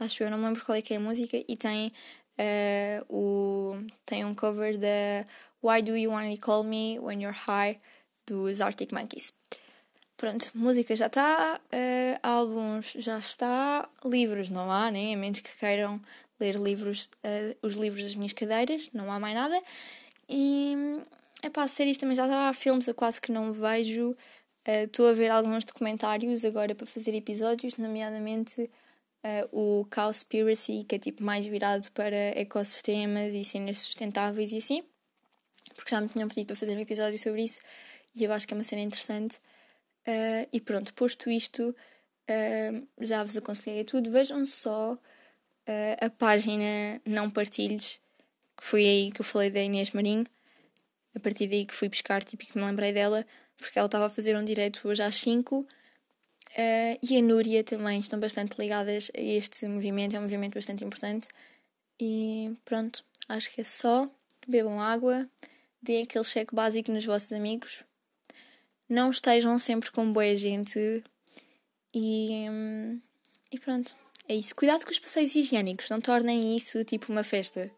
acho 0.00 0.22
eu, 0.22 0.30
não 0.30 0.38
me 0.38 0.46
lembro 0.46 0.64
qual 0.64 0.76
é 0.76 0.82
que 0.82 0.92
é 0.92 0.96
a 0.96 1.00
música, 1.00 1.36
e 1.46 1.56
tem 1.56 1.92
uh, 2.38 3.04
o 3.08 3.76
tem 4.04 4.24
um 4.24 4.34
cover 4.34 4.76
da 4.76 5.24
Why 5.62 5.82
Do 5.82 5.96
You 5.96 6.10
Only 6.10 6.38
Call 6.38 6.64
Me 6.64 6.98
When 6.98 7.22
You're 7.22 7.36
High 7.36 7.78
dos 8.26 8.60
Arctic 8.60 8.92
Monkeys. 8.92 9.32
Pronto, 10.16 10.50
música 10.52 10.96
já 10.96 11.06
está, 11.06 11.60
uh, 11.62 12.18
álbuns 12.22 12.92
já 12.98 13.18
está, 13.18 13.88
livros 14.04 14.50
não 14.50 14.70
há, 14.70 14.90
né? 14.90 15.14
A 15.14 15.16
menos 15.16 15.38
que 15.38 15.56
queiram 15.58 16.00
ler 16.40 16.56
livros, 16.56 17.08
uh, 17.24 17.56
os 17.62 17.74
livros 17.74 18.02
das 18.02 18.16
minhas 18.16 18.32
cadeiras, 18.32 18.90
não 18.92 19.12
há 19.12 19.20
mais 19.20 19.34
nada. 19.34 19.62
E, 20.28 20.74
é 21.40 21.48
pá, 21.48 21.68
séries 21.68 21.98
também 21.98 22.16
já 22.16 22.24
está, 22.24 22.52
filmes 22.52 22.88
eu 22.88 22.94
quase 22.94 23.20
que 23.20 23.30
não 23.30 23.52
vejo. 23.52 24.16
Estou 24.70 25.06
uh, 25.06 25.08
a 25.08 25.12
ver 25.14 25.30
alguns 25.30 25.64
documentários 25.64 26.44
agora 26.44 26.74
para 26.74 26.86
fazer 26.86 27.14
episódios, 27.14 27.78
nomeadamente 27.78 28.60
uh, 28.60 29.80
o 29.80 29.86
Cowspiracy, 29.86 30.84
que 30.84 30.96
é 30.96 30.98
tipo 30.98 31.24
mais 31.24 31.46
virado 31.46 31.90
para 31.92 32.38
ecossistemas 32.38 33.32
e 33.32 33.42
cenas 33.44 33.78
sustentáveis 33.78 34.52
e 34.52 34.58
assim, 34.58 34.84
porque 35.74 35.90
já 35.90 36.02
me 36.02 36.08
tinham 36.10 36.28
pedido 36.28 36.48
para 36.48 36.56
fazer 36.56 36.76
um 36.76 36.80
episódio 36.80 37.18
sobre 37.18 37.44
isso 37.44 37.62
e 38.14 38.24
eu 38.24 38.30
acho 38.30 38.46
que 38.46 38.52
é 38.52 38.56
uma 38.58 38.62
cena 38.62 38.82
interessante. 38.82 39.38
Uh, 40.06 40.46
e 40.52 40.60
pronto, 40.60 40.92
posto 40.92 41.30
isto, 41.30 41.74
já 43.00 43.24
vos 43.24 43.38
aconselhei 43.38 43.80
a 43.80 43.84
tudo. 43.86 44.10
Vejam 44.10 44.44
só 44.44 44.98
a 45.98 46.10
página 46.10 47.00
Não 47.06 47.30
Partilhes, 47.30 48.00
que 48.56 48.64
foi 48.64 48.86
aí 48.86 49.12
que 49.12 49.22
eu 49.22 49.24
falei 49.24 49.50
da 49.50 49.60
Inês 49.60 49.92
Marinho. 49.92 50.26
A 51.14 51.20
partir 51.20 51.46
daí 51.46 51.64
que 51.64 51.74
fui 51.74 51.88
buscar, 51.88 52.22
tipo, 52.22 52.44
que 52.44 52.58
me 52.58 52.64
lembrei 52.64 52.92
dela 52.92 53.24
porque 53.58 53.78
ela 53.78 53.86
estava 53.86 54.06
a 54.06 54.10
fazer 54.10 54.36
um 54.36 54.44
direito 54.44 54.86
hoje 54.88 55.02
às 55.02 55.16
5 55.16 55.58
uh, 55.60 55.66
eh, 56.56 56.98
e 57.02 57.18
a 57.18 57.22
Núria 57.22 57.62
também 57.64 58.00
estão 58.00 58.18
bastante 58.18 58.58
ligadas 58.58 59.10
a 59.16 59.20
este 59.20 59.66
movimento, 59.66 60.16
é 60.16 60.18
um 60.18 60.22
movimento 60.22 60.54
bastante 60.54 60.84
importante. 60.84 61.28
E 62.00 62.54
pronto, 62.64 63.04
acho 63.28 63.50
que 63.50 63.60
é 63.60 63.64
só. 63.64 64.08
Bebam 64.46 64.80
água, 64.80 65.28
deem 65.82 66.04
aquele 66.04 66.24
cheque 66.24 66.54
básico 66.54 66.90
nos 66.90 67.04
vossos 67.04 67.30
amigos, 67.32 67.84
não 68.88 69.10
estejam 69.10 69.58
sempre 69.58 69.90
com 69.90 70.10
boa 70.10 70.34
gente 70.34 71.04
e, 71.92 72.46
hum, 72.48 73.00
e 73.52 73.58
pronto, 73.58 73.94
é 74.26 74.34
isso. 74.34 74.54
Cuidado 74.54 74.84
com 74.84 74.90
os 74.90 74.98
passeios 74.98 75.34
higiênicos, 75.34 75.90
não 75.90 76.00
tornem 76.00 76.56
isso 76.56 76.82
tipo 76.84 77.12
uma 77.12 77.22
festa, 77.22 77.70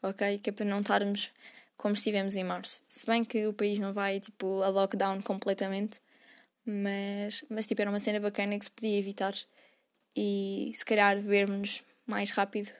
ok? 0.00 0.38
Que 0.38 0.50
é 0.50 0.52
para 0.52 0.64
não 0.64 0.80
estarmos 0.80 1.30
como 1.82 1.94
estivemos 1.94 2.36
em 2.36 2.44
março. 2.44 2.80
Se 2.86 3.04
bem 3.04 3.24
que 3.24 3.44
o 3.44 3.52
país 3.52 3.80
não 3.80 3.92
vai 3.92 4.20
tipo 4.20 4.62
a 4.62 4.68
lockdown 4.68 5.20
completamente, 5.20 6.00
mas, 6.64 7.44
mas 7.50 7.66
tipo 7.66 7.80
era 7.80 7.90
uma 7.90 7.98
cena 7.98 8.20
bacana 8.20 8.56
que 8.56 8.64
se 8.64 8.70
podia 8.70 8.96
evitar 8.96 9.34
e 10.14 10.70
se 10.76 10.84
calhar 10.84 11.20
vermos 11.20 11.82
mais 12.06 12.30
rápido 12.30 12.72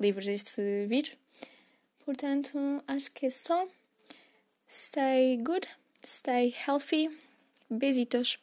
livres 0.00 0.26
deste 0.26 0.60
vírus. 0.88 1.16
Portanto, 2.04 2.82
acho 2.88 3.12
que 3.12 3.26
é 3.26 3.30
só. 3.30 3.64
Stay 4.68 5.36
good, 5.36 5.68
stay 6.04 6.52
healthy. 6.66 7.16
Besitos. 7.70 8.40